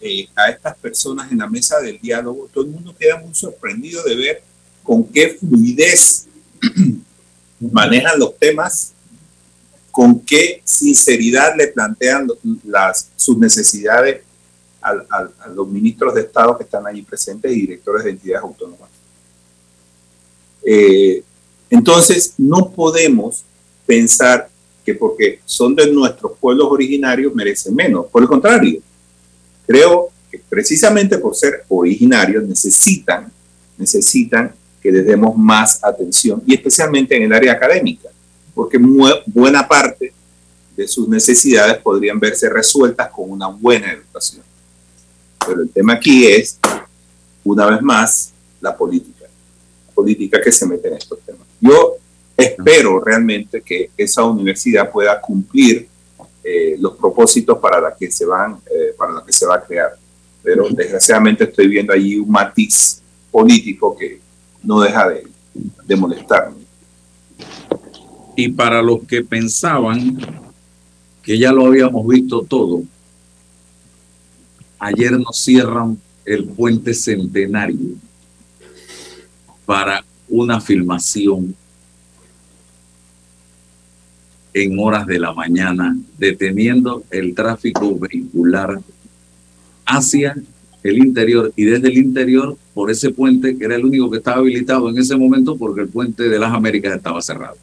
eh, 0.00 0.28
a 0.36 0.50
estas 0.50 0.76
personas 0.76 1.30
en 1.32 1.38
la 1.38 1.48
mesa 1.48 1.80
del 1.80 1.98
diálogo. 2.00 2.48
Todo 2.52 2.64
el 2.64 2.70
mundo 2.70 2.94
queda 2.96 3.18
muy 3.18 3.34
sorprendido 3.34 4.02
de 4.04 4.14
ver 4.14 4.42
con 4.82 5.04
qué 5.04 5.36
fluidez 5.40 6.28
manejan 7.60 8.18
los 8.18 8.36
temas, 8.38 8.92
con 9.90 10.20
qué 10.20 10.62
sinceridad 10.64 11.56
le 11.56 11.68
plantean 11.68 12.28
las, 12.64 13.10
sus 13.16 13.36
necesidades 13.38 14.22
a, 14.80 15.48
los 15.52 15.66
ministros 15.68 16.14
de 16.14 16.20
Estado 16.20 16.56
que 16.56 16.64
están 16.64 16.86
allí 16.86 17.02
presentes 17.02 17.50
y 17.50 17.62
directores 17.62 18.04
de 18.04 18.10
entidades 18.10 18.44
autónomas. 18.44 18.88
Eh, 20.62 21.24
entonces, 21.70 22.34
no 22.38 22.70
podemos 22.70 23.44
pensar 23.86 24.48
que 24.84 24.94
porque 24.94 25.40
son 25.44 25.74
de 25.74 25.90
nuestros 25.90 26.32
pueblos 26.38 26.68
originarios 26.70 27.34
merecen 27.34 27.74
menos. 27.74 28.06
Por 28.06 28.22
el 28.22 28.28
contrario, 28.28 28.80
creo 29.66 30.10
que 30.30 30.40
precisamente 30.48 31.18
por 31.18 31.34
ser 31.34 31.64
originarios 31.68 32.44
necesitan, 32.44 33.30
necesitan 33.76 34.54
que 34.80 34.92
les 34.92 35.04
demos 35.04 35.36
más 35.36 35.82
atención 35.82 36.42
y 36.46 36.54
especialmente 36.54 37.16
en 37.16 37.24
el 37.24 37.32
área 37.32 37.52
académica, 37.52 38.08
porque 38.54 38.78
buena 39.26 39.66
parte 39.66 40.12
de 40.76 40.86
sus 40.86 41.08
necesidades 41.08 41.78
podrían 41.78 42.20
verse 42.20 42.48
resueltas 42.48 43.10
con 43.10 43.30
una 43.30 43.48
buena 43.48 43.90
educación. 43.92 44.44
Pero 45.44 45.62
el 45.62 45.70
tema 45.70 45.94
aquí 45.94 46.26
es, 46.26 46.58
una 47.42 47.66
vez 47.66 47.82
más, 47.82 48.32
la 48.60 48.76
política. 48.76 49.24
La 49.88 49.92
política 49.92 50.40
que 50.40 50.52
se 50.52 50.66
mete 50.66 50.88
en 50.88 50.94
estos 50.94 51.18
temas. 51.20 51.45
Yo 51.60 51.96
espero 52.36 53.00
realmente 53.00 53.62
que 53.62 53.90
esa 53.96 54.24
universidad 54.24 54.90
pueda 54.90 55.20
cumplir 55.20 55.88
eh, 56.44 56.76
los 56.78 56.96
propósitos 56.96 57.58
para 57.58 57.80
la 57.80 57.94
que 57.96 58.10
se 58.10 58.24
van, 58.24 58.58
eh, 58.70 58.94
para 58.96 59.12
la 59.12 59.24
que 59.24 59.32
se 59.32 59.46
va 59.46 59.56
a 59.56 59.64
crear. 59.64 59.96
Pero 60.42 60.68
desgraciadamente 60.70 61.44
estoy 61.44 61.68
viendo 61.68 61.92
allí 61.92 62.18
un 62.18 62.30
matiz 62.30 63.02
político 63.30 63.96
que 63.96 64.20
no 64.62 64.80
deja 64.80 65.08
de, 65.08 65.26
de 65.84 65.96
molestarme. 65.96 66.56
Y 68.36 68.48
para 68.48 68.82
los 68.82 69.02
que 69.04 69.22
pensaban 69.22 70.18
que 71.22 71.38
ya 71.38 71.52
lo 71.52 71.66
habíamos 71.66 72.06
visto 72.06 72.42
todo, 72.42 72.82
Ayer 74.78 75.12
nos 75.12 75.38
cierran 75.38 75.98
el 76.24 76.44
puente 76.44 76.92
centenario 76.92 77.96
para 79.64 80.04
una 80.28 80.60
filmación 80.60 81.54
en 84.54 84.78
horas 84.78 85.06
de 85.06 85.18
la 85.18 85.32
mañana, 85.32 85.96
deteniendo 86.18 87.04
el 87.10 87.34
tráfico 87.34 87.98
vehicular 87.98 88.80
hacia 89.84 90.34
el 90.82 90.98
interior 90.98 91.52
y 91.56 91.64
desde 91.64 91.88
el 91.88 91.98
interior 91.98 92.56
por 92.72 92.90
ese 92.90 93.10
puente 93.10 93.56
que 93.56 93.64
era 93.64 93.76
el 93.76 93.84
único 93.84 94.10
que 94.10 94.18
estaba 94.18 94.38
habilitado 94.38 94.88
en 94.88 94.98
ese 94.98 95.16
momento 95.16 95.56
porque 95.56 95.82
el 95.82 95.88
puente 95.88 96.28
de 96.28 96.38
las 96.38 96.52
Américas 96.52 96.96
estaba 96.96 97.20
cerrado 97.20 97.56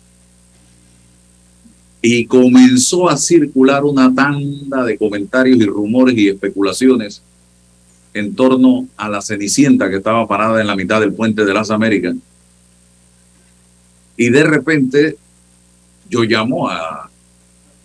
y 2.05 2.25
comenzó 2.25 3.09
a 3.09 3.15
circular 3.15 3.85
una 3.85 4.13
tanda 4.13 4.83
de 4.83 4.97
comentarios 4.97 5.57
y 5.57 5.65
rumores 5.65 6.17
y 6.17 6.27
especulaciones 6.27 7.23
en 8.13 8.35
torno 8.35 8.87
a 8.97 9.07
la 9.07 9.21
Cenicienta 9.21 9.89
que 9.89 9.95
estaba 9.95 10.27
parada 10.27 10.59
en 10.59 10.67
la 10.67 10.75
mitad 10.75 10.99
del 10.99 11.13
puente 11.13 11.45
de 11.45 11.53
las 11.53 11.71
Américas. 11.71 12.13
Y 14.17 14.29
de 14.29 14.43
repente 14.43 15.17
yo 16.09 16.23
llamo 16.23 16.69
a 16.69 17.09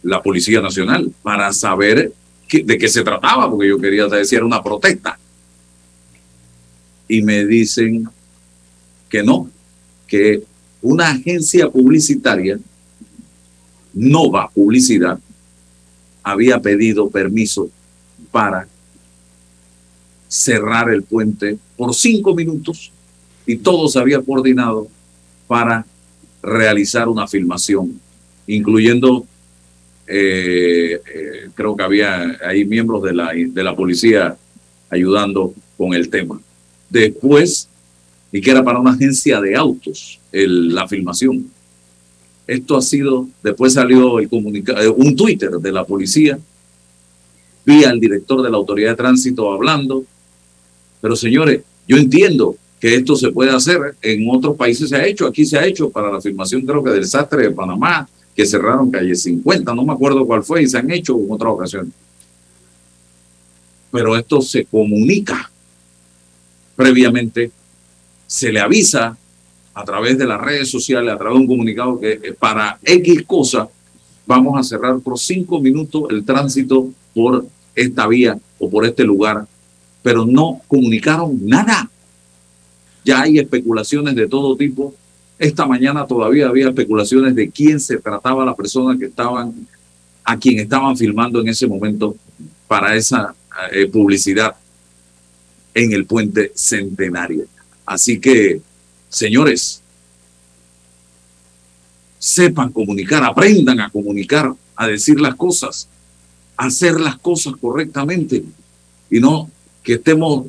la 0.02 0.22
Policía 0.22 0.60
Nacional 0.60 1.10
para 1.22 1.52
saber 1.52 2.12
de 2.50 2.78
qué 2.78 2.88
se 2.88 3.02
trataba, 3.02 3.50
porque 3.50 3.68
yo 3.68 3.78
quería 3.78 4.06
decir 4.06 4.42
una 4.42 4.62
protesta. 4.62 5.18
Y 7.08 7.22
me 7.22 7.46
dicen 7.46 8.08
que 9.08 9.22
no, 9.22 9.50
que 10.06 10.42
una 10.82 11.10
agencia 11.10 11.68
publicitaria 11.68 12.58
Nova 13.94 14.48
Publicidad 14.50 15.18
había 16.22 16.60
pedido 16.60 17.08
permiso 17.08 17.70
para 18.30 18.68
cerrar 20.28 20.90
el 20.90 21.02
puente 21.02 21.58
por 21.76 21.94
cinco 21.94 22.34
minutos 22.34 22.92
y 23.46 23.56
todo 23.56 23.88
se 23.88 23.98
había 23.98 24.20
coordinado 24.20 24.88
para 25.46 25.86
realizar 26.42 27.08
una 27.08 27.26
filmación, 27.26 28.00
incluyendo, 28.46 29.26
eh, 30.06 31.00
eh, 31.14 31.50
creo 31.54 31.76
que 31.76 31.82
había 31.82 32.38
ahí 32.44 32.64
miembros 32.64 33.02
de 33.02 33.12
la, 33.12 33.32
de 33.34 33.62
la 33.62 33.74
policía 33.74 34.36
ayudando 34.90 35.54
con 35.76 35.94
el 35.94 36.08
tema. 36.08 36.40
Después, 36.88 37.68
y 38.32 38.40
que 38.40 38.50
era 38.50 38.64
para 38.64 38.78
una 38.78 38.92
agencia 38.92 39.40
de 39.40 39.56
autos, 39.56 40.20
la 40.32 40.86
filmación. 40.86 41.50
Esto 42.46 42.78
ha 42.78 42.82
sido, 42.82 43.28
después 43.42 43.74
salió 43.74 44.18
el 44.18 44.28
comunicado, 44.28 44.80
eh, 44.80 44.88
un 44.88 45.14
Twitter 45.14 45.50
de 45.50 45.70
la 45.70 45.84
policía, 45.84 46.38
vi 47.66 47.84
al 47.84 48.00
director 48.00 48.42
de 48.42 48.50
la 48.50 48.56
autoridad 48.56 48.90
de 48.90 48.96
tránsito 48.96 49.52
hablando, 49.52 50.04
pero 51.02 51.14
señores, 51.14 51.62
yo 51.86 51.98
entiendo 51.98 52.56
que 52.80 52.94
esto 52.94 53.16
se 53.16 53.30
puede 53.30 53.50
hacer, 53.50 53.96
en 54.02 54.28
otros 54.30 54.56
países 54.56 54.88
se 54.90 54.96
ha 54.96 55.06
hecho, 55.06 55.26
aquí 55.26 55.44
se 55.44 55.58
ha 55.58 55.66
hecho 55.66 55.90
para 55.90 56.12
la 56.12 56.20
filmación 56.20 56.62
creo 56.62 56.82
que 56.82 56.90
del 56.90 57.02
desastre 57.02 57.44
de 57.44 57.50
Panamá, 57.50 58.08
que 58.34 58.46
cerraron 58.46 58.90
calle 58.90 59.14
50, 59.14 59.74
no 59.74 59.84
me 59.84 59.92
acuerdo 59.92 60.24
cuál 60.24 60.44
fue, 60.44 60.62
y 60.62 60.68
se 60.68 60.78
han 60.78 60.90
hecho 60.90 61.18
en 61.18 61.26
otra 61.30 61.48
ocasión. 61.48 61.92
Pero 63.90 64.16
esto 64.16 64.40
se 64.40 64.64
comunica 64.64 65.50
previamente, 66.76 67.50
se 68.28 68.52
le 68.52 68.60
avisa 68.60 69.16
a 69.74 69.84
través 69.84 70.16
de 70.16 70.26
las 70.26 70.40
redes 70.40 70.70
sociales, 70.70 71.12
a 71.12 71.18
través 71.18 71.34
de 71.34 71.40
un 71.40 71.48
comunicado 71.48 71.98
que 71.98 72.12
eh, 72.12 72.36
para 72.38 72.78
X 72.84 73.24
cosa 73.26 73.68
vamos 74.26 74.58
a 74.58 74.62
cerrar 74.62 75.00
por 75.00 75.18
cinco 75.18 75.60
minutos 75.60 76.04
el 76.10 76.24
tránsito 76.24 76.88
por 77.14 77.46
esta 77.74 78.06
vía 78.06 78.38
o 78.58 78.70
por 78.70 78.84
este 78.84 79.02
lugar, 79.02 79.46
pero 80.02 80.24
no 80.24 80.60
comunicaron 80.68 81.38
nada. 81.44 81.90
Ya 83.08 83.22
hay 83.22 83.38
especulaciones 83.38 84.14
de 84.14 84.28
todo 84.28 84.54
tipo. 84.54 84.94
Esta 85.38 85.66
mañana 85.66 86.06
todavía 86.06 86.48
había 86.48 86.68
especulaciones 86.68 87.34
de 87.34 87.48
quién 87.50 87.80
se 87.80 87.96
trataba 87.96 88.44
la 88.44 88.54
persona 88.54 88.98
que 88.98 89.06
estaban, 89.06 89.66
a 90.24 90.36
quien 90.36 90.58
estaban 90.58 90.94
filmando 90.94 91.40
en 91.40 91.48
ese 91.48 91.66
momento 91.66 92.14
para 92.66 92.94
esa 92.94 93.34
eh, 93.72 93.86
publicidad 93.86 94.54
en 95.72 95.92
el 95.92 96.04
puente 96.04 96.52
centenario. 96.54 97.46
Así 97.86 98.20
que 98.20 98.60
Señores, 99.08 99.80
sepan 102.18 102.72
comunicar, 102.72 103.24
aprendan 103.24 103.80
a 103.80 103.90
comunicar, 103.90 104.52
a 104.76 104.86
decir 104.86 105.18
las 105.18 105.34
cosas, 105.34 105.88
a 106.56 106.66
hacer 106.66 107.00
las 107.00 107.16
cosas 107.18 107.54
correctamente 107.58 108.44
y 109.10 109.20
no 109.20 109.50
que 109.82 109.94
estemos 109.94 110.46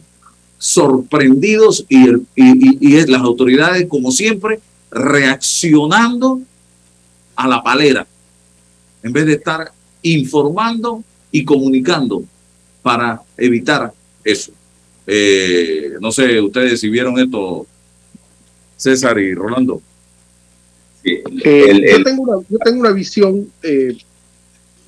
sorprendidos 0.59 1.85
y, 1.87 2.05
y, 2.35 3.05
las 3.07 3.21
autoridades, 3.21 3.87
como 3.87 4.11
siempre, 4.11 4.59
reaccionando 4.91 6.41
a 7.35 7.47
la 7.47 7.63
palera, 7.63 8.05
en 9.01 9.13
vez 9.13 9.25
de 9.25 9.33
estar 9.33 9.71
informando 10.01 11.01
y 11.31 11.45
comunicando 11.45 12.23
para 12.81 13.21
evitar 13.37 13.93
eso. 14.23 14.51
Eh, 15.07 15.93
no 16.01 16.11
sé, 16.11 16.41
ustedes 16.41 16.81
si 16.81 16.89
vieron 16.89 17.17
esto 17.17 17.65
César 18.75 19.17
y 19.17 19.33
Rolando. 19.33 19.81
Eh, 21.05 21.23
yo, 21.89 22.03
tengo 22.03 22.23
una, 22.23 22.45
yo, 22.49 22.57
tengo 22.59 22.81
una, 22.81 22.91
visión, 22.91 23.49
eh, 23.63 23.95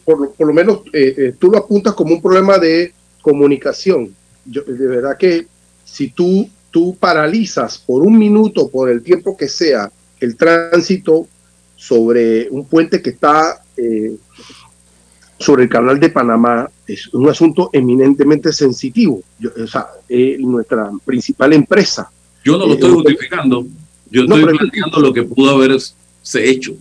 por, 0.03 0.33
por, 0.33 0.47
lo 0.47 0.53
menos 0.53 0.81
eh, 0.91 1.33
tú 1.39 1.49
lo 1.49 1.59
apuntas 1.59 1.93
como 1.93 2.13
un 2.13 2.21
problema 2.21 2.57
de 2.57 2.93
comunicación. 3.21 4.13
Yo, 4.45 4.63
de 4.63 4.87
verdad 4.87 5.17
que 5.17 5.47
si 5.91 6.09
tú, 6.09 6.49
tú 6.71 6.95
paralizas 6.97 7.77
por 7.77 8.03
un 8.03 8.17
minuto, 8.17 8.69
por 8.69 8.89
el 8.89 9.01
tiempo 9.01 9.35
que 9.35 9.49
sea, 9.49 9.91
el 10.19 10.37
tránsito 10.37 11.27
sobre 11.75 12.47
un 12.49 12.65
puente 12.65 13.01
que 13.01 13.09
está 13.09 13.61
sobre 15.37 15.63
el 15.63 15.69
canal 15.69 15.99
de 15.99 16.09
Panamá, 16.09 16.69
es 16.87 17.13
un 17.13 17.27
asunto 17.27 17.69
eminentemente 17.73 18.53
sensitivo. 18.53 19.21
o 19.43 19.67
sea, 19.67 19.87
nuestra 20.39 20.89
principal 21.03 21.53
empresa. 21.53 22.09
Yo 22.43 22.57
no 22.57 22.67
lo 22.67 22.73
estoy 22.73 22.91
justificando. 22.91 23.65
Yo 24.09 24.23
estoy 24.23 24.45
planteando 24.45 24.99
lo 24.99 25.13
que 25.13 25.23
pudo 25.23 25.51
haberse 25.51 25.95
hecho. 26.33 26.75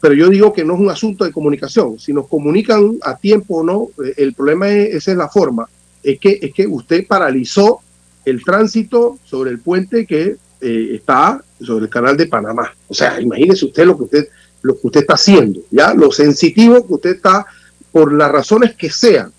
Pero 0.00 0.14
yo 0.14 0.28
digo 0.28 0.52
que 0.52 0.64
no 0.64 0.74
es 0.74 0.80
un 0.80 0.90
asunto 0.90 1.24
de 1.24 1.32
comunicación. 1.32 1.98
Si 1.98 2.12
nos 2.12 2.26
comunican 2.26 2.98
a 3.02 3.16
tiempo 3.16 3.58
o 3.58 3.62
no, 3.62 3.88
eh, 4.04 4.14
el 4.16 4.34
problema 4.34 4.68
es, 4.68 4.96
esa 4.96 5.12
es 5.12 5.16
la 5.16 5.28
forma. 5.28 5.68
Es 6.02 6.18
que, 6.18 6.38
es 6.42 6.52
que 6.52 6.66
usted 6.66 7.06
paralizó 7.06 7.80
el 8.24 8.44
tránsito 8.44 9.18
sobre 9.24 9.50
el 9.50 9.60
puente 9.60 10.06
que 10.06 10.36
eh, 10.60 10.90
está 10.94 11.42
sobre 11.60 11.84
el 11.84 11.90
canal 11.90 12.16
de 12.16 12.26
Panamá. 12.26 12.74
O 12.88 12.94
sea, 12.94 13.20
imagínese 13.20 13.66
usted 13.66 13.86
lo 13.86 13.96
que 13.96 14.04
usted, 14.04 14.28
lo 14.62 14.74
que 14.78 14.86
usted 14.86 15.00
está 15.00 15.14
haciendo, 15.14 15.60
ya 15.70 15.94
lo 15.94 16.12
sensitivo 16.12 16.86
que 16.86 16.94
usted 16.94 17.10
está 17.16 17.46
por 17.90 18.12
las 18.12 18.30
razones 18.30 18.76
que 18.76 18.90
sean. 18.90 19.32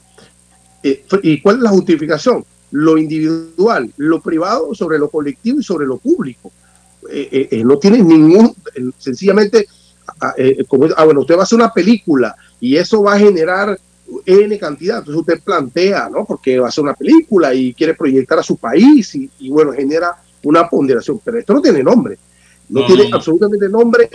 Eh, 0.84 1.06
¿Y 1.22 1.42
cuál 1.42 1.58
es 1.58 1.62
la 1.62 1.70
justificación? 1.70 2.44
Lo 2.72 2.98
individual, 2.98 3.92
lo 3.98 4.22
privado 4.22 4.74
sobre 4.74 4.98
lo 4.98 5.10
colectivo 5.10 5.60
y 5.60 5.64
sobre 5.64 5.86
lo 5.86 5.98
público. 5.98 6.52
Eh, 7.10 7.62
no 7.66 7.78
tiene 7.78 8.02
ningún, 8.02 8.56
sencillamente, 8.98 9.68
ah, 10.22 10.34
como, 10.68 10.88
ah, 10.96 11.04
bueno, 11.04 11.22
usted 11.22 11.36
va 11.36 11.42
a 11.42 11.44
hacer 11.44 11.58
una 11.58 11.74
película 11.74 12.36
y 12.60 12.78
eso 12.78 13.04
va 13.04 13.16
a 13.16 13.20
generar 13.20 13.78
N 14.26 14.60
cantidad. 14.60 15.00
Entonces 15.00 15.22
usted 15.22 15.44
plantea, 15.44 16.10
¿no? 16.10 16.26
Porque 16.26 16.60
va 16.60 16.68
a 16.68 16.72
ser 16.72 16.84
una 16.84 16.94
película 16.94 17.54
y 17.54 17.74
quiere 17.74 17.94
proyectar 17.94 18.40
a 18.40 18.44
su 18.44 18.58
país 18.58 19.16
y, 19.16 19.50
bueno, 19.50 19.74
genera 19.74 20.22
una 20.44 20.68
ponderación. 20.68 21.20
Pero 21.24 21.40
esto 21.40 21.54
no 21.54 21.62
tiene 21.62 21.84
nombre. 21.84 22.18
No, 22.70 22.86
tiene 22.86 23.10
absolutamente 23.12 23.68
nombre, 23.68 24.10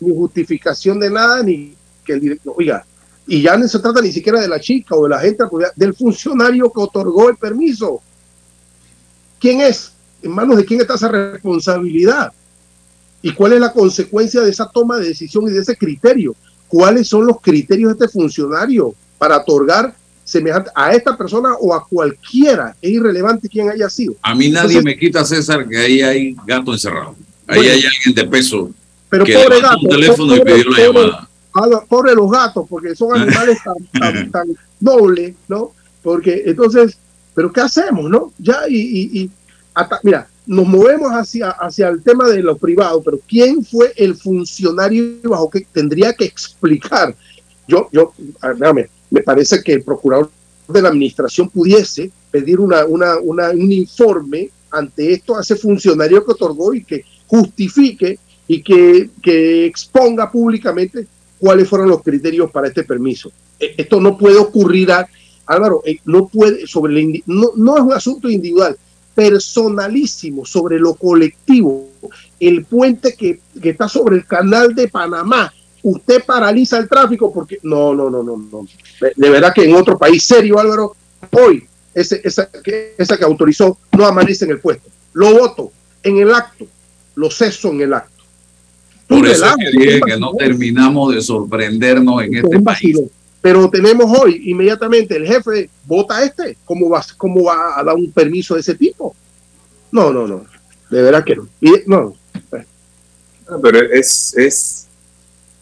ni 0.00 0.14
justificación 0.14 0.98
de 0.98 1.10
nada, 1.10 1.42
ni 1.42 1.74
que 2.02 2.14
el 2.14 2.20
director, 2.20 2.54
oiga, 2.56 2.86
y 3.26 3.42
ya 3.42 3.58
no 3.58 3.68
se 3.68 3.78
trata 3.80 4.00
ni 4.00 4.10
siquiera 4.10 4.40
de 4.40 4.48
la 4.48 4.58
chica 4.58 4.96
o 4.96 5.02
de 5.04 5.10
la 5.10 5.20
gente, 5.20 5.44
del 5.76 5.92
funcionario 5.92 6.72
que 6.72 6.80
otorgó 6.80 7.28
el 7.28 7.36
permiso. 7.36 8.00
¿Quién 9.38 9.60
es? 9.60 9.92
¿En 10.22 10.30
manos 10.30 10.56
de 10.56 10.64
quién 10.64 10.80
está 10.80 10.94
esa 10.94 11.08
responsabilidad? 11.08 12.32
¿Y 13.20 13.34
cuál 13.34 13.52
es 13.52 13.60
la 13.60 13.72
consecuencia 13.72 14.40
de 14.40 14.50
esa 14.50 14.70
toma 14.70 14.96
de 14.96 15.08
decisión 15.08 15.46
y 15.46 15.50
de 15.50 15.60
ese 15.60 15.76
criterio? 15.76 16.34
Cuáles 16.68 17.08
son 17.08 17.26
los 17.26 17.40
criterios 17.40 17.96
de 17.96 18.04
este 18.04 18.18
funcionario 18.18 18.94
para 19.18 19.38
otorgar 19.38 19.94
semejante 20.24 20.70
a 20.74 20.92
esta 20.92 21.16
persona 21.16 21.54
o 21.58 21.74
a 21.74 21.86
cualquiera, 21.86 22.76
es 22.82 22.90
irrelevante 22.90 23.48
quién 23.48 23.70
haya 23.70 23.88
sido. 23.88 24.14
A 24.22 24.34
mí 24.34 24.50
nadie 24.50 24.82
me 24.82 24.96
quita, 24.96 25.24
César, 25.24 25.66
que 25.66 25.78
ahí 25.78 26.02
hay 26.02 26.36
gato 26.46 26.72
encerrado. 26.72 27.16
Ahí 27.46 27.66
hay 27.66 27.82
alguien 27.84 28.14
de 28.14 28.24
peso. 28.26 28.70
Pero 29.08 29.24
pobre 29.24 29.60
gato. 29.60 29.78
Un 29.82 29.88
teléfono 29.88 30.36
y 30.36 30.40
pidió 30.40 30.70
la 30.70 30.78
llamada. 30.78 31.28
Pobre 31.88 32.14
los 32.14 32.30
gatos, 32.30 32.66
porque 32.68 32.94
son 32.94 33.18
animales 33.18 33.58
tan, 34.30 34.46
nobles, 34.80 35.34
¿no? 35.48 35.72
Porque 36.02 36.42
entonces, 36.44 36.98
pero 37.34 37.50
¿qué 37.50 37.62
hacemos, 37.62 38.10
no? 38.10 38.32
Ya, 38.38 38.60
y, 38.68 38.76
y, 38.76 39.20
y 39.20 39.30
hasta, 39.74 39.98
mira, 40.02 40.28
nos 40.48 40.66
movemos 40.66 41.10
hacia, 41.12 41.50
hacia 41.50 41.88
el 41.88 42.02
tema 42.02 42.26
de 42.26 42.42
lo 42.42 42.56
privado, 42.56 43.02
pero 43.02 43.20
¿quién 43.28 43.62
fue 43.62 43.92
el 43.96 44.14
funcionario 44.14 45.18
bajo 45.24 45.50
que 45.50 45.60
tendría 45.70 46.14
que 46.14 46.24
explicar? 46.24 47.14
Yo, 47.68 47.90
yo, 47.92 48.14
me 49.10 49.22
parece 49.22 49.62
que 49.62 49.74
el 49.74 49.82
procurador 49.82 50.30
de 50.66 50.80
la 50.80 50.88
administración 50.88 51.50
pudiese 51.50 52.10
pedir 52.30 52.60
una, 52.60 52.86
una, 52.86 53.18
un 53.18 53.72
informe 53.72 54.48
ante 54.70 55.12
esto 55.12 55.36
a 55.36 55.42
ese 55.42 55.54
funcionario 55.54 56.24
que 56.24 56.32
otorgó 56.32 56.72
y 56.72 56.82
que 56.82 57.04
justifique 57.26 58.18
y 58.46 58.62
que, 58.62 59.10
que 59.22 59.66
exponga 59.66 60.32
públicamente 60.32 61.06
cuáles 61.38 61.68
fueron 61.68 61.90
los 61.90 62.02
criterios 62.02 62.50
para 62.50 62.68
este 62.68 62.84
permiso. 62.84 63.30
E, 63.60 63.74
esto 63.76 64.00
no 64.00 64.16
puede 64.16 64.38
ocurrir, 64.38 64.92
Álvaro, 65.44 65.82
eh, 65.84 65.98
no 66.06 66.26
puede, 66.26 66.66
sobre 66.66 66.98
el, 66.98 67.22
no, 67.26 67.50
no 67.54 67.76
es 67.76 67.82
un 67.82 67.92
asunto 67.92 68.30
individual, 68.30 68.78
personalísimo 69.18 70.46
sobre 70.46 70.78
lo 70.78 70.94
colectivo, 70.94 71.88
el 72.38 72.64
puente 72.64 73.16
que, 73.16 73.40
está 73.60 73.88
sobre 73.88 74.14
el 74.14 74.24
canal 74.24 74.76
de 74.76 74.86
Panamá, 74.86 75.52
usted 75.82 76.22
paraliza 76.24 76.78
el 76.78 76.88
tráfico 76.88 77.32
porque 77.32 77.58
no, 77.64 77.96
no, 77.96 78.08
no, 78.08 78.22
no, 78.22 78.36
no. 78.36 78.68
De, 79.00 79.28
verdad 79.28 79.52
que 79.52 79.64
en 79.64 79.74
otro 79.74 79.98
país 79.98 80.22
serio, 80.22 80.60
Álvaro, 80.60 80.94
hoy 81.32 81.66
ese, 81.92 82.20
esa, 82.22 82.48
que, 82.62 82.94
esa 82.96 83.18
que 83.18 83.24
autorizó 83.24 83.76
no 83.90 84.06
amanece 84.06 84.44
en 84.44 84.52
el 84.52 84.60
puesto. 84.60 84.88
Lo 85.14 85.32
voto 85.36 85.72
en 86.04 86.18
el 86.18 86.32
acto, 86.32 86.66
lo 87.16 87.28
ceso 87.28 87.72
en 87.72 87.80
el 87.80 87.94
acto. 87.94 88.22
Por 89.08 89.26
eso 89.26 89.46
que 89.58 90.00
que 90.00 90.16
no 90.16 90.32
terminamos 90.34 91.12
de 91.12 91.22
sorprendernos 91.22 92.22
en 92.22 92.36
este 92.36 92.60
país. 92.60 93.00
Pero 93.40 93.70
tenemos 93.70 94.18
hoy 94.18 94.42
inmediatamente 94.50 95.16
el 95.16 95.26
jefe 95.26 95.70
vota 95.84 96.22
este. 96.24 96.58
¿Cómo 96.64 96.88
va, 96.88 97.04
¿Cómo 97.16 97.44
va 97.44 97.78
a 97.78 97.84
dar 97.84 97.94
un 97.94 98.10
permiso 98.10 98.54
de 98.54 98.60
ese 98.60 98.74
tipo? 98.74 99.14
No, 99.92 100.12
no, 100.12 100.26
no. 100.26 100.44
De 100.90 101.02
verdad 101.02 101.24
que 101.24 101.36
no. 101.36 101.48
no. 101.86 102.16
Pero 103.62 103.78
es, 103.92 104.36
es 104.36 104.88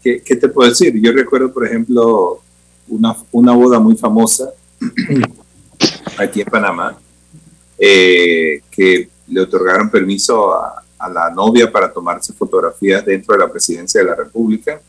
¿qué, 0.03 0.37
te 0.37 0.49
puedo 0.49 0.70
decir? 0.70 0.95
Yo 1.01 1.12
recuerdo, 1.12 1.53
por 1.53 1.66
ejemplo, 1.66 2.41
una, 2.89 3.16
una 3.31 3.53
boda 3.53 3.79
muy 3.79 3.97
famosa 3.97 4.51
aquí 6.18 6.41
en 6.41 6.47
Panamá, 6.47 6.99
eh, 7.79 8.62
que 8.70 9.09
le 9.29 9.41
otorgaron 9.41 9.91
permiso 9.91 10.55
a, 10.55 10.83
a 10.99 11.09
la 11.09 11.31
novia 11.31 11.70
para 11.70 11.93
tomarse 11.93 12.33
fotografías 12.33 13.05
dentro 13.05 13.35
de 13.35 13.41
la 13.41 13.53
presidencia 13.53 14.01
de 14.01 14.07
la 14.07 14.14
República 14.14 14.81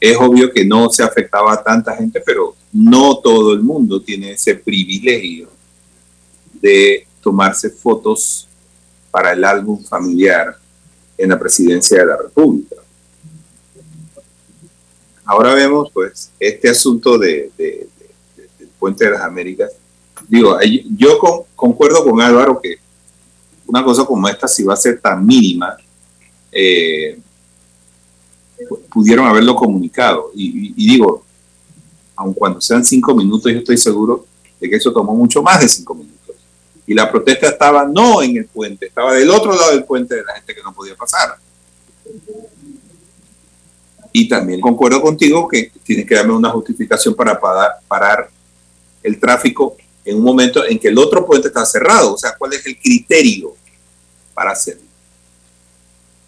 es 0.00 0.16
obvio 0.16 0.52
que 0.52 0.64
no 0.64 0.90
se 0.90 1.02
afectaba 1.02 1.52
a 1.52 1.62
tanta 1.62 1.96
gente, 1.96 2.22
pero 2.24 2.54
no 2.72 3.18
todo 3.18 3.52
el 3.52 3.62
mundo 3.62 4.00
tiene 4.00 4.32
ese 4.32 4.54
privilegio 4.54 5.48
de 6.60 7.06
tomarse 7.22 7.70
fotos 7.70 8.48
para 9.10 9.32
el 9.32 9.44
álbum 9.44 9.82
familiar 9.82 10.56
en 11.16 11.30
la 11.30 11.38
presidencia 11.38 11.98
de 11.98 12.06
la 12.06 12.16
República. 12.16 12.76
Ahora 15.24 15.54
vemos 15.54 15.90
pues 15.92 16.30
este 16.38 16.70
asunto 16.70 17.18
de, 17.18 17.50
del 17.56 18.68
puente 18.78 19.04
de 19.04 19.10
las 19.10 19.22
Américas. 19.22 19.72
Digo, 20.26 20.58
yo 20.96 21.18
concuerdo 21.54 22.04
con 22.04 22.20
Álvaro 22.20 22.60
que 22.60 22.76
una 23.66 23.84
cosa 23.84 24.04
como 24.04 24.28
esta, 24.28 24.48
si 24.48 24.62
va 24.62 24.74
a 24.74 24.76
ser 24.76 25.00
tan 25.00 25.26
mínima, 25.26 25.76
eh, 26.50 27.18
pudieron 28.90 29.26
haberlo 29.26 29.54
comunicado. 29.54 30.30
Y, 30.34 30.72
digo, 30.86 31.24
aun 32.16 32.34
cuando 32.34 32.60
sean 32.60 32.84
cinco 32.84 33.14
minutos, 33.14 33.52
yo 33.52 33.58
estoy 33.58 33.76
seguro 33.76 34.26
de 34.60 34.68
que 34.68 34.76
eso 34.76 34.92
tomó 34.92 35.14
mucho 35.14 35.42
más 35.42 35.60
de 35.60 35.68
cinco 35.68 35.94
minutos. 35.94 36.36
Y 36.86 36.94
la 36.94 37.10
protesta 37.10 37.48
estaba 37.48 37.86
no 37.86 38.22
en 38.22 38.36
el 38.36 38.46
puente, 38.46 38.86
estaba 38.86 39.12
del 39.12 39.30
otro 39.30 39.54
lado 39.54 39.72
del 39.72 39.84
puente 39.84 40.16
de 40.16 40.24
la 40.24 40.34
gente 40.34 40.54
que 40.54 40.62
no 40.62 40.72
podía 40.72 40.96
pasar. 40.96 41.36
Y 44.10 44.26
también 44.26 44.60
concuerdo 44.60 45.02
contigo 45.02 45.46
que 45.46 45.70
tienes 45.84 46.06
que 46.06 46.14
darme 46.14 46.32
una 46.32 46.50
justificación 46.50 47.14
para 47.14 47.38
parar, 47.38 47.72
parar 47.86 48.30
el 49.02 49.20
tráfico 49.20 49.76
en 50.04 50.16
un 50.16 50.24
momento 50.24 50.64
en 50.64 50.78
que 50.78 50.88
el 50.88 50.98
otro 50.98 51.26
puente 51.26 51.48
está 51.48 51.64
cerrado. 51.66 52.14
O 52.14 52.18
sea, 52.18 52.34
¿cuál 52.36 52.54
es 52.54 52.66
el 52.66 52.78
criterio 52.78 53.54
para 54.32 54.52
hacerlo? 54.52 54.82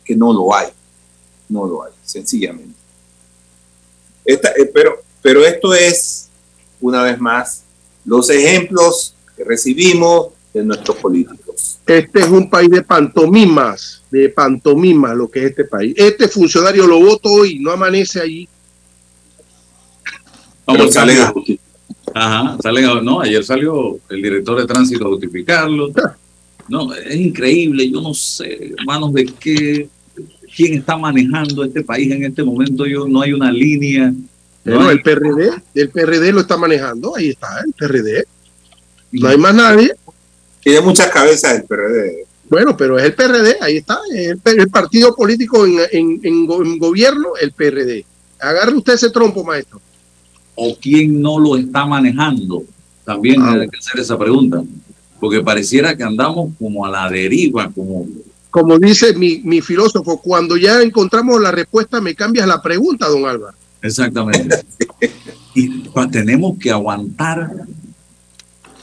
Que 0.05 0.15
no 0.15 0.33
lo 0.33 0.55
hay 0.55 0.69
no 1.51 1.67
lo 1.67 1.85
hay, 1.85 1.93
sencillamente. 2.11 2.75
Esta, 4.25 4.51
eh, 4.51 4.71
pero, 4.73 5.03
pero 5.23 5.45
esto 5.45 5.75
es, 5.75 6.29
una 6.81 7.03
vez 7.03 7.19
más, 7.21 7.63
los 8.05 8.31
ejemplos 8.31 9.15
que 9.37 9.45
recibimos 9.45 10.29
de 10.53 10.65
nuestros 10.65 10.97
políticos. 10.97 11.79
Este 11.87 12.21
es 12.21 12.29
un 12.29 12.51
país 12.51 12.71
de 12.71 12.83
pantomimas, 12.83 14.03
de 14.11 14.29
pantomimas 14.29 15.17
lo 15.17 15.31
que 15.31 15.41
es 15.41 15.51
este 15.51 15.65
país. 15.65 15.95
Este 15.97 16.29
funcionario 16.29 16.87
lo 16.87 17.01
voto 17.01 17.31
hoy, 17.31 17.59
no 17.59 17.71
amanece 17.71 18.21
allí. 18.21 18.49
Vamos, 20.67 20.93
salen 20.93 21.19
a 21.19 21.33
Ajá, 22.13 22.57
salen 22.61 23.05
no, 23.05 23.21
ayer 23.21 23.45
salió 23.45 23.99
el 24.09 24.23
director 24.23 24.61
de 24.61 24.67
tránsito 24.67 25.07
a 25.07 25.11
justificarlo. 25.11 25.93
No, 26.69 26.93
es 26.95 27.17
increíble, 27.17 27.91
yo 27.91 28.01
no 28.01 28.15
sé, 28.15 28.75
hermanos, 28.79 29.13
de 29.13 29.27
qué 29.27 29.89
quién 30.55 30.75
está 30.75 30.97
manejando 30.97 31.65
este 31.65 31.83
país 31.83 32.11
en 32.11 32.25
este 32.25 32.43
momento. 32.43 32.87
Yo 32.87 33.07
no 33.09 33.23
hay 33.23 33.33
una 33.33 33.51
línea. 33.51 34.13
No, 34.65 34.91
el 34.91 35.01
PRD, 35.03 35.51
el 35.75 35.89
PRD 35.89 36.33
lo 36.33 36.41
está 36.41 36.57
manejando, 36.57 37.17
ahí 37.17 37.31
está 37.31 37.63
el 37.65 37.73
PRD. 37.73 38.25
No 39.13 39.29
hay 39.29 39.39
más 39.39 39.55
nadie. 39.55 39.93
Tiene 40.63 40.81
muchas 40.83 41.11
cabezas 41.11 41.57
el 41.57 41.65
PRD. 41.65 42.27
Bueno, 42.51 42.77
pero 42.77 42.99
es 42.99 43.05
el 43.05 43.15
PRD, 43.15 43.57
ahí 43.61 43.77
está, 43.77 44.01
el, 44.13 44.41
el 44.45 44.71
partido 44.71 45.15
político 45.15 45.65
en, 45.65 46.21
en, 46.23 46.47
gobierno, 46.47 47.31
el 47.41 47.53
PRD. 47.53 48.05
Agarre 48.41 48.75
usted 48.75 48.95
ese 48.95 49.11
trompo, 49.11 49.45
maestro. 49.45 49.81
¿O 50.57 50.77
quién 50.77 51.23
no 51.23 51.39
lo 51.39 51.57
está 51.57 51.87
manejando? 51.87 52.65
También 53.05 53.41
ah. 53.41 53.53
hay 53.53 53.69
que 53.69 53.79
hacer 53.79 54.01
esa 54.01 54.19
pregunta, 54.19 54.63
porque 55.21 55.41
pareciera 55.41 55.97
que 55.97 56.03
andamos 56.03 56.53
como 56.59 56.85
a 56.85 56.91
la 56.91 57.09
deriva, 57.09 57.71
como 57.71 58.07
como 58.51 58.79
dice 58.79 59.15
mi, 59.15 59.61
filósofo, 59.61 60.21
cuando 60.21 60.57
ya 60.57 60.83
encontramos 60.83 61.41
la 61.41 61.53
respuesta, 61.53 62.01
me 62.01 62.15
cambias 62.15 62.47
la 62.47 62.61
pregunta, 62.61 63.09
don 63.09 63.27
Álvaro. 63.27 63.57
Exactamente. 63.81 64.65
y 65.55 65.89
tenemos 66.11 66.59
que 66.59 66.71
aguantar 66.71 67.51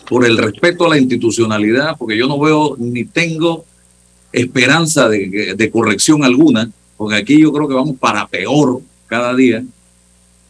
por 0.09 0.25
el 0.25 0.37
respeto 0.37 0.85
a 0.85 0.89
la 0.89 0.97
institucionalidad, 0.97 1.97
porque 1.97 2.17
yo 2.17 2.27
no 2.27 2.39
veo 2.39 2.75
ni 2.79 3.03
tengo 3.03 3.65
esperanza 4.31 5.09
de, 5.09 5.55
de 5.55 5.71
corrección 5.71 6.23
alguna, 6.23 6.71
porque 6.95 7.17
aquí 7.17 7.41
yo 7.41 7.51
creo 7.51 7.67
que 7.67 7.73
vamos 7.73 7.97
para 7.99 8.27
peor 8.27 8.81
cada 9.07 9.35
día. 9.35 9.63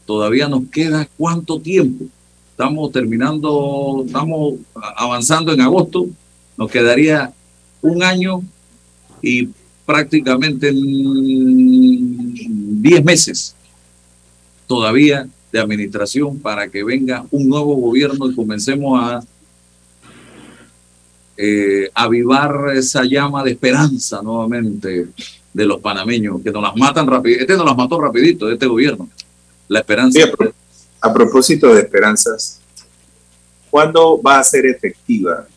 Todavía 0.05 0.47
nos 0.47 0.70
queda 0.70 1.07
cuánto 1.18 1.59
tiempo. 1.59 2.05
estamos 2.51 2.91
terminando, 2.91 4.03
estamos 4.05 4.55
avanzando 4.95 5.53
en 5.53 5.61
agosto, 5.61 6.07
nos 6.55 6.72
quedaría 6.72 7.34
un 7.82 8.03
año 8.03 8.41
y 9.22 9.49
prácticamente 9.86 10.72
10 10.74 13.03
meses 13.03 13.55
todavía 14.68 15.28
de 15.51 15.59
administración 15.59 16.39
para 16.39 16.68
que 16.68 16.84
venga 16.84 17.26
un 17.32 17.47
nuevo 17.47 17.76
gobierno 17.76 18.30
y 18.30 18.36
comencemos 18.36 18.99
a 19.01 19.22
eh, 21.38 21.89
avivar 21.93 22.76
esa 22.76 23.03
llama 23.05 23.43
de 23.43 23.51
esperanza 23.51 24.22
nuevamente 24.22 25.07
de 25.53 25.65
los 25.65 25.80
panameños, 25.80 26.41
que 26.43 26.51
nos 26.51 26.61
las 26.61 26.76
matan 26.76 27.07
rápido. 27.07 27.39
Este 27.39 27.55
nos 27.55 27.65
las 27.65 27.78
mató 27.78 28.01
rapidito, 28.01 28.51
este 28.51 28.65
gobierno. 28.65 29.09
La 29.68 29.80
esperanza. 29.80 30.20
a, 31.01 31.13
propósito 31.13 31.74
de 31.74 31.82
esperanzas, 31.82 32.59
¿cuándo 33.70 34.22
va 34.22 34.39
a 34.39 34.43
ser 34.43 34.65
efectiva? 34.65 35.47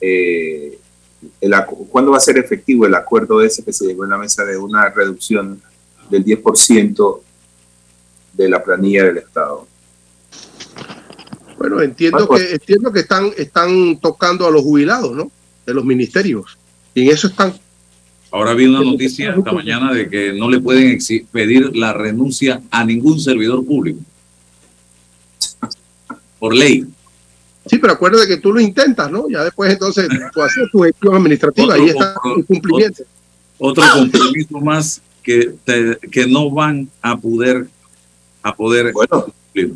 Eh, 0.00 0.78
el, 1.40 1.54
¿Cuándo 1.90 2.12
va 2.12 2.18
a 2.18 2.20
ser 2.20 2.38
efectivo 2.38 2.86
el 2.86 2.94
acuerdo 2.94 3.42
ese 3.42 3.64
que 3.64 3.72
se 3.72 3.86
llegó 3.86 4.04
en 4.04 4.10
la 4.10 4.18
mesa 4.18 4.44
de 4.44 4.56
una 4.56 4.88
reducción 4.90 5.60
del 6.10 6.24
10% 6.24 7.20
de 8.32 8.48
la 8.48 8.62
planilla 8.62 9.04
del 9.04 9.18
Estado? 9.18 9.66
Bueno, 11.58 11.80
entiendo 11.80 12.28
que 12.28 12.52
entiendo 12.52 12.92
que 12.92 13.00
están 13.00 13.30
están 13.36 13.98
tocando 13.98 14.46
a 14.46 14.50
los 14.50 14.62
jubilados, 14.62 15.16
¿no? 15.16 15.30
De 15.64 15.74
los 15.74 15.84
ministerios. 15.84 16.58
Y 16.94 17.02
en 17.02 17.10
eso 17.10 17.28
están. 17.28 17.54
Ahora 18.30 18.54
vi 18.54 18.66
una 18.66 18.82
noticia 18.82 19.34
esta 19.34 19.52
mañana 19.52 19.92
de 19.92 20.08
que 20.08 20.32
no 20.32 20.50
le 20.50 20.60
pueden 20.60 20.98
pedir 21.32 21.74
la 21.76 21.92
renuncia 21.92 22.60
a 22.70 22.84
ningún 22.84 23.18
servidor 23.20 23.64
público. 23.64 24.00
Por 26.38 26.54
ley. 26.54 26.86
Sí, 27.66 27.78
pero 27.78 27.94
acuérdate 27.94 28.28
que 28.28 28.36
tú 28.36 28.52
lo 28.52 28.60
intentas, 28.60 29.10
¿no? 29.10 29.28
Ya 29.28 29.42
después 29.42 29.72
entonces 29.72 30.08
tú 30.32 30.42
haces 30.42 30.70
tu 30.70 30.80
gestión 30.80 31.16
administrativa 31.16 31.76
y 31.78 31.88
está 31.88 32.14
el 32.36 32.44
cumplimiento. 32.44 33.02
Otro, 33.58 33.84
compromiso 33.92 34.60
más 34.60 35.00
que, 35.22 35.54
que 36.10 36.26
no 36.26 36.50
van 36.50 36.88
a 37.02 37.16
poder 37.16 37.66
a 38.42 38.54
poder 38.54 38.92
bueno, 38.92 39.26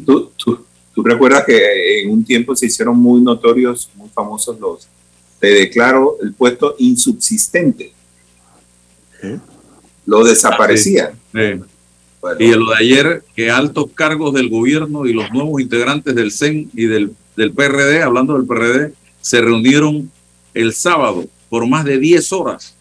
tú, 0.06 0.30
tú, 0.36 0.64
tú, 0.94 1.02
recuerdas 1.02 1.44
que 1.44 2.02
en 2.02 2.10
un 2.10 2.24
tiempo 2.24 2.54
se 2.54 2.66
hicieron 2.66 2.96
muy 2.96 3.20
notorios, 3.20 3.90
muy 3.96 4.08
famosos 4.10 4.60
los, 4.60 4.86
te 5.40 5.48
declaro 5.48 6.18
el 6.22 6.32
puesto 6.34 6.76
insubsistente. 6.78 7.92
Lo 10.06 10.22
desaparecían. 10.22 11.12
y 12.38 12.50
lo 12.52 12.70
de 12.70 12.76
ayer, 12.78 13.24
que 13.34 13.50
altos 13.50 13.86
cargos 13.92 14.34
del 14.34 14.48
gobierno 14.48 15.04
y 15.06 15.12
los 15.12 15.32
nuevos 15.32 15.60
integrantes 15.60 16.14
del 16.14 16.30
CEN 16.30 16.70
y 16.72 16.86
del, 16.86 17.12
del 17.36 17.52
PRD, 17.52 18.02
hablando 18.02 18.34
del 18.34 18.46
PRD, 18.46 18.92
se 19.20 19.40
reunieron 19.40 20.10
el 20.54 20.72
sábado 20.72 21.24
por 21.48 21.66
más 21.66 21.84
de 21.84 21.98
10 21.98 22.32
horas 22.32 22.74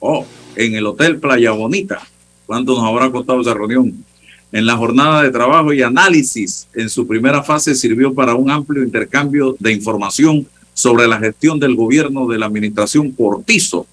oh, 0.00 0.26
en 0.54 0.74
el 0.74 0.86
Hotel 0.86 1.18
Playa 1.18 1.52
Bonita. 1.52 2.06
¿Cuánto 2.46 2.74
nos 2.74 2.84
habrá 2.84 3.10
costado 3.10 3.40
esa 3.40 3.54
reunión? 3.54 4.04
en 4.52 4.64
la 4.64 4.76
jornada 4.76 5.22
de 5.22 5.30
trabajo 5.30 5.72
y 5.72 5.82
análisis. 5.82 6.68
En 6.74 6.88
su 6.88 7.06
primera 7.06 7.42
fase 7.42 7.74
sirvió 7.74 8.14
para 8.14 8.34
un 8.34 8.50
amplio 8.50 8.82
intercambio 8.82 9.56
de 9.58 9.72
información 9.72 10.46
sobre 10.72 11.06
la 11.06 11.18
gestión 11.18 11.58
del 11.58 11.74
gobierno 11.74 12.26
de 12.26 12.38
la 12.38 12.46
administración 12.46 13.10
Cortizo. 13.10 13.86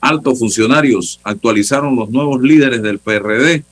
Altos 0.00 0.38
funcionarios 0.38 1.20
actualizaron 1.22 1.96
los 1.96 2.10
nuevos 2.10 2.42
líderes 2.42 2.82
del 2.82 2.98
PRD 2.98 3.64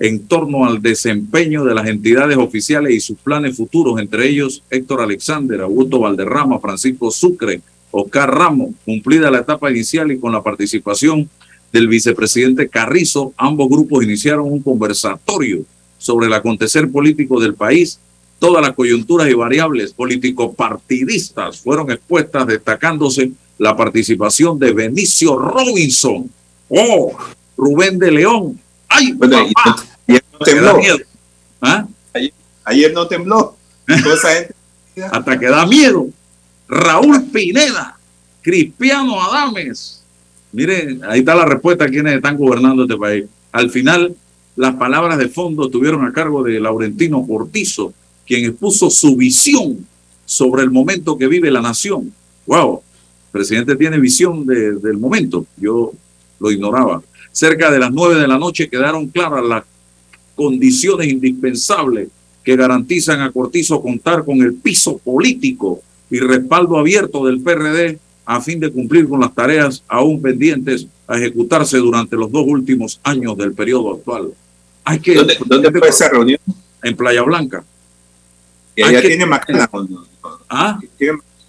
en 0.00 0.26
torno 0.26 0.64
al 0.64 0.80
desempeño 0.80 1.62
de 1.62 1.74
las 1.74 1.86
entidades 1.86 2.38
oficiales 2.38 2.94
y 2.94 3.00
sus 3.00 3.18
planes 3.18 3.54
futuros, 3.56 4.00
entre 4.00 4.28
ellos 4.28 4.62
Héctor 4.70 5.02
Alexander, 5.02 5.60
Augusto 5.60 6.00
Valderrama, 6.00 6.58
Francisco 6.58 7.10
Sucre, 7.10 7.60
Oscar 7.90 8.34
Ramos, 8.34 8.70
cumplida 8.86 9.30
la 9.30 9.40
etapa 9.40 9.70
inicial 9.70 10.10
y 10.10 10.18
con 10.18 10.32
la 10.32 10.42
participación 10.42 11.28
del 11.70 11.86
vicepresidente 11.86 12.70
Carrizo, 12.70 13.34
ambos 13.36 13.68
grupos 13.68 14.02
iniciaron 14.02 14.50
un 14.50 14.62
conversatorio 14.62 15.64
sobre 15.98 16.28
el 16.28 16.32
acontecer 16.32 16.90
político 16.90 17.38
del 17.38 17.54
país. 17.54 18.00
Todas 18.38 18.62
las 18.62 18.72
coyunturas 18.72 19.28
y 19.28 19.34
variables 19.34 19.92
político-partidistas 19.92 21.60
fueron 21.60 21.90
expuestas, 21.90 22.46
destacándose 22.46 23.32
la 23.58 23.76
participación 23.76 24.58
de 24.58 24.72
Benicio 24.72 25.36
Robinson, 25.36 26.30
oh, 26.70 27.12
Rubén 27.54 27.98
de 27.98 28.10
León. 28.10 28.58
¡Ay, 28.88 29.14
ayer 30.10 30.24
no 30.32 30.38
tembló. 30.38 30.80
¿Ah? 31.60 31.86
Ayer, 32.64 32.92
no 32.92 33.06
tembló. 33.06 33.56
Hasta 35.10 35.38
que 35.38 35.46
da 35.46 35.66
miedo. 35.66 36.08
Raúl 36.68 37.24
Pineda, 37.32 37.98
Cristiano 38.42 39.20
Adames, 39.20 40.00
Miren, 40.52 41.02
ahí 41.04 41.20
está 41.20 41.34
la 41.34 41.44
respuesta 41.44 41.84
a 41.84 41.88
quienes 41.88 42.16
están 42.16 42.36
gobernando 42.36 42.82
este 42.82 42.96
país. 42.96 43.24
Al 43.52 43.70
final, 43.70 44.16
las 44.56 44.74
palabras 44.74 45.18
de 45.18 45.28
fondo 45.28 45.70
tuvieron 45.70 46.04
a 46.04 46.12
cargo 46.12 46.42
de 46.42 46.58
Laurentino 46.58 47.24
Cortizo, 47.26 47.92
quien 48.26 48.44
expuso 48.46 48.90
su 48.90 49.16
visión 49.16 49.86
sobre 50.24 50.62
el 50.62 50.70
momento 50.70 51.16
que 51.16 51.28
vive 51.28 51.50
la 51.50 51.60
nación. 51.60 52.12
¡Wow! 52.46 52.82
El 53.26 53.32
presidente 53.32 53.76
tiene 53.76 53.98
visión 53.98 54.44
del 54.44 54.96
momento. 54.96 55.46
Yo 55.56 55.92
lo 56.40 56.50
ignoraba. 56.50 57.00
Cerca 57.30 57.70
de 57.70 57.78
las 57.78 57.92
nueve 57.92 58.16
de 58.20 58.26
la 58.26 58.38
noche 58.38 58.68
quedaron 58.68 59.06
claras 59.06 59.44
las 59.44 59.64
condiciones 60.40 61.06
indispensables 61.06 62.08
que 62.42 62.56
garantizan 62.56 63.20
a 63.20 63.30
Cortizo 63.30 63.82
contar 63.82 64.24
con 64.24 64.40
el 64.40 64.54
piso 64.54 64.96
político 64.96 65.82
y 66.10 66.18
respaldo 66.18 66.78
abierto 66.78 67.26
del 67.26 67.42
PRD 67.42 67.98
a 68.24 68.40
fin 68.40 68.58
de 68.58 68.72
cumplir 68.72 69.06
con 69.06 69.20
las 69.20 69.34
tareas 69.34 69.84
aún 69.86 70.22
pendientes 70.22 70.86
a 71.06 71.18
ejecutarse 71.18 71.76
durante 71.76 72.16
los 72.16 72.32
dos 72.32 72.44
últimos 72.46 72.98
años 73.02 73.36
del 73.36 73.52
periodo 73.52 73.96
actual. 73.96 74.32
Hay 74.82 75.00
que, 75.00 75.16
¿Dónde, 75.16 75.36
¿dónde 75.44 75.78
fue 75.78 75.88
esa 75.90 76.08
reunión? 76.08 76.40
En 76.82 76.96
Playa 76.96 77.20
Blanca. 77.20 77.62
Y 78.74 78.82
allá 78.82 79.02
tiene 79.02 79.26
Macallan. 79.26 79.68
¿Ah? 80.48 80.80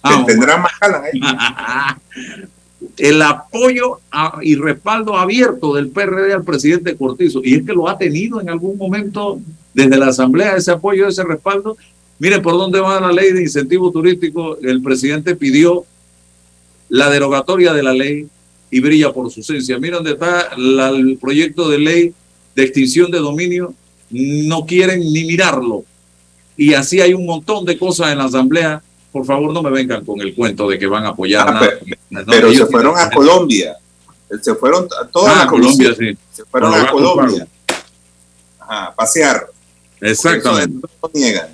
ah 0.02 0.24
tendrá 0.26 0.58
Macallan 0.58 1.02
ahí. 1.02 1.18
El 2.96 3.22
apoyo 3.22 4.00
y 4.42 4.54
respaldo 4.56 5.16
abierto 5.16 5.74
del 5.74 5.88
PRD 5.88 6.32
al 6.34 6.44
presidente 6.44 6.96
Cortizo. 6.96 7.40
Y 7.42 7.54
es 7.54 7.62
que 7.64 7.72
lo 7.72 7.88
ha 7.88 7.96
tenido 7.96 8.40
en 8.40 8.50
algún 8.50 8.76
momento 8.76 9.40
desde 9.74 9.96
la 9.96 10.08
Asamblea, 10.08 10.56
ese 10.56 10.72
apoyo, 10.72 11.08
ese 11.08 11.24
respaldo. 11.24 11.76
Miren 12.18 12.42
por 12.42 12.52
dónde 12.52 12.80
va 12.80 13.00
la 13.00 13.12
ley 13.12 13.32
de 13.32 13.42
incentivo 13.42 13.90
turístico. 13.90 14.58
El 14.58 14.82
presidente 14.82 15.34
pidió 15.34 15.84
la 16.88 17.08
derogatoria 17.08 17.72
de 17.72 17.82
la 17.82 17.94
ley 17.94 18.28
y 18.70 18.80
brilla 18.80 19.12
por 19.12 19.30
su 19.30 19.40
esencia. 19.40 19.78
Mira 19.78 19.96
dónde 19.96 20.12
está 20.12 20.50
el 20.56 21.18
proyecto 21.20 21.68
de 21.68 21.78
ley 21.78 22.14
de 22.54 22.62
extinción 22.62 23.10
de 23.10 23.18
dominio, 23.18 23.74
no 24.10 24.66
quieren 24.66 25.00
ni 25.00 25.24
mirarlo. 25.24 25.84
Y 26.56 26.74
así 26.74 27.00
hay 27.00 27.14
un 27.14 27.24
montón 27.24 27.64
de 27.64 27.78
cosas 27.78 28.12
en 28.12 28.18
la 28.18 28.24
Asamblea. 28.24 28.82
Por 29.12 29.26
favor, 29.26 29.52
no 29.52 29.62
me 29.62 29.70
vengan 29.70 30.04
con 30.04 30.20
el 30.20 30.34
cuento 30.34 30.68
de 30.68 30.78
que 30.78 30.86
van 30.86 31.04
a 31.04 31.10
apoyar 31.10 31.46
ah, 31.48 31.52
nada. 31.52 32.24
Pero, 32.26 32.52
se 32.52 32.66
fueron 32.66 32.98
a 32.98 33.10
Colombia. 33.10 33.76
Se 34.40 34.54
fueron 34.54 34.88
a 35.00 35.06
toda 35.06 35.42
ah, 35.42 35.46
Colombia, 35.46 35.94
sí. 35.96 36.16
Se 36.32 36.44
fueron 36.46 36.74
a 36.74 36.90
Colombia. 36.90 37.46
Ajá, 38.58 38.94
pasear. 38.96 39.46
Exactamente. 40.00 40.88
No 41.02 41.10
niegan. 41.12 41.48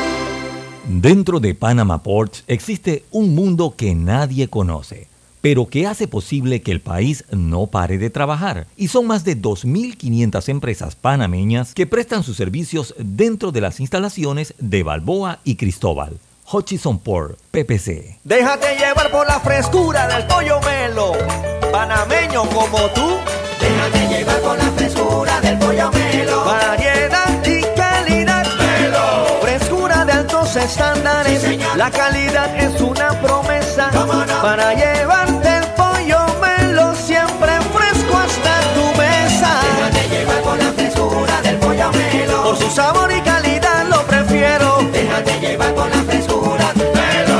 Dentro 0.88 1.38
de 1.38 1.55
Panama 1.55 2.03
Ports 2.03 2.42
existe 2.49 3.05
un 3.12 3.34
mundo 3.34 3.74
que 3.76 3.94
nadie 3.94 4.49
conoce, 4.49 5.07
pero 5.41 5.66
que 5.66 5.86
hace 5.86 6.09
posible 6.09 6.62
que 6.62 6.72
el 6.72 6.80
país 6.80 7.24
no 7.30 7.66
pare 7.66 7.99
de 7.99 8.11
trabajar. 8.11 8.66
Y 8.76 8.89
son 8.89 9.07
más 9.07 9.24
de 9.24 9.41
2.500 9.41 10.49
empresas 10.49 10.97
panameñas 10.97 11.74
que 11.74 11.86
prestan 11.86 12.22
sus 12.22 12.36
servicios 12.36 12.95
dentro 12.99 13.53
de 13.53 13.61
las 13.61 13.80
instalaciones 13.80 14.55
de 14.59 14.82
Balboa 14.82 15.41
y 15.45 15.57
Cristóbal. 15.57 16.18
Hutchison 16.51 16.99
Port, 16.99 17.39
PPC. 17.51 18.20
Déjate 18.24 18.76
llevar 18.76 19.11
por 19.11 19.26
la 19.26 19.39
frescura 19.41 20.09
del 20.09 20.26
pollo 20.26 20.61
melo, 20.61 21.12
panameño 21.70 22.49
como 22.49 22.78
tú. 22.95 23.18
Déjate 23.61 24.09
llevar 24.09 24.41
por 24.41 24.57
la 24.57 24.70
frescura 24.72 25.41
del 25.43 25.59
pollo 25.59 25.91
melo. 25.93 26.07
Estándares. 30.64 31.42
Sí, 31.42 31.59
la 31.76 31.90
calidad 31.90 32.54
es 32.56 32.80
una 32.80 33.11
promesa 33.20 33.90
para 34.42 34.74
llevarte 34.74 35.59
el 35.59 35.66
pollo 35.74 36.18
melo 36.40 36.94
siempre 36.94 37.52
fresco 37.74 38.16
hasta 38.16 38.61
tu 38.74 38.84
mesa. 38.98 39.61
Déjate 39.62 40.09
llevar 40.09 40.40
por 40.42 40.59
la 40.59 40.72
frescura 40.72 41.42
del 41.42 41.56
pollo 41.56 41.90
melo. 41.92 42.42
Por 42.42 42.56
su 42.59 42.70
sabor 42.70 43.11
y 43.12 43.20
calidad 43.20 43.86
lo 43.88 44.02
prefiero. 44.06 44.78
Déjate 44.92 45.40
llevar 45.40 45.74
por 45.74 45.88
la 45.94 46.02
frescura 46.02 46.72
del 46.74 46.88
melo. 46.92 47.38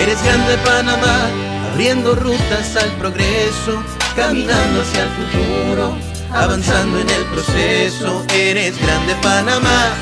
Eres 0.00 0.22
grande 0.22 0.58
Panamá, 0.58 1.28
abriendo 1.72 2.14
rutas 2.14 2.76
al 2.76 2.90
progreso, 2.92 3.82
caminando 4.16 4.82
hacia 4.82 5.04
el 5.04 5.10
futuro, 5.10 5.96
avanzando 6.32 6.98
en 7.00 7.08
el 7.08 7.24
proceso. 7.26 8.24
Eres 8.34 8.78
grande 8.80 9.14
Panamá, 9.22 9.94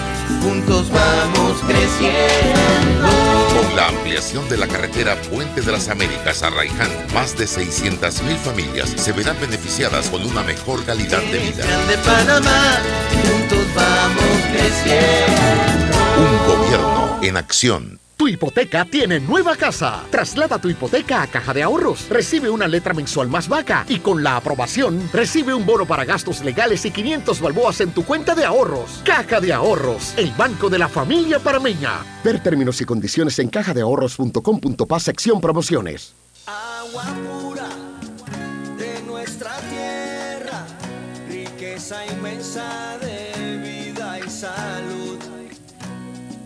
juntos 0.43 0.91
vamos 0.91 1.61
creciendo. 1.67 3.09
Con 3.57 3.77
la 3.77 3.89
ampliación 3.89 4.49
de 4.49 4.57
la 4.57 4.67
carretera 4.67 5.21
Puente 5.23 5.61
de 5.61 5.73
las 5.73 5.89
Américas 5.89 6.43
a 6.43 6.51
Raiján, 6.51 6.91
más 7.15 7.37
de 7.37 7.47
600.000 7.47 8.37
familias 8.37 8.91
se 8.97 9.13
verán 9.13 9.39
beneficiadas 9.41 10.09
con 10.09 10.25
una 10.25 10.43
mejor 10.43 10.85
calidad 10.85 11.23
de 11.23 11.39
vida. 11.39 11.65
grande 11.65 11.99
Panamá, 12.05 12.79
juntos 13.23 13.67
vamos 13.75 14.41
creciendo. 14.53 15.97
Un 16.19 16.47
gobierno 16.47 17.19
en 17.23 17.37
acción. 17.37 18.02
Tu 18.23 18.29
hipoteca 18.29 18.85
tiene 18.85 19.19
nueva 19.19 19.57
casa. 19.57 20.05
Traslada 20.09 20.61
tu 20.61 20.69
hipoteca 20.69 21.23
a 21.23 21.27
Caja 21.27 21.53
de 21.53 21.65
Ahorros. 21.65 22.09
Recibe 22.09 22.51
una 22.51 22.69
letra 22.69 22.95
mensual 22.95 23.27
más 23.27 23.49
vaca 23.49 23.85
y 23.89 23.99
con 23.99 24.23
la 24.23 24.37
aprobación 24.37 25.11
recibe 25.13 25.53
un 25.53 25.67
bono 25.67 25.87
para 25.87 26.05
gastos 26.05 26.45
legales 26.45 26.85
y 26.85 26.93
500 26.93 27.41
balboas 27.41 27.81
en 27.81 27.91
tu 27.91 28.05
cuenta 28.05 28.37
de 28.37 28.45
ahorros. 28.45 29.03
Caja 29.05 29.41
de 29.41 29.53
Ahorros, 29.53 30.15
el 30.17 30.31
banco 30.35 30.71
de 30.71 30.79
la 30.79 30.89
familia 30.89 31.41
parameña. 31.41 31.95
Ver 32.23 32.41
términos 32.41 32.81
y 32.81 32.85
condiciones 32.85 33.41
en 33.41 33.49
cajadeahorros.com.pa 33.49 35.01
sección 35.01 35.41
promociones. 35.41 36.15
Agua 36.47 37.07
pura 37.27 37.69
de 38.79 39.03
nuestra 39.03 39.51
tierra, 39.69 40.65
riqueza 41.29 42.07
inmensa 42.07 42.99
de 43.01 43.57
vida 43.57 44.21
y 44.25 44.31
salud. 44.31 45.19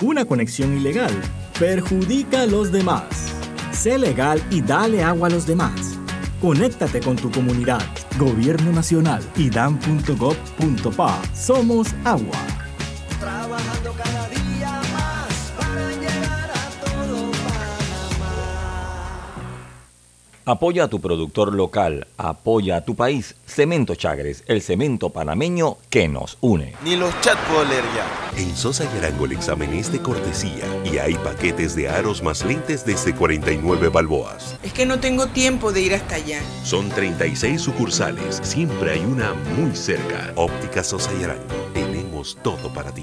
Una 0.00 0.24
conexión 0.24 0.74
ilegal 0.78 1.12
perjudica 1.58 2.42
a 2.42 2.46
los 2.46 2.70
demás. 2.70 3.04
Sé 3.72 3.98
legal 3.98 4.42
y 4.50 4.60
dale 4.60 5.02
agua 5.02 5.28
a 5.28 5.30
los 5.30 5.46
demás. 5.46 5.98
Conéctate 6.40 7.00
con 7.00 7.16
tu 7.16 7.30
comunidad. 7.30 7.82
Gobierno 8.18 8.72
Nacional 8.72 9.22
y 9.36 9.50
dan.gov.pa. 9.50 11.22
Somos 11.34 11.88
agua. 12.04 12.38
Trabajando 13.20 13.85
Apoya 20.48 20.84
a 20.84 20.88
tu 20.88 21.00
productor 21.00 21.52
local, 21.52 22.06
apoya 22.16 22.76
a 22.76 22.84
tu 22.84 22.94
país. 22.94 23.34
Cemento 23.46 23.96
Chagres, 23.96 24.44
el 24.46 24.62
cemento 24.62 25.10
panameño 25.10 25.76
que 25.90 26.06
nos 26.06 26.38
une. 26.40 26.72
Ni 26.84 26.94
los 26.94 27.20
chat 27.20 27.36
puedo 27.48 27.64
leer 27.64 27.82
ya. 27.96 28.40
En 28.40 28.54
Sosa 28.56 28.84
y 28.84 28.98
Arango 28.98 29.24
el 29.24 29.32
examen 29.32 29.74
es 29.74 29.90
de 29.90 29.98
cortesía 30.00 30.64
y 30.84 30.98
hay 30.98 31.14
paquetes 31.14 31.74
de 31.74 31.88
aros 31.88 32.22
más 32.22 32.44
lentes 32.44 32.86
desde 32.86 33.12
49 33.12 33.88
balboas. 33.88 34.56
Es 34.62 34.72
que 34.72 34.86
no 34.86 35.00
tengo 35.00 35.26
tiempo 35.26 35.72
de 35.72 35.80
ir 35.80 35.94
hasta 35.94 36.14
allá. 36.14 36.40
Son 36.62 36.90
36 36.90 37.60
sucursales, 37.60 38.38
siempre 38.44 38.92
hay 38.92 39.00
una 39.00 39.34
muy 39.58 39.74
cerca. 39.74 40.32
Óptica 40.36 40.84
Sosa 40.84 41.10
y 41.20 41.24
Arango, 41.24 41.42
tenemos 41.74 42.38
todo 42.44 42.72
para 42.72 42.92
ti. 42.92 43.02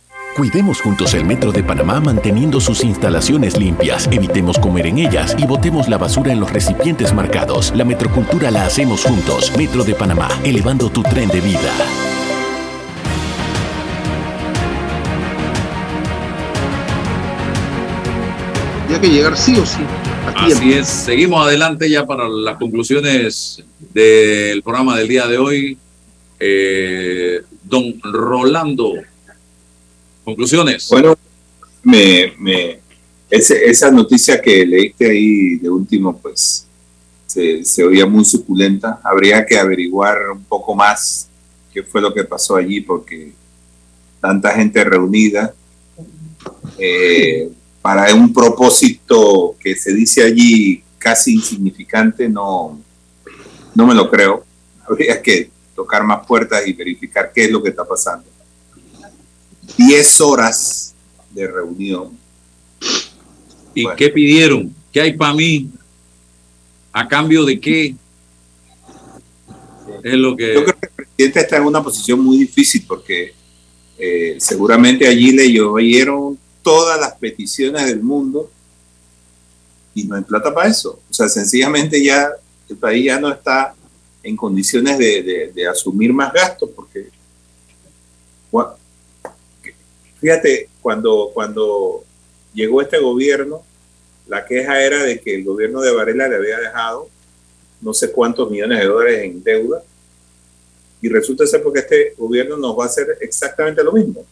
Cuidemos 0.35 0.79
juntos 0.79 1.13
el 1.13 1.25
Metro 1.25 1.51
de 1.51 1.61
Panamá 1.61 1.99
manteniendo 1.99 2.61
sus 2.61 2.85
instalaciones 2.85 3.57
limpias, 3.57 4.07
evitemos 4.13 4.57
comer 4.57 4.87
en 4.87 4.99
ellas 4.99 5.35
y 5.37 5.45
botemos 5.45 5.89
la 5.89 5.97
basura 5.97 6.31
en 6.31 6.39
los 6.39 6.53
recipientes 6.53 7.13
marcados. 7.13 7.73
La 7.75 7.83
metrocultura 7.83 8.49
la 8.49 8.65
hacemos 8.65 9.03
juntos. 9.03 9.51
Metro 9.57 9.83
de 9.83 9.93
Panamá, 9.93 10.29
elevando 10.45 10.89
tu 10.89 11.03
tren 11.03 11.27
de 11.27 11.41
vida. 11.41 11.73
Tiene 18.87 19.01
que 19.01 19.09
llegar 19.09 19.35
sí 19.35 19.57
o 19.57 19.65
sí. 19.65 19.79
tiempo. 20.45 20.55
Así 20.55 20.73
es, 20.73 20.87
seguimos 20.87 21.45
adelante 21.45 21.89
ya 21.89 22.05
para 22.05 22.29
las 22.29 22.55
conclusiones 22.55 23.65
del 23.93 24.63
programa 24.63 24.97
del 24.97 25.09
día 25.09 25.27
de 25.27 25.37
hoy. 25.37 25.77
Eh, 26.39 27.41
don 27.63 27.99
Rolando, 28.01 28.93
conclusiones. 30.23 30.87
Bueno, 30.89 31.17
me, 31.83 32.33
me, 32.37 32.79
ese- 33.29 33.65
esa 33.69 33.89
noticia 33.91 34.41
que 34.41 34.65
leíste 34.65 35.09
ahí 35.09 35.55
de 35.57 35.69
último, 35.69 36.17
pues 36.17 36.67
se, 37.27 37.63
se 37.65 37.83
oía 37.83 38.05
muy 38.05 38.25
suculenta. 38.25 38.99
Habría 39.03 39.45
que 39.45 39.57
averiguar 39.57 40.17
un 40.31 40.43
poco 40.43 40.75
más 40.75 41.27
qué 41.73 41.83
fue 41.83 42.01
lo 42.01 42.13
que 42.13 42.23
pasó 42.23 42.55
allí, 42.55 42.81
porque 42.81 43.31
tanta 44.19 44.51
gente 44.51 44.83
reunida 44.83 45.53
eh, 46.77 47.49
para 47.81 48.13
un 48.13 48.33
propósito 48.33 49.55
que 49.59 49.75
se 49.75 49.93
dice 49.93 50.23
allí 50.23 50.83
casi 50.97 51.33
insignificante, 51.35 52.29
no, 52.29 52.79
no 53.73 53.87
me 53.87 53.95
lo 53.95 54.09
creo. 54.09 54.45
Habría 54.87 55.21
que 55.21 55.49
tocar 55.75 56.03
más 56.03 56.25
puertas 56.27 56.67
y 56.67 56.73
verificar 56.73 57.31
qué 57.33 57.45
es 57.45 57.51
lo 57.51 57.63
que 57.63 57.69
está 57.69 57.85
pasando. 57.87 58.25
10 59.77 60.21
horas 60.21 60.93
de 61.31 61.47
reunión. 61.47 62.17
¿Y 63.73 63.87
qué 63.95 64.09
pidieron? 64.09 64.73
¿Qué 64.91 65.01
hay 65.01 65.13
para 65.13 65.33
mí? 65.33 65.69
¿A 66.91 67.07
cambio 67.07 67.45
de 67.45 67.59
qué? 67.59 67.95
Es 70.03 70.13
lo 70.13 70.35
que... 70.35 70.53
Yo 70.53 70.63
creo 70.65 70.79
que 70.79 70.87
presidente 70.87 71.39
está 71.39 71.57
en 71.57 71.63
una 71.63 71.83
posición 71.83 72.19
muy 72.19 72.37
difícil 72.37 72.83
porque 72.87 73.33
eh, 73.97 74.37
seguramente 74.39 75.07
allí 75.07 75.31
le 75.31 75.51
lloveron 75.51 76.37
todas 76.61 76.99
las 76.99 77.13
peticiones 77.15 77.85
del 77.85 78.01
mundo 78.01 78.51
y 79.93 80.03
no 80.03 80.15
hay 80.15 80.23
plata 80.23 80.53
para 80.53 80.69
eso. 80.69 80.99
O 81.09 81.13
sea, 81.13 81.29
sencillamente 81.29 82.03
ya 82.03 82.29
el 82.67 82.77
país 82.77 83.05
ya 83.05 83.19
no 83.19 83.29
está 83.29 83.73
en 84.23 84.35
condiciones 84.35 84.97
de, 84.97 85.51
de 85.53 85.67
asumir 85.67 86.13
más 86.13 86.31
gastos 86.33 86.69
porque 86.75 87.09
fíjate, 90.21 90.69
cuando, 90.81 91.31
cuando 91.33 92.03
llegó 92.53 92.81
este 92.81 92.99
gobierno, 92.99 93.63
la 94.27 94.45
queja 94.45 94.81
era 94.81 95.03
de 95.03 95.19
que 95.19 95.35
el 95.35 95.43
gobierno 95.43 95.81
de 95.81 95.91
Varela 95.91 96.29
le 96.29 96.37
había 96.37 96.59
dejado 96.59 97.09
no 97.81 97.93
sé 97.93 98.11
cuántos 98.11 98.49
millones 98.49 98.79
de 98.79 98.85
dólares 98.85 99.23
en 99.23 99.43
deuda 99.43 99.83
y 101.01 101.09
resulta 101.09 101.47
ser 101.47 101.63
porque 101.63 101.79
este 101.79 102.13
gobierno 102.17 102.55
nos 102.55 102.77
va 102.77 102.83
a 102.83 102.87
hacer 102.87 103.17
exactamente 103.19 103.83
lo 103.83 103.91
mismo. 103.91 104.23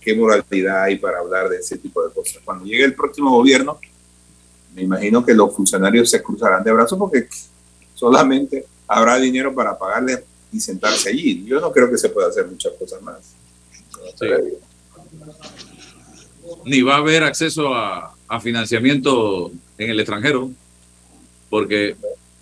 ¿qué, 0.00 0.14
moralidad 0.14 0.82
hay 0.82 0.98
para 0.98 1.18
hablar 1.18 1.48
de 1.48 1.58
ese 1.58 1.78
tipo 1.78 2.06
de 2.06 2.12
cosas? 2.12 2.38
Cuando 2.44 2.64
llegue 2.64 2.84
el 2.84 2.94
próximo 2.94 3.30
gobierno, 3.30 3.78
me 4.74 4.82
imagino 4.82 5.24
que 5.24 5.34
los 5.34 5.54
funcionarios 5.54 6.10
se 6.10 6.22
cruzarán 6.22 6.62
de 6.62 6.72
brazos 6.72 6.98
porque 6.98 7.28
solamente 7.94 8.66
habrá 8.86 9.16
dinero 9.18 9.54
para 9.54 9.78
pagarle 9.78 10.24
y 10.52 10.60
sentarse 10.60 11.08
allí. 11.08 11.44
Yo 11.46 11.60
no 11.60 11.72
creo 11.72 11.90
que 11.90 11.96
se 11.96 12.08
pueda 12.08 12.28
hacer 12.28 12.46
muchas 12.46 12.72
cosas 12.74 13.00
más. 13.00 13.35
Ni 16.64 16.82
va 16.82 16.94
a 16.94 16.98
haber 16.98 17.22
acceso 17.24 17.74
a, 17.74 18.12
financiamiento 18.40 19.52
en 19.78 19.90
el 19.90 20.00
extranjero, 20.00 20.50
porque 21.48 21.96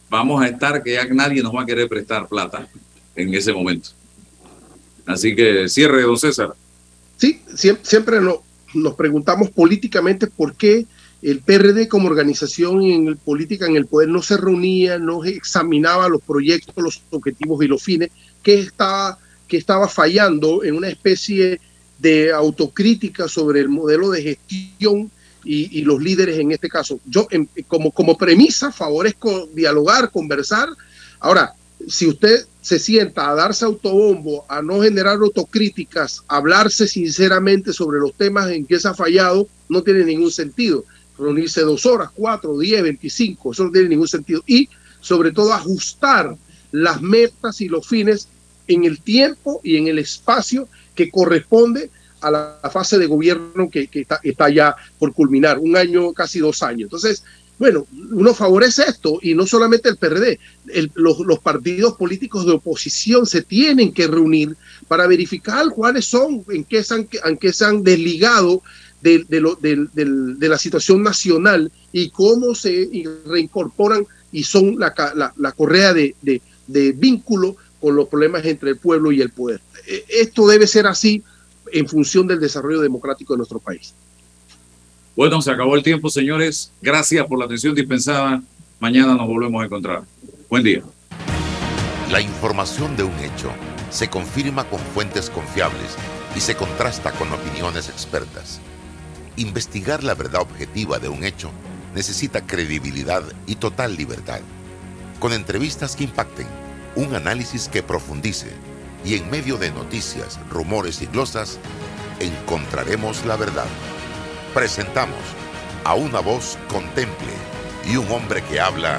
vamos 0.08 0.42
a 0.42 0.48
estar 0.48 0.82
que 0.82 0.94
ya 0.94 1.04
nadie 1.06 1.42
nos 1.42 1.54
va 1.54 1.62
a 1.62 1.66
querer 1.66 1.88
prestar 1.88 2.26
plata 2.26 2.66
en 3.14 3.34
ese 3.34 3.52
momento. 3.52 3.90
Así 5.06 5.36
que 5.36 5.68
cierre, 5.68 6.02
don 6.02 6.18
César. 6.18 6.54
Sí, 7.16 7.40
siempre, 7.54 8.18
nos 8.74 8.94
preguntamos 8.94 9.50
políticamente 9.50 10.26
por 10.26 10.54
qué 10.54 10.86
el 11.22 11.40
PRD 11.40 11.88
como 11.88 12.08
organización 12.08 12.82
en 12.82 13.16
política 13.16 13.66
en 13.66 13.76
el 13.76 13.86
poder 13.86 14.10
no 14.10 14.20
se 14.20 14.36
reunía, 14.36 14.98
no 14.98 15.24
examinaba 15.24 16.08
los 16.08 16.20
proyectos, 16.20 16.74
los 16.76 17.02
objetivos 17.10 17.64
y 17.64 17.68
los 17.68 17.82
fines, 17.82 18.10
que 18.42 18.60
estaba, 18.60 19.18
estaba 19.56 19.88
fallando 19.88 20.64
en 20.64 20.76
una 20.76 20.88
especie 20.88 21.60
de 21.98 22.32
autocrítica 22.32 23.28
sobre 23.28 23.60
el 23.60 23.68
modelo 23.68 24.10
de 24.10 24.22
gestión 24.22 25.10
y, 25.44 25.82
los 25.82 26.02
líderes 26.02 26.38
en 26.38 26.52
este 26.52 26.68
caso. 26.68 27.00
Yo 27.04 27.28
como, 27.68 27.90
como 27.90 28.16
premisa 28.16 28.72
favorezco 28.72 29.46
dialogar, 29.52 30.10
conversar. 30.10 30.70
Ahora, 31.20 31.54
si 31.86 32.06
usted 32.06 32.46
se 32.62 32.78
sienta 32.78 33.28
a 33.28 33.34
darse 33.34 33.66
autobombo, 33.66 34.46
a 34.48 34.62
no 34.62 34.80
generar 34.80 35.16
autocríticas, 35.16 36.22
hablarse 36.28 36.88
sinceramente 36.88 37.74
sobre 37.74 38.00
los 38.00 38.14
temas 38.14 38.50
en 38.50 38.64
que 38.64 38.80
se 38.80 38.88
ha 38.88 38.94
fallado, 38.94 39.46
no 39.68 39.82
tiene 39.82 40.04
ningún 40.04 40.30
sentido 40.30 40.84
reunirse 41.18 41.60
dos 41.62 41.86
horas, 41.86 42.10
cuatro, 42.14 42.58
diez, 42.58 42.82
veinticinco, 42.82 43.52
eso 43.52 43.64
no 43.64 43.70
tiene 43.70 43.88
ningún 43.88 44.08
sentido. 44.08 44.42
Y 44.46 44.68
sobre 45.00 45.32
todo 45.32 45.52
ajustar 45.52 46.36
las 46.72 47.00
metas 47.02 47.60
y 47.60 47.68
los 47.68 47.86
fines 47.86 48.28
en 48.68 48.84
el 48.84 49.00
tiempo 49.00 49.60
y 49.62 49.76
en 49.76 49.88
el 49.88 49.98
espacio 49.98 50.68
que 50.94 51.10
corresponde 51.10 51.90
a 52.20 52.30
la 52.30 52.70
fase 52.72 52.98
de 52.98 53.06
gobierno 53.06 53.68
que, 53.70 53.88
está, 54.22 54.50
ya 54.50 54.74
por 54.98 55.12
culminar, 55.12 55.58
un 55.58 55.76
año, 55.76 56.12
casi 56.12 56.38
dos 56.38 56.62
años. 56.62 56.84
Entonces, 56.84 57.22
bueno, 57.58 57.86
uno 58.10 58.34
favorece 58.34 58.82
esto 58.88 59.18
y 59.22 59.34
no 59.34 59.46
solamente 59.46 59.88
el 59.88 59.96
PRD, 59.96 60.40
los, 60.94 61.38
partidos 61.38 61.94
políticos 61.94 62.46
de 62.46 62.52
oposición 62.52 63.26
se 63.26 63.42
tienen 63.42 63.92
que 63.92 64.08
reunir 64.08 64.56
para 64.88 65.06
verificar 65.06 65.68
cuáles 65.70 66.06
son, 66.06 66.44
en 66.48 66.64
qué 66.64 66.82
se 66.82 66.94
han, 66.94 67.08
en 67.24 67.36
qué 67.36 67.52
se 67.52 67.64
han 67.64 67.82
desligado 67.82 68.62
de, 69.02 70.48
la 70.48 70.58
situación 70.58 71.02
nacional 71.02 71.70
y 71.92 72.10
cómo 72.10 72.54
se 72.54 72.88
reincorporan 73.26 74.06
y 74.32 74.42
son 74.42 74.76
la, 74.78 75.52
correa 75.56 75.94
de, 75.94 76.42
vínculo 76.96 77.56
con 77.84 77.96
los 77.96 78.08
problemas 78.08 78.42
entre 78.46 78.70
el 78.70 78.78
pueblo 78.78 79.12
y 79.12 79.20
el 79.20 79.28
poder. 79.28 79.60
E, 79.86 80.06
esto 80.08 80.46
debe 80.46 80.66
ser 80.66 80.86
así 80.86 81.22
en 81.70 81.86
función 81.86 82.26
del 82.26 82.40
desarrollo 82.40 82.80
democrático 82.80 83.34
de 83.34 83.36
nuestro 83.36 83.58
país. 83.58 83.92
Bueno, 85.14 85.42
se 85.42 85.50
acabó 85.50 85.76
el 85.76 85.82
tiempo, 85.82 86.08
señores. 86.08 86.72
Gracias 86.80 87.26
por 87.26 87.38
la 87.38 87.44
atención 87.44 87.74
dispensada. 87.74 88.42
Mañana 88.80 89.14
nos 89.14 89.28
volvemos 89.28 89.60
a 89.60 89.66
encontrar. 89.66 90.02
Buen 90.48 90.62
día. 90.62 90.82
La 92.10 92.22
información 92.22 92.96
de 92.96 93.02
un 93.02 93.18
hecho 93.18 93.50
se 93.90 94.08
confirma 94.08 94.64
con 94.64 94.78
fuentes 94.78 95.28
confiables 95.28 95.94
y 96.34 96.40
se 96.40 96.56
contrasta 96.56 97.12
con 97.12 97.30
opiniones 97.34 97.90
expertas. 97.90 98.60
Investigar 99.36 100.02
la 100.02 100.14
verdad 100.14 100.40
objetiva 100.40 100.98
de 100.98 101.10
un 101.10 101.22
hecho 101.22 101.50
necesita 101.94 102.46
credibilidad 102.46 103.24
y 103.46 103.56
total 103.56 103.94
libertad. 103.94 104.40
Con 105.20 105.34
entrevistas 105.34 105.96
que 105.96 106.04
impacten, 106.04 106.46
un 106.96 107.14
análisis 107.14 107.68
que 107.68 107.82
profundice 107.82 108.52
y 109.04 109.16
en 109.16 109.30
medio 109.30 109.56
de 109.56 109.70
noticias, 109.70 110.38
rumores 110.50 111.02
y 111.02 111.06
glosas, 111.06 111.58
encontraremos 112.20 113.24
la 113.26 113.36
verdad. 113.36 113.66
Presentamos 114.54 115.18
a 115.84 115.94
una 115.94 116.20
voz 116.20 116.56
contemple 116.68 117.32
y 117.86 117.96
un 117.96 118.10
hombre 118.10 118.42
que 118.44 118.60
habla 118.60 118.92